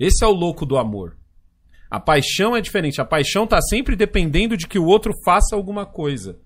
[0.00, 1.16] Esse é o louco do amor.
[1.92, 3.02] A paixão é diferente.
[3.02, 6.38] A paixão tá sempre dependendo de que o outro faça alguma coisa.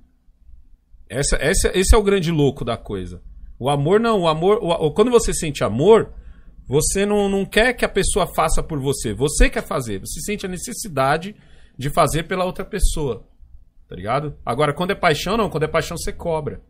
[1.08, 3.22] Essa, essa, esse é o grande louco da coisa.
[3.56, 4.22] O amor não.
[4.22, 4.58] O amor.
[4.60, 6.12] o- quando você sente amor,
[6.66, 9.14] você não, não quer que a pessoa faça por você.
[9.14, 10.00] Você quer fazer.
[10.00, 11.36] Você sente a necessidade
[11.78, 13.24] de fazer pela outra pessoa.
[13.88, 14.36] Tá ligado?
[14.44, 15.48] Agora, quando é paixão, não.
[15.48, 16.60] Quando é paixão, você cobra.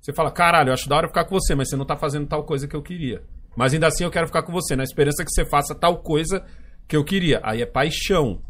[0.00, 2.26] Você fala, caralho, eu acho da hora ficar com você, mas você não tá fazendo
[2.26, 3.22] tal coisa que eu queria.
[3.54, 6.42] Mas ainda assim eu quero ficar com você, na esperança que você faça tal coisa
[6.88, 7.40] que eu queria.
[7.44, 8.40] Aí é paixão.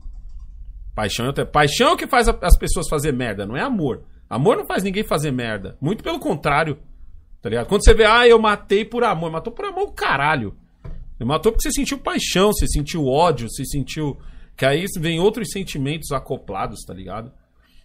[0.95, 4.05] Paixão é, paixão é o que faz as pessoas fazer merda, não é amor.
[4.31, 5.77] Amor não faz ninguém fazer merda.
[5.81, 6.79] Muito pelo contrário.
[7.41, 7.67] Tá ligado?
[7.67, 9.31] Quando você vê, ah, eu matei por amor.
[9.31, 10.57] Matou por amor o caralho.
[11.17, 14.19] Você matou porque você sentiu paixão, você sentiu ódio, você sentiu.
[14.57, 17.33] Que aí vem outros sentimentos acoplados, tá ligado?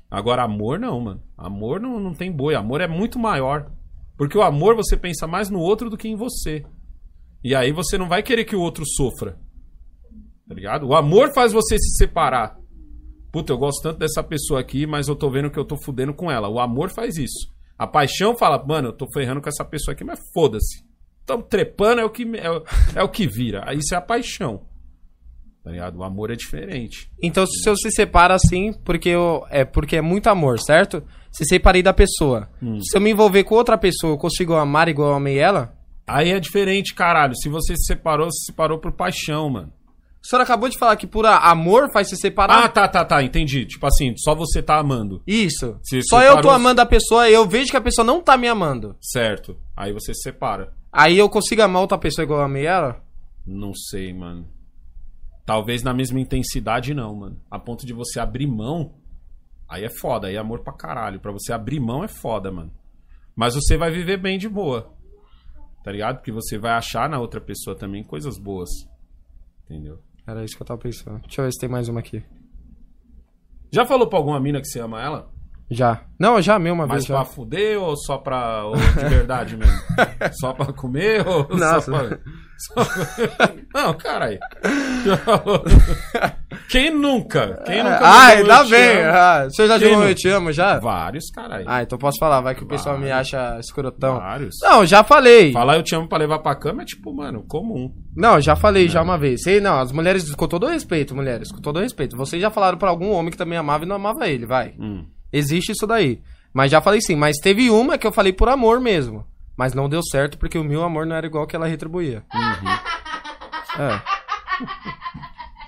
[0.10, 1.24] Agora, amor não, mano.
[1.38, 2.56] Amor não, não tem boi.
[2.56, 3.72] Amor é muito maior.
[4.18, 6.66] Porque o amor você pensa mais no outro do que em você.
[7.44, 9.38] E aí você não vai querer que o outro sofra.
[10.54, 10.88] Tá ligado?
[10.88, 12.56] O amor faz você se separar.
[13.32, 16.14] Puta, eu gosto tanto dessa pessoa aqui, mas eu tô vendo que eu tô fudendo
[16.14, 16.48] com ela.
[16.48, 17.52] O amor faz isso.
[17.78, 20.84] A paixão fala, mano, eu tô ferrando com essa pessoa aqui, mas foda-se.
[21.26, 22.64] Tão trepando é o que é, o-
[22.96, 23.64] é o que vira.
[23.66, 24.62] Aí Isso é a paixão.
[25.64, 25.98] Tá ligado?
[25.98, 27.10] O amor é diferente.
[27.22, 31.02] Então, se senhor se separa assim, porque, eu, é, porque é muito amor, certo?
[31.32, 32.50] Se separei da pessoa.
[32.62, 32.80] Hum.
[32.82, 35.74] Se eu me envolver com outra pessoa, eu consigo amar igual eu amei ela?
[36.06, 37.34] Aí é diferente, caralho.
[37.36, 39.72] Se você se separou, se separou por paixão, mano.
[40.24, 42.64] O senhor acabou de falar que por amor faz se separar.
[42.64, 43.66] Ah, tá, tá, tá, entendi.
[43.66, 45.22] Tipo assim, só você tá amando.
[45.28, 45.78] Isso.
[45.84, 48.22] Se Só eu tô separou- amando a pessoa e eu vejo que a pessoa não
[48.22, 48.96] tá me amando.
[49.02, 49.58] Certo.
[49.76, 50.74] Aí você se separa.
[50.92, 53.04] Aí eu consigo amar outra pessoa igual eu amei ela?
[53.46, 54.48] Não sei, mano.
[55.46, 57.42] Talvez na mesma intensidade, não, mano.
[57.52, 58.94] A ponto de você abrir mão.
[59.68, 61.20] Aí é foda, aí é amor pra caralho.
[61.20, 62.72] Pra você abrir mão é foda, mano.
[63.36, 64.94] Mas você vai viver bem de boa.
[65.84, 66.18] Tá ligado?
[66.18, 68.70] Porque você vai achar na outra pessoa também coisas boas.
[69.66, 70.00] Entendeu?
[70.26, 71.20] Era isso que eu tava pensando.
[71.22, 72.24] Deixa eu ver se tem mais uma aqui.
[73.72, 75.30] Já falou pra alguma mina que você ama ela?
[75.70, 76.04] Já.
[76.20, 77.16] Não, eu já amei uma Mas vez já.
[77.16, 78.66] pra fuder ou só pra.
[78.66, 79.74] ou de verdade mesmo?
[80.40, 81.82] só pra comer ou Nossa.
[81.92, 82.20] só pra.
[83.74, 84.40] Não, caralho.
[86.70, 87.62] Quem nunca?
[87.66, 89.04] Quem nunca ah, mandou ainda bem.
[89.04, 90.08] Ah, você já Quem jogou?
[90.08, 90.80] Eu Te Amo já?
[90.80, 91.66] Vários, caralho.
[91.68, 94.18] Ah, então posso falar, vai que o pessoal me acha escrotão.
[94.18, 94.56] Vários.
[94.62, 95.52] Não, já falei.
[95.52, 97.94] Falar eu te amo pra levar pra cama é tipo, mano, comum.
[98.16, 99.44] Não, já falei já uma vez.
[99.44, 102.16] Sei, não, as mulheres, com todo respeito, mulheres, com todo respeito.
[102.16, 104.74] Vocês já falaram pra algum homem que também amava e não amava ele, vai.
[104.80, 105.06] Hum.
[105.32, 106.22] Existe isso daí.
[106.54, 107.16] Mas já falei sim.
[107.16, 109.26] Mas teve uma que eu falei por amor mesmo.
[109.58, 112.24] Mas não deu certo porque o meu amor não era igual que ela retribuía.
[113.80, 114.02] É.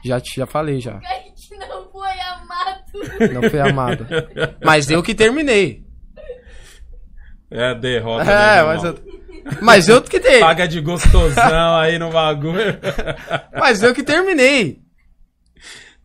[0.03, 0.99] Já, te- já falei já.
[1.69, 3.33] Não foi amado.
[3.33, 4.07] Não foi amado.
[4.63, 5.83] Mas eu que terminei.
[7.51, 8.23] É a derrota.
[8.29, 8.99] É, né, mas eu.
[9.61, 10.39] Mas eu que terminei.
[10.41, 12.79] Paga de gostosão aí no bagulho.
[13.53, 14.79] Mas eu que terminei.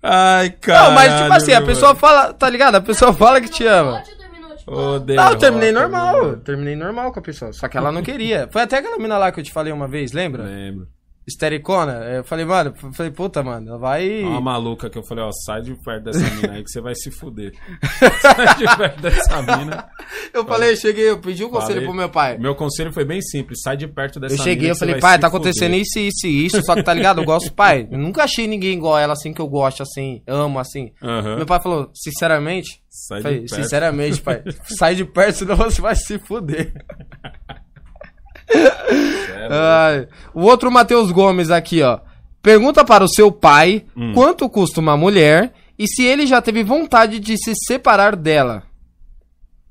[0.02, 0.84] Ai, cara.
[0.88, 2.74] Não, mas tipo assim, a pessoa fala, tá ligado?
[2.76, 4.02] A pessoa fala que te ama.
[4.70, 6.16] Tipo, Não, eu terminei normal.
[6.22, 7.52] eu Terminei normal com a pessoa.
[7.52, 8.48] Só que ela não queria.
[8.50, 10.44] Foi até aquela mina lá que eu te falei uma vez, lembra?
[10.44, 10.86] Lembro.
[11.30, 11.92] Estericona.
[12.04, 14.22] Eu falei, mano, eu falei, puta, mano, vai.
[14.22, 16.94] Uma maluca que eu falei, ó, sai de perto dessa mina aí que você vai
[16.94, 17.52] se fuder.
[18.20, 19.88] sai de perto dessa mina.
[20.34, 21.84] Eu falei, cheguei, eu pedi um conselho Falei.
[21.86, 22.38] pro meu pai.
[22.38, 24.44] Meu conselho foi bem simples, sai de perto dessa Eu mina.
[24.44, 25.82] cheguei, que eu falei, pai, tá acontecendo fuder.
[25.82, 27.20] isso, isso e isso, só que tá ligado?
[27.20, 27.88] Eu gosto, pai.
[27.90, 30.92] Eu nunca achei ninguém igual ela assim que eu gosto, assim, amo, assim.
[31.02, 31.36] Aham.
[31.36, 33.54] Meu pai falou, sinceramente, Sai de falei, perto.
[33.54, 34.42] sinceramente, pai,
[34.78, 36.72] sai de perto, senão você vai se fuder.
[38.52, 41.98] É, Ai, o outro Matheus Gomes aqui, ó.
[42.42, 44.12] Pergunta para o seu pai Hum.
[44.14, 48.62] quanto custa uma mulher e se ele já teve vontade de se separar dela.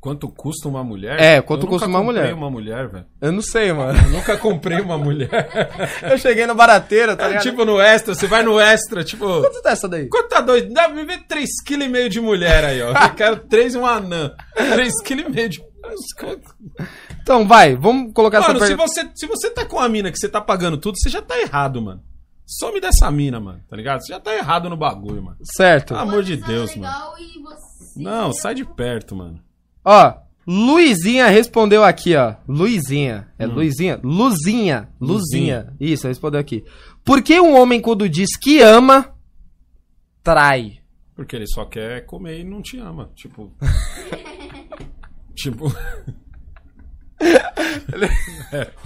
[0.01, 1.19] Quanto custa uma mulher?
[1.19, 2.37] É, quanto Eu custa nunca uma comprei mulher?
[2.37, 3.05] uma mulher, velho.
[3.19, 3.99] Eu não sei, mano.
[3.99, 5.29] Eu nunca comprei uma mulher.
[6.09, 7.43] Eu cheguei no barateiro, tá ligado?
[7.43, 9.25] tipo no extra, você vai no extra, tipo.
[9.41, 10.07] quanto tá essa daí?
[10.07, 10.71] Quanto tá doido?
[10.73, 12.91] Dá pra ver 3,5 kg de mulher aí, ó.
[12.93, 14.31] Eu quero 3 e um anã.
[14.57, 15.59] 3,5 kg de.
[17.21, 18.87] Então, vai, vamos colocar Mano, essa se pergunta.
[18.93, 21.39] você, se você tá com a mina que você tá pagando tudo, você já tá
[21.39, 22.01] errado, mano.
[22.45, 24.01] Some dessa mina, mano, tá ligado?
[24.01, 25.37] Você já tá errado no bagulho, mano.
[25.43, 25.89] Certo.
[25.89, 26.91] Pelo amor de Deus, mano.
[27.19, 29.39] e você- Não, sai de perto, mano.
[29.85, 30.13] Ó,
[30.47, 32.33] Luizinha respondeu aqui, ó.
[32.47, 33.27] Luizinha.
[33.37, 33.99] É Luizinha?
[34.03, 34.89] Luzinha.
[34.99, 35.05] Hum.
[35.05, 35.57] Luzinha.
[35.67, 35.73] Luzinha.
[35.79, 36.65] Isso, respondeu aqui.
[37.05, 39.13] Por que um homem, quando diz que ama,
[40.23, 40.79] trai?
[41.15, 43.11] Porque ele só quer comer e não te ama.
[43.15, 43.51] Tipo.
[45.35, 45.71] tipo.
[48.53, 48.67] É.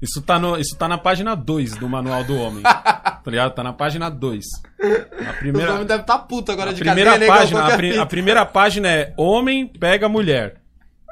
[0.00, 2.62] Isso tá, no, isso tá na página 2 do Manual do Homem.
[2.62, 3.52] Tá ligado?
[3.52, 4.44] Tá na página 2.
[4.80, 7.76] A O primeira, homem deve estar puto agora a de primeira cadeia, né, página, a,
[7.76, 10.60] pri- a primeira página é Homem pega mulher.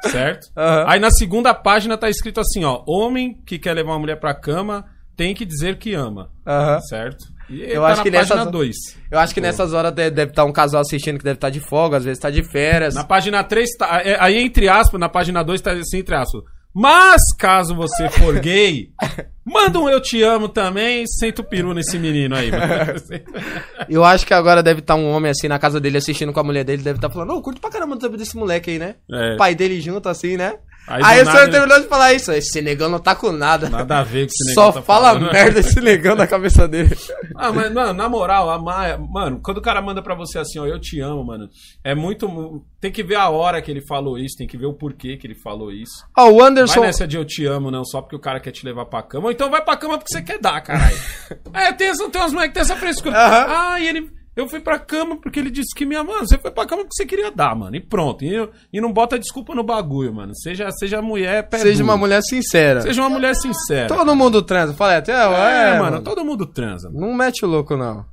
[0.04, 0.52] Certo?
[0.56, 0.84] Aham.
[0.86, 2.84] Aí na segunda página tá escrito assim, ó.
[2.86, 4.84] Homem que quer levar uma mulher pra cama
[5.16, 6.30] tem que dizer que ama.
[6.88, 7.24] Certo?
[7.48, 8.76] E Eu tá acho que nessas- 2.
[9.10, 11.60] Eu acho que nessas horas de- deve estar um casal assistindo que deve estar de
[11.60, 12.94] folga, às vezes tá de férias.
[12.94, 16.42] Na página 3, tá, é, aí entre aspas, na página 2 tá assim, entre aspas.
[16.74, 18.90] Mas, caso você for gay,
[19.44, 22.50] manda um eu te amo também, senta o peru nesse menino aí.
[23.88, 26.44] Eu acho que agora deve estar um homem assim na casa dele assistindo com a
[26.44, 28.96] mulher dele, deve estar falando, ô, curto pra caramba desse moleque aí, né?
[29.10, 29.34] É.
[29.34, 30.54] O pai dele junto assim, né?
[30.86, 32.30] Aí Aí, o nada senhor terminou de falar isso.
[32.32, 33.68] Esse negão não tá com nada.
[33.68, 34.80] Nada a ver com esse Só negócio.
[34.80, 35.32] tá fala falando.
[35.32, 36.96] merda esse negão na cabeça dele.
[37.38, 40.64] Ah, mas, mano, na moral, amar, mano, quando o cara manda pra você assim, ó,
[40.64, 41.50] eu te amo, mano,
[41.84, 42.64] é muito.
[42.80, 45.26] Tem que ver a hora que ele falou isso, tem que ver o porquê que
[45.26, 46.02] ele falou isso.
[46.16, 46.80] Ó, o Vai Anderson.
[46.80, 49.26] nessa de eu te amo, não, só porque o cara quer te levar pra cama.
[49.26, 50.96] Ou então vai pra cama porque você quer dar, caralho.
[51.52, 53.14] é, tem, tem umas moleques que tem essa frescura.
[53.18, 53.46] Aham.
[53.74, 54.10] Ah, e ele.
[54.36, 56.12] Eu fui pra cama porque ele disse que me ama.
[56.12, 57.74] Mano, você foi pra cama porque você queria dar, mano.
[57.74, 58.22] E pronto.
[58.22, 60.36] E, e não bota desculpa no bagulho, mano.
[60.36, 61.84] Seja, seja mulher, pé Seja duro.
[61.86, 62.82] uma mulher sincera.
[62.82, 63.88] Seja uma mulher sincera.
[63.88, 64.74] Todo mundo transa.
[64.74, 66.90] Falei até, É, é, mano, todo mundo transa.
[66.92, 68.04] Não mete o louco, não.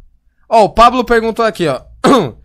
[0.48, 1.82] Ó, o Pablo perguntou aqui, ó.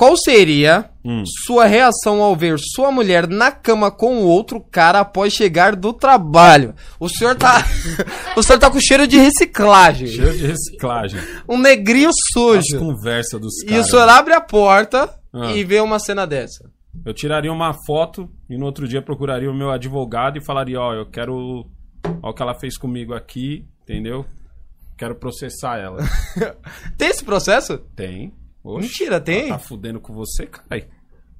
[0.00, 1.22] Qual seria Hum.
[1.46, 6.74] sua reação ao ver sua mulher na cama com outro cara após chegar do trabalho?
[6.98, 7.62] O senhor tá.
[8.34, 10.06] o senhor tá com cheiro de reciclagem.
[10.08, 11.20] Cheiro de reciclagem.
[11.46, 12.78] Um negrinho As sujo.
[12.78, 13.90] conversa dos E o caras.
[13.90, 15.52] senhor abre a porta Ah.
[15.52, 16.64] e vê uma cena dessa.
[17.04, 20.94] Eu tiraria uma foto e no outro dia procuraria o meu advogado e falaria, ó,
[20.94, 21.66] eu quero.
[22.22, 24.24] Ó o que ela fez comigo aqui, entendeu?
[24.96, 25.98] Quero processar ela.
[26.96, 27.76] Tem esse processo?
[27.94, 28.32] Tem.
[28.62, 29.48] Oxe, Mentira, tem?
[29.48, 30.86] Tá fudendo com você, cai.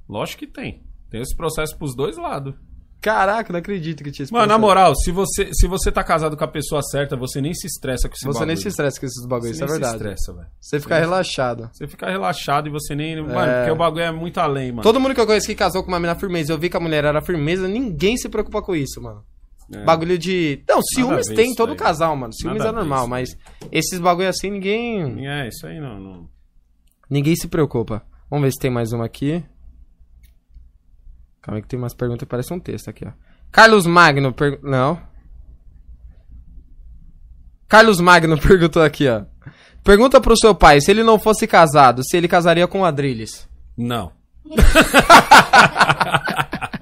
[0.09, 0.83] Lógico que tem.
[1.09, 2.53] Tem esse processo pros dois lados.
[3.01, 4.67] Caraca, não acredito que tinha esse Mano, na processo.
[4.67, 8.07] moral, se você, se você tá casado com a pessoa certa, você nem se estressa
[8.07, 8.45] com esse Você bagulho.
[8.47, 10.13] nem se estressa com esses bagulhos, Você isso é nem se verdade.
[10.13, 10.47] estressa, velho.
[10.61, 11.69] Você fica relaxado.
[11.73, 13.19] Você fica relaxado e você nem.
[13.19, 13.57] Mano, É.
[13.61, 14.83] porque o bagulho é muito além, mano.
[14.83, 16.79] Todo mundo que eu conheço que casou com uma mina firmeza, eu vi que a
[16.79, 19.23] mulher era firmeza, ninguém se preocupa com isso, mano.
[19.73, 19.83] É.
[19.83, 20.63] Bagulho de.
[20.69, 21.77] Não, ciúmes tem em todo daí.
[21.77, 22.31] casal, mano.
[22.33, 23.35] Ciúmes Nada é normal, mas
[23.71, 25.27] esses bagulho assim ninguém.
[25.27, 25.99] É, isso aí não.
[25.99, 26.29] não...
[27.11, 28.01] Ninguém se preocupa.
[28.29, 29.43] Vamos ver se tem mais uma aqui.
[31.41, 33.11] Calma aí que tem umas perguntas que parece um texto aqui, ó.
[33.51, 34.61] Carlos Magno, per...
[34.63, 34.97] não.
[37.67, 39.25] Carlos Magno perguntou aqui, ó.
[39.83, 43.45] Pergunta pro seu pai, se ele não fosse casado, se ele casaria com o Adrilles.
[43.77, 44.13] Não.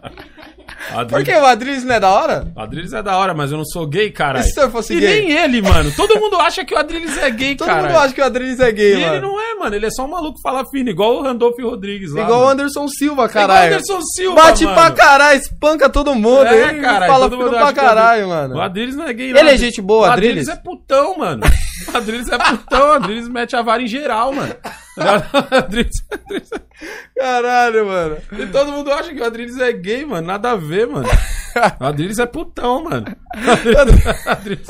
[0.92, 2.52] Por Adriles, que o Adrilles não é da hora?
[2.56, 4.46] Adriles é da hora, mas eu não sou gay, caralho.
[4.46, 5.22] E se eu fosse e gay?
[5.22, 5.92] nem ele, mano.
[5.96, 7.84] Todo mundo acha que o Adriles é gay, Todo cara.
[7.88, 9.14] mundo acha que o Adrilles é gay, E mano.
[9.14, 9.76] ele não é, mano.
[9.76, 12.22] Ele é só um maluco fala fino, igual o Randolph Rodrigues lá.
[12.24, 12.50] Igual o.
[12.50, 13.74] Anderson Silva, É igual o caralho.
[13.76, 14.76] Anderson Silva, Bate mano.
[14.76, 16.46] pra caralho, espanca todo mundo.
[16.48, 18.56] É, ele caralho, fala todo mundo pra o caralho, Adriles- mano.
[18.56, 20.48] O Adriles não é gay, Ele é gente boa, o Adriles?
[20.48, 21.44] Adriles é putão, mano.
[21.94, 24.54] O Adriles é putão, o Adriles mete a vara em geral, mano.
[25.52, 26.52] Adriles, Adriles-
[27.16, 28.18] Caralho, mano.
[28.32, 30.28] E todo mundo acha que o Adriles é gay, mano.
[30.28, 31.08] Nada a ver, mano.
[31.80, 33.06] O Adriles é putão, mano.
[34.26, 34.68] O Adriles...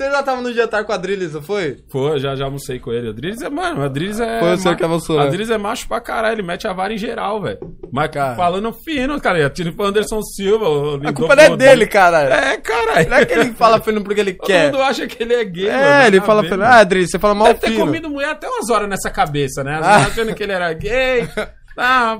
[0.00, 1.76] Você já tava no jantar com o Adrilles, não foi?
[1.90, 3.10] Pô, já, já almocei com ele.
[3.10, 4.40] Adriles é, mano, Adriles é.
[4.40, 4.82] Foi o senhor ma- que
[5.18, 5.26] né?
[5.26, 7.58] Adriles é macho pra caralho, ele mete a vara em geral, velho.
[7.92, 8.34] Mas Cara.
[8.34, 10.66] falando fino, cara, tira pro Anderson Silva.
[11.06, 12.32] A culpa não é dele, caralho.
[12.32, 13.10] É, caralho.
[13.10, 14.66] Não é que ele fala fino porque ele Todo quer.
[14.72, 15.78] mundo acha que ele é gay, mano.
[15.84, 16.56] É, ele nada fala a fino.
[16.58, 16.70] mano.
[16.72, 17.80] Ah, Adrilles, você fala mal Deve ter fino.
[17.84, 19.78] comido mulher até umas horas nessa cabeça, né?
[19.80, 19.96] Às Ah.
[20.06, 21.28] achando que ele era gay.
[21.82, 22.18] Ah,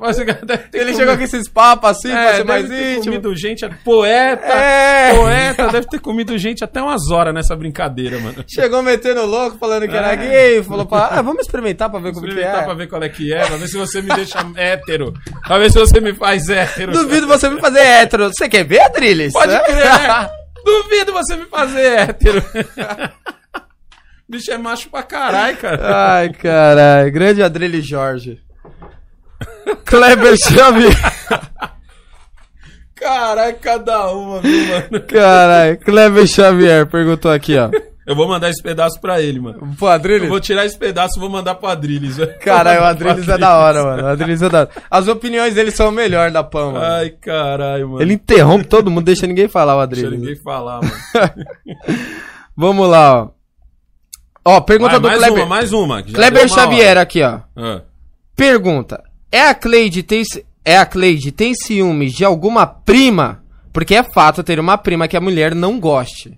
[0.73, 3.05] ter Ele chegou com esses papos assim, pra é, ser mais ter íntimo.
[3.05, 5.15] comido gente, poeta, É.
[5.15, 8.43] poeta, deve ter comido gente até umas horas nessa brincadeira, mano.
[8.49, 10.16] Chegou metendo louco, falando que era É.
[10.16, 10.62] gay.
[10.62, 12.65] Falou pra, ah, vamos experimentar pra ver como que Experimentar é.
[12.65, 15.12] pra ver qual é que é, pra ver se você me deixa hétero,
[15.47, 16.93] pra ver se você me faz hétero.
[16.93, 18.28] Duvido você me fazer hétero.
[18.28, 19.32] Você quer ver, Adrilles?
[19.35, 19.59] Pode É?
[19.61, 20.31] crer, né?
[20.65, 22.43] Duvido você me fazer hétero.
[24.28, 26.15] Bicho é macho pra caralho, cara.
[26.16, 27.12] Ai, caralho.
[27.12, 28.39] Grande Adrilles Jorge.
[29.85, 30.97] Kleber Xavier.
[32.95, 35.01] Caralho, cada uma, viu, mano?
[35.07, 35.79] Caralho.
[35.81, 37.71] Kleber Xavier perguntou aqui, ó.
[38.07, 39.75] Eu vou mandar esse pedaço pra ele, mano.
[39.79, 40.29] Pô, Eu Adrilles?
[40.29, 42.17] vou tirar esse pedaço e vou mandar pro Adriles.
[42.43, 44.03] Caralho, o Adrilles é da hora, mano.
[44.03, 44.71] O Adrilles é da hora.
[44.91, 46.85] As opiniões dele são o melhor da PAN, mano.
[46.85, 48.03] Ai, caralho, mano.
[48.03, 50.21] Ele interrompe todo mundo, deixa ninguém falar, o Deixa Adrilles.
[50.29, 50.93] ninguém falar, mano.
[52.57, 53.29] Vamos lá, ó.
[54.45, 55.39] Ó, pergunta Vai, do mais Kleber.
[55.45, 56.03] uma, mais uma.
[56.03, 57.27] que já Kleber uma Xavier aqui, ó.
[57.29, 57.45] hora.
[57.57, 57.81] Ah.
[58.35, 60.23] Pergunta: É a Cleide tem
[60.65, 63.43] é a Cleide tem ciúmes de alguma prima?
[63.73, 66.36] Porque é fato ter uma prima que a mulher não goste.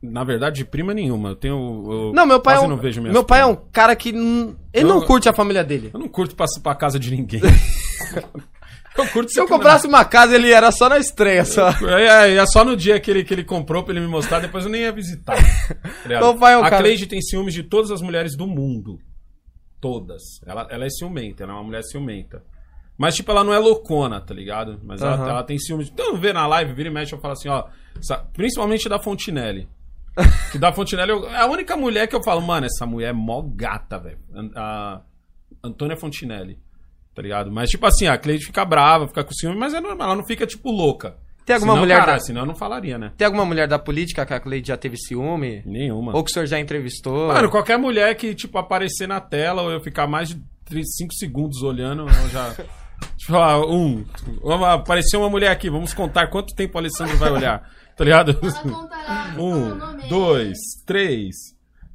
[0.00, 1.30] Na verdade, de prima nenhuma.
[1.30, 1.86] Eu tenho.
[1.90, 4.10] eu Não, meu pai é um, não vejo minhas meu pai é um cara que
[4.10, 5.90] ele Eu- não curte a família dele.
[5.92, 7.40] Eu não curto passar pra casa de ninguém.
[8.96, 11.68] eu curto Se eu comprasse uma casa, ele era só na estreia, só.
[11.70, 14.38] É, é, é só no dia que ele, que ele comprou pra ele me mostrar,
[14.38, 15.34] depois eu nem ia visitar.
[15.68, 16.22] Tá ligado?
[16.24, 19.00] Meu pai é um a cara- Cleide tem ciúmes de todas as mulheres do mundo.
[19.80, 20.22] Todas.
[20.46, 22.42] Ela, ela é ciumenta, ela é uma mulher ciumenta.
[22.96, 24.80] Mas, tipo, ela não é loucona, tá ligado?
[24.82, 25.28] Mas ela, Aham.
[25.28, 25.88] ela tem ciúmes.
[25.88, 27.64] Então, vê na live, vira e mexe, eu falo assim, ó.
[28.32, 29.68] Principalmente da Fontinelli.
[30.50, 33.12] que da Fontinelli eu- é a única mulher que eu falo, mano, essa mulher é
[33.12, 34.18] mó gata, velho.
[34.34, 35.02] An- A
[35.62, 36.58] Antônia Fontinelli.
[37.14, 37.50] Tá ligado?
[37.52, 40.26] Mas, tipo assim, a Cleide fica brava, fica com ciúme, mas é normal, ela não
[40.26, 41.16] fica, tipo, louca.
[41.48, 43.10] Tem alguma senão, mulher cara, da- senão eu não falaria, né?
[43.16, 45.62] Tem alguma mulher da política que a Cleide já teve ciúme?
[45.64, 46.14] Nenhuma.
[46.14, 47.28] Ou que o senhor já entrevistou?
[47.28, 50.38] Mano, qualquer mulher que, tipo, aparecer na tela ou eu ficar mais de
[50.70, 52.54] 5 segundos olhando, eu já.
[53.16, 54.04] Tipo, ah, um.
[54.42, 57.62] Vamos, apareceu uma mulher aqui, vamos contar quanto tempo o Alessandro vai olhar.
[57.96, 58.36] Tá ligado?
[59.38, 60.08] Um, nome.
[60.08, 61.34] dois, três.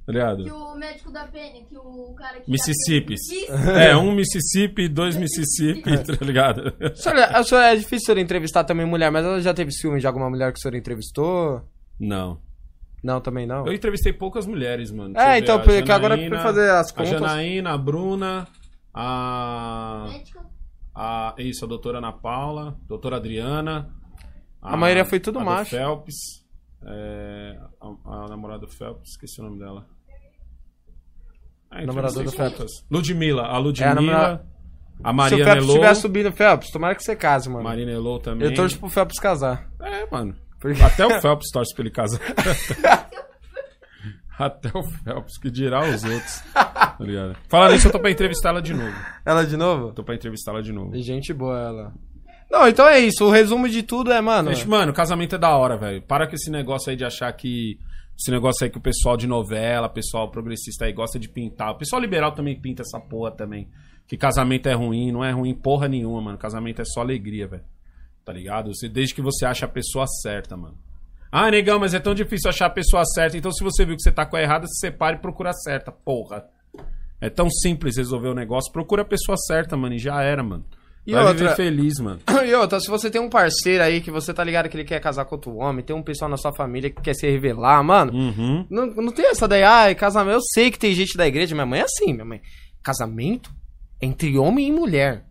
[0.06, 0.44] Tá ligado?
[0.44, 2.52] Que o médico da Penny, que o cara que.
[2.52, 3.14] Mississippi.
[3.14, 3.54] Isso.
[3.54, 6.74] É, um Mississippi, dois Mississippi, tá ligado?
[6.82, 9.72] A senhora, a senhora- é difícil o senhor entrevistar também mulher, mas ela já teve
[9.72, 11.62] ciúme de alguma mulher que o senhor entrevistou?
[12.00, 12.38] Não.
[13.02, 13.66] Não, também não.
[13.66, 15.14] Eu entrevistei poucas mulheres, mano.
[15.18, 18.48] É, Deixa então, ver, a porque agora pra fazer as A contas- Janaína, a Bruna,
[18.94, 20.06] a.
[20.10, 20.42] Médica.
[20.96, 23.90] A, isso, a doutora Ana Paula, doutora Adriana.
[24.62, 25.72] A maioria foi tudo a do macho.
[25.72, 26.16] Phelps.
[26.86, 29.86] é, a, a namorada do Phelps, esqueci o nome dela.
[31.76, 32.72] Ah, Namorada do Phelps.
[32.90, 33.94] Ludmilla, a É, a Ludmilla.
[33.96, 34.46] namorada-
[35.04, 37.64] a Se Maria o Phelps estiver subindo, Phelps, tomara que você case, mano.
[37.64, 38.48] Marina Elô também.
[38.50, 39.68] Eu torço pro Phelps casar.
[39.82, 40.36] É, mano.
[40.62, 42.20] Porque- Até o Phelps torce pra ele casar.
[44.38, 46.42] Até o Phelps, que dirá os outros.
[46.54, 47.36] Tá ligado?
[47.48, 48.94] Falando isso, eu tô pra entrevistar ela de novo.
[49.26, 49.92] Ela de novo?
[49.94, 50.96] Tô pra entrevistá-la de novo.
[50.98, 51.94] Gente boa ela.
[52.52, 53.26] Não, então é isso.
[53.26, 54.54] O resumo de tudo é, mano.
[54.54, 56.02] Gente, mano, casamento é da hora, velho.
[56.02, 57.78] Para com esse negócio aí de achar que.
[58.18, 61.72] Esse negócio aí que o pessoal de novela, pessoal progressista aí gosta de pintar.
[61.72, 63.68] O pessoal liberal também pinta essa porra também.
[64.08, 66.38] Que casamento é ruim, não é ruim porra nenhuma, mano.
[66.38, 67.64] Casamento é só alegria, velho.
[68.24, 68.74] Tá ligado?
[68.74, 70.78] Você, desde que você acha a pessoa certa, mano.
[71.32, 73.36] Ah, negão, mas é tão difícil achar a pessoa certa.
[73.36, 75.54] Então, se você viu que você tá com a errada, se separe e procura a
[75.54, 76.48] certa, porra.
[77.20, 78.72] É tão simples resolver o negócio.
[78.72, 80.64] Procura a pessoa certa, mano, e já era, mano.
[81.06, 82.20] E Vai outra- feliz, mano.
[82.48, 85.00] E outra, se você tem um parceiro aí que você tá ligado que ele quer
[85.00, 88.14] casar com outro homem, tem um pessoal na sua família que quer se revelar, mano.
[88.14, 88.66] Uhum.
[88.70, 90.36] Não, não tem essa daí, ai, casamento.
[90.38, 92.42] Eu sei que tem gente da igreja, minha mãe é assim, minha mãe.
[92.82, 93.52] Casamento
[94.02, 95.26] entre homem e mulher.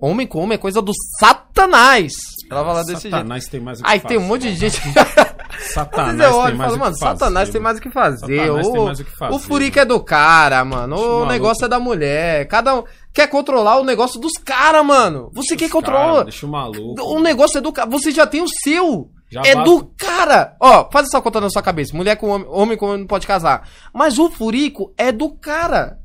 [0.00, 2.12] Homem com homem é coisa do satanás.
[2.48, 3.16] Ela fala desse jeito.
[3.16, 4.80] Satanás tem mais o que Ai, tem um monte de gente.
[5.72, 8.46] Satanás olho tem mais falo, o mano, que fazer, Satanás tem mais o que fazer.
[8.46, 10.96] Satanás o, tem mais o que fazer, o furico é do cara, mano.
[10.96, 11.26] O maluco.
[11.26, 12.46] negócio é da mulher.
[12.46, 15.30] Cada um quer controlar o negócio dos caras, mano.
[15.34, 16.12] Você quer Os controlar.
[16.12, 17.02] cara, Deixa o maluco.
[17.02, 17.88] O negócio é do cara.
[17.90, 19.10] Você já tem o seu.
[19.30, 20.56] Já é basta- do cara.
[20.60, 21.94] Ó, faz essa conta na sua cabeça.
[21.96, 23.68] Mulher com homem, homem com homem não pode casar.
[23.92, 25.98] Mas o furico é do cara.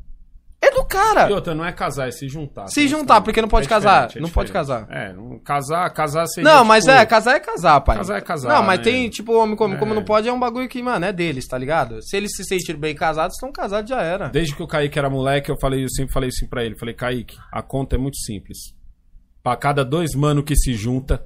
[0.66, 1.30] É do cara.
[1.30, 2.68] E outra, não é casar, é se juntar.
[2.68, 4.88] Se juntar, porque não pode É casar, é não pode casar.
[4.90, 6.50] É, não- casar, casar seria.
[6.50, 7.98] Não, mas tipo, é, casar é casar, pai.
[7.98, 8.84] Casar é casar, Não, mas né?
[8.86, 9.96] tem, tipo, homem com homem, como É.
[9.96, 12.02] não pode, é um bagulho que, mano, é deles, tá ligado?
[12.02, 14.30] Se eles se sentirem bem casados, estão casados, já era.
[14.30, 16.78] Desde que o Kaique era moleque, eu falei, eu sempre falei assim pra ele.
[16.78, 18.58] Falei, Kaique, a conta é muito simples.
[19.44, 21.26] Pra cada dois mano que se junta,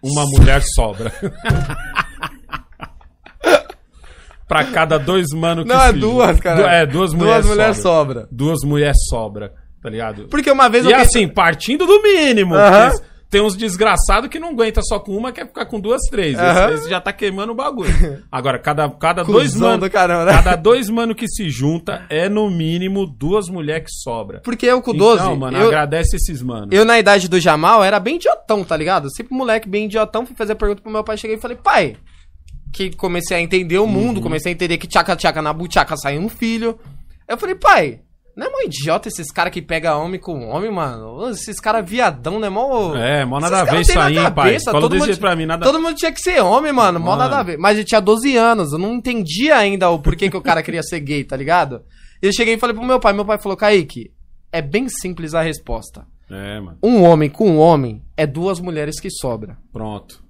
[0.00, 1.12] uma mulher sobra.
[4.50, 6.42] pra cada dois mano que Não, se é duas, junta.
[6.42, 6.56] cara.
[6.62, 8.14] Du- É, duas mulheres Duas mulheres sobra.
[8.20, 8.28] sobra.
[8.30, 9.52] Duas mulheres sobra,
[9.82, 10.26] tá ligado?
[10.28, 12.54] Porque uma vez E eu pensei- assim, partindo do mínimo.
[12.54, 12.90] Aham.
[12.90, 16.36] porque Tem uns desgraçados que não aguenta só com uma, quer ficar com duas, três.
[16.36, 16.70] Aham.
[16.70, 17.88] Esse, esse já tá queimando o bagulho.
[18.32, 19.82] Agora, cada, cada dois Cusão mano.
[19.82, 20.32] do caramba, né?
[20.32, 24.40] Cada dois mano que se junta é no mínimo duas mulheres que sobra.
[24.42, 26.70] Porque eu com 12, Então, mano, eu, agradece esses manos.
[26.72, 29.08] eu na idade do Jamal era bem idiotão, tá ligado?
[29.14, 31.94] Sempre moleque bem idiotão, fui fazer pergunta pro meu pai, cheguei e falei, pai,
[32.72, 34.22] que comecei a entender o mundo, Uhum.
[34.22, 36.78] comecei a entender que tchaca-tchaca na buchaca sai um filho.
[37.28, 38.00] Eu falei, pai,
[38.36, 41.28] não é mó idiota esses caras que pegam homem com homem, mano?
[41.30, 42.48] Esses caras viadão, né?
[42.48, 42.94] Mó...
[42.96, 44.24] É, mó nada a ver isso aí, pai.
[44.24, 46.98] cabeça, Fala todo mundo- pra mim, nada Todo mundo tinha que ser homem, mano.
[47.00, 47.18] Mó Mano.
[47.22, 47.58] nada a ver.
[47.58, 50.82] Mas eu tinha 12 anos, eu não entendia ainda o porquê que o cara queria
[50.82, 51.82] ser gay, tá ligado?
[52.22, 54.10] E eu cheguei e falei pro meu pai, meu pai falou, Kaique,
[54.52, 56.06] é bem simples a resposta.
[56.30, 56.78] É, mano.
[56.82, 59.58] Um homem com um homem é duas mulheres que sobra.
[59.72, 60.22] Pronto.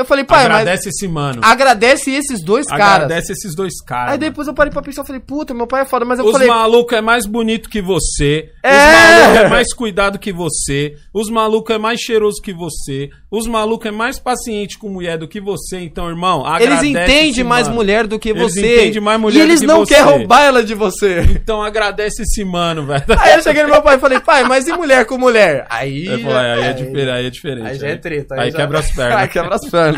[0.00, 1.40] Eu falei, pai, Agradece esse mano.
[1.42, 3.04] mas agradece esses dois caras.
[3.04, 4.12] Agradece esses dois caras.
[4.12, 6.32] Aí depois eu parei pra pensar, falei, puta, meu pai é foda, mas eu Os
[6.32, 8.50] falei, malucos é mais bonito que você.
[8.62, 8.70] É.
[8.70, 10.94] Os malucos é mais cuidado que você.
[11.12, 13.10] Os malucos é mais cheiroso que você.
[13.30, 15.78] Os malucos é mais paciente com mulher do que você.
[15.80, 17.76] Então, irmão, eles agradece entendem esse mais mano.
[17.76, 18.60] mulher do que Eles você.
[18.82, 19.94] entendem mais mulher e eles do que não você.
[19.94, 21.20] querem roubar ela de você.
[21.30, 23.04] Então agradece esse mano, velho.
[23.18, 25.66] Aí eu cheguei no meu pai e falei, pai, mas e mulher com mulher?
[25.70, 26.08] Aí.
[26.08, 27.66] Aí, pô, aí, é, diferente, aí é diferente.
[27.68, 28.34] Aí já é treta.
[28.40, 29.16] Aí, já- quebra as pernas.
[29.20, 29.89] Aí quebra as pernas.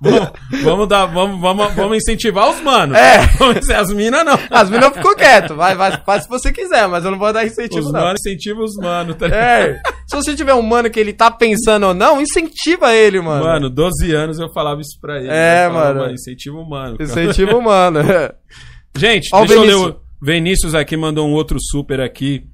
[0.00, 0.32] Vamos,
[0.62, 2.96] vamos dar, vamos, vamos, vamos incentivar os manos.
[2.96, 3.18] É.
[3.76, 4.38] As minas não.
[4.50, 5.54] As meninas ficou quieto.
[5.54, 8.00] Vai, vai, faz se você quiser, mas eu não vou dar incentivo, Os não.
[8.00, 9.42] manos incentivam os manos, tá ligado?
[9.42, 9.82] É.
[10.06, 13.44] Se você tiver um mano que ele tá pensando ou não, incentiva ele, mano.
[13.44, 15.28] Mano, 12 anos eu falava isso pra ele.
[15.30, 16.14] É, falava, mano.
[16.14, 16.98] Incentiva o mano.
[16.98, 17.10] cara.
[17.10, 18.00] Incentiva o mano.
[18.96, 19.96] Gente, Ó o deixa eu ler o...
[20.22, 22.44] Vinícius aqui mandou um outro super aqui.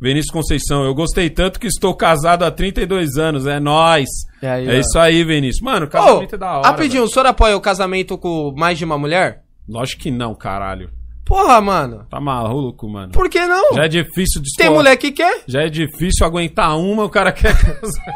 [0.00, 4.08] Vinícius Conceição, eu gostei tanto que estou casado há 32 anos, é nóis.
[4.42, 4.80] Aí, é ó.
[4.80, 5.60] isso aí, Vinícius.
[5.62, 6.66] Mano, casamento é da hora.
[6.68, 9.30] rapidinho, o senhor apoia o casamento com mais de uma mulher?
[9.32, 9.40] velho.
[9.68, 10.90] Lógico que não, caralho.
[11.24, 12.06] Porra, mano.
[12.10, 13.12] Tá maluco, mano.
[13.12, 13.74] Por que não?
[13.74, 15.42] Já é difícil de Tem mulher que quer?
[15.46, 18.14] Já é difícil aguentar uma, o cara quer casar.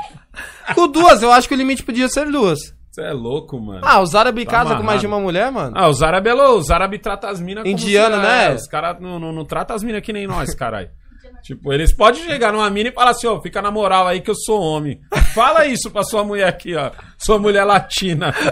[0.74, 2.59] Com duas, eu acho que o limite podia ser duas.
[2.90, 3.81] Você é louco, mano.
[3.85, 5.20] Ah, os árabes Tá casam com mais de amarrado.
[5.24, 5.73] uma mulher, mano?
[5.77, 6.59] Ah, os árabes é louco.
[6.61, 8.47] Os árabes tratam as minas como Indiano, se- né?
[8.52, 10.89] é, Os caras não, não, não tratam as minas que nem nós, caralho.
[11.44, 14.30] Tipo, eles podem chegar numa mina e falar assim, ó, fica na moral aí que
[14.30, 15.00] eu sou homem.
[15.34, 16.90] Fala isso pra sua mulher aqui, ó.
[17.18, 18.34] Sua mulher latina.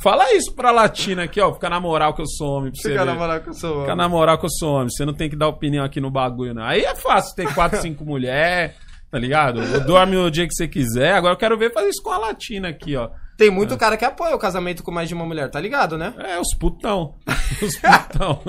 [0.00, 1.52] Fala isso pra latina aqui, ó.
[1.52, 2.72] Fica na moral que eu sou homem.
[2.72, 3.80] Pra você Fica na moral que eu sou.
[3.82, 4.88] Fica na moral que eu sou homem.
[4.90, 6.64] Você não tem que dar opinião aqui no bagulho, não.
[6.64, 8.74] Aí é fácil ter quatro, cinco mulheres,
[9.10, 9.60] tá ligado?
[9.86, 11.12] Dorme o dia que você quiser.
[11.12, 13.10] Agora eu quero ver fazer isso com a latina aqui, ó.
[13.36, 16.14] Tem muito cara que apoia o casamento com mais de uma mulher, tá ligado, né?
[16.18, 17.14] É, os putão.
[17.62, 18.40] Os putão.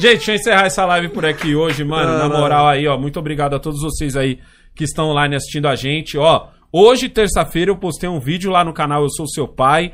[0.00, 2.18] Gente, deixa eu encerrar essa live por aqui hoje, mano.
[2.18, 2.98] Na moral aí, ó.
[2.98, 4.40] Muito obrigado a todos vocês aí
[4.74, 6.18] que estão online assistindo a gente.
[6.18, 9.92] Ó, hoje, terça-feira, eu postei um vídeo lá no canal Eu Sou Seu Pai.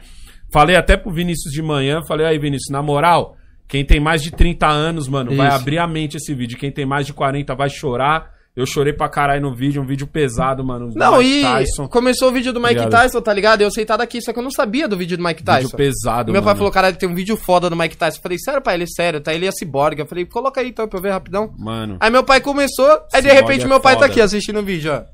[0.50, 2.02] Falei até pro Vinícius de manhã.
[2.02, 3.36] Falei, aí, Vinícius, na moral,
[3.68, 5.56] quem tem mais de 30 anos, mano, vai Isso.
[5.56, 6.58] abrir a mente esse vídeo.
[6.58, 8.30] Quem tem mais de 40 vai chorar.
[8.56, 10.90] Eu chorei pra caralho no vídeo, um vídeo pesado, mano.
[10.94, 11.86] Não, e Tyson.
[11.88, 12.90] começou o vídeo do Mike Ligado?
[12.90, 13.62] Tyson, tá ligado?
[13.62, 15.68] Eu sentado aqui, só que eu não sabia do vídeo do Mike Tyson.
[15.68, 16.58] Vídeo pesado, Meu pai mano.
[16.58, 18.18] falou, caralho, tem um vídeo foda do Mike Tyson.
[18.18, 18.74] Eu falei, sério, pai?
[18.74, 19.32] Ele é sério, tá?
[19.32, 20.02] Ele é ciborgue.
[20.02, 21.54] Eu falei, coloca aí então pra eu ver rapidão.
[21.56, 21.96] Mano.
[22.00, 24.10] Aí meu pai começou, aí de repente é meu pai tá foda.
[24.12, 25.04] aqui assistindo o vídeo, ó.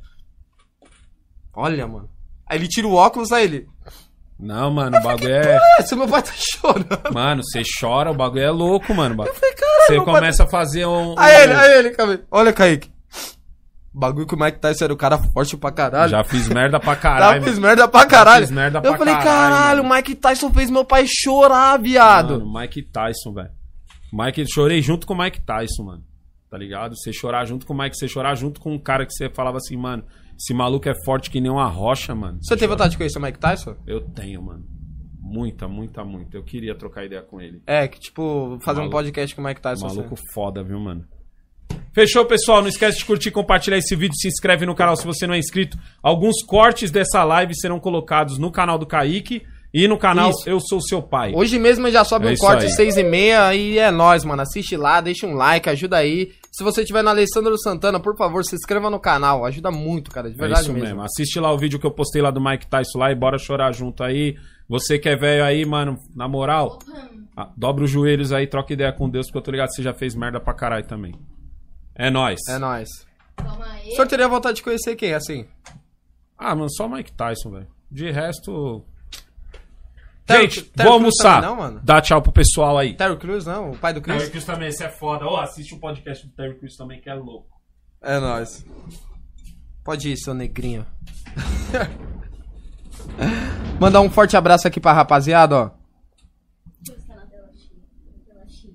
[1.55, 2.09] Olha, mano.
[2.49, 3.67] Aí ele tira o óculos, aí ele.
[4.39, 5.59] Não, mano, o bagulho é.
[5.81, 7.13] Esse meu pai tá chorando.
[7.13, 9.15] Mano, você chora, o bagulho é louco, mano.
[9.25, 11.15] Eu Você meu pai começa a fazer um.
[11.15, 12.21] tá- Aí um- ele, aí ele, calma aí.
[12.31, 12.91] Olha, Kaique.
[13.99, 16.11] Bagulho que o Mike Tyson era o cara forte pra caralho.
[16.11, 17.43] Já fiz merda pra Já caralho.
[17.43, 17.67] fiz mano.
[17.67, 18.47] merda pra caralho.
[18.47, 22.39] fiz merda eu pra falei, caralho, o Mike Tyson fez meu pai chorar, viado.
[22.39, 23.49] Mano, Mike Tyson, velho.
[24.13, 26.05] Mike, chorei junto com o Mike Tyson, mano.
[26.51, 26.95] Tá ligado?
[26.97, 29.57] Você chorar junto com o Mike, você chorar junto com um cara que você falava
[29.57, 30.05] assim, mano,
[30.39, 32.39] esse maluco é forte que nem uma rocha, mano.
[32.43, 33.77] Você tem vontade de conhecer o Mike Tyson?
[33.87, 34.65] Eu tenho, mano.
[35.21, 36.37] Muita, muita, muita.
[36.37, 37.61] Eu queria trocar ideia com ele.
[37.67, 38.97] É, que tipo, fazer um Maluco.
[38.99, 39.87] podcast com o Mike Tyson.
[39.89, 40.23] Maluco assim.
[40.33, 41.05] foda, viu, mano?
[41.97, 42.61] Fechou, pessoal?
[42.61, 45.39] Não esquece de curtir, compartilhar esse vídeo, se inscreve no canal se você não é
[45.39, 45.79] inscrito.
[46.03, 49.43] Alguns cortes dessa live serão colocados no canal do Kaique
[49.73, 50.47] e no canal Isso.
[50.47, 51.33] Eu Sou Seu Pai.
[51.35, 52.71] Hoje mesmo já sobe É um corte aí.
[52.71, 54.43] seis e meia e é nóis, mano.
[54.43, 56.33] Assiste lá, deixa um like, ajuda aí.
[56.53, 59.47] Se você tiver no Alessandro Santana, por favor, se inscreva no canal.
[59.47, 60.89] Ajuda muito, cara, de É verdade isso mesmo.
[60.89, 61.03] mesmo.
[61.03, 63.73] Assiste lá o vídeo que eu postei lá do Mike Tyson lá e bora chorar
[63.73, 64.37] junto aí.
[64.69, 66.79] Você que é velho aí, mano, na moral,
[67.57, 69.95] dobra os joelhos aí, troca ideia com Deus, porque eu tô ligado que você já
[69.95, 71.15] fez merda pra caralho também.
[71.97, 72.41] É nóis.
[72.49, 72.89] É nóis.
[73.37, 73.89] calma aí.
[73.89, 75.47] O senhor teria vontade de conhecer quem, assim?
[76.39, 77.67] Ah, mano, só o Mike Tyson, velho.
[77.91, 78.85] De resto.
[80.27, 81.37] Terry- Gente, Terry vou almoçar.
[81.41, 81.81] também não, mano?
[81.85, 82.95] Dá tchau pro pessoal aí.
[82.97, 83.71] Terry Crews, não?
[83.71, 84.17] O pai do Chris?
[84.19, 85.25] Terry Crews também, esse é foda.
[85.25, 87.49] Ó, assiste o podcast do Terry Crews também, que é louco.
[88.03, 88.65] É nóis.
[89.85, 90.85] Pode ir, seu negrinho.
[93.81, 95.71] Mandar um forte abraço aqui pra rapaziada, ó.
[98.49, 98.75] Cheia.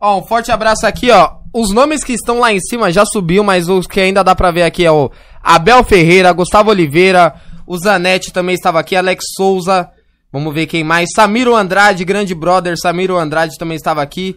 [0.00, 1.38] Ó, um forte abraço aqui, ó.
[1.54, 4.50] Os nomes que estão lá em cima já subiu, mas os que ainda dá pra
[4.50, 5.08] ver aqui é o
[5.40, 7.32] Abel Ferreira, Gustavo Oliveira,
[7.64, 9.88] o Zanetti também estava aqui, Alex Souza.
[10.32, 11.10] Vamos ver quem mais.
[11.14, 14.36] Samiro Andrade, grande brother, Samiro Andrade também estava aqui.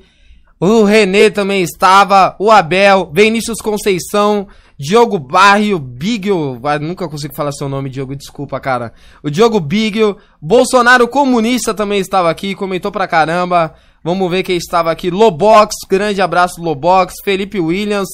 [0.59, 7.51] O Renê também estava, o Abel, Vinícius Conceição, Diogo Barrio, Bigio, ah, nunca consigo falar
[7.51, 8.93] seu nome, Diogo, desculpa, cara.
[9.23, 13.73] O Diogo Bigio, Bolsonaro Comunista também estava aqui, comentou pra caramba.
[14.07, 15.09] Vamos ver quem estava aqui.
[15.09, 17.15] Lobox, grande abraço, Lobox.
[17.25, 18.07] Felipe Williams,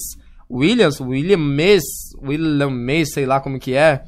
[0.49, 1.84] Williams, William Mes,
[2.20, 4.02] William Mes, sei lá como que é.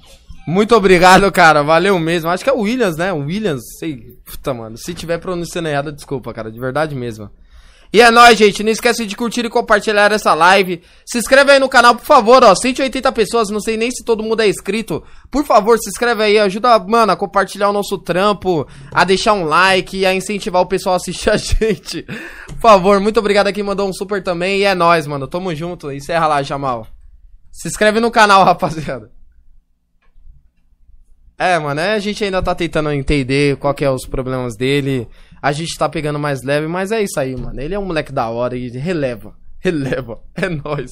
[0.47, 1.61] Muito obrigado, cara.
[1.61, 2.27] Valeu mesmo.
[2.31, 3.13] Acho que é Williams, né?
[3.13, 4.17] Williams, sei.
[4.25, 4.75] Puta, mano.
[4.79, 6.51] Se tiver pronunciando errado, desculpa, cara.
[6.51, 7.29] De verdade mesmo.
[7.95, 8.61] E é nóis, gente.
[8.61, 10.81] Não esquece de curtir e compartilhar essa live.
[11.05, 12.53] Se inscreve aí no canal, por favor, ó.
[12.53, 15.01] 180 pessoas, não sei nem se todo mundo é inscrito.
[15.31, 16.37] Por favor, se inscreve aí.
[16.37, 20.95] Ajuda, mano, a compartilhar o nosso trampo, a deixar um like a incentivar o pessoal
[20.95, 22.03] a assistir a gente.
[22.47, 24.59] Por favor, muito obrigado a quem mandou um super também.
[24.59, 25.25] E é nóis, mano.
[25.25, 25.89] Tamo junto.
[25.89, 26.85] Encerra lá, Jamal.
[27.49, 29.09] Se inscreve no canal, rapaziada.
[31.37, 35.07] É, mano, a gente ainda tá tentando entender qual que é os problemas dele.
[35.45, 37.61] A gente tá pegando mais leve, mas é isso aí, mano.
[37.61, 39.35] Ele é um moleque da hora e releva.
[39.59, 40.19] Releva.
[40.33, 40.89] É nóis.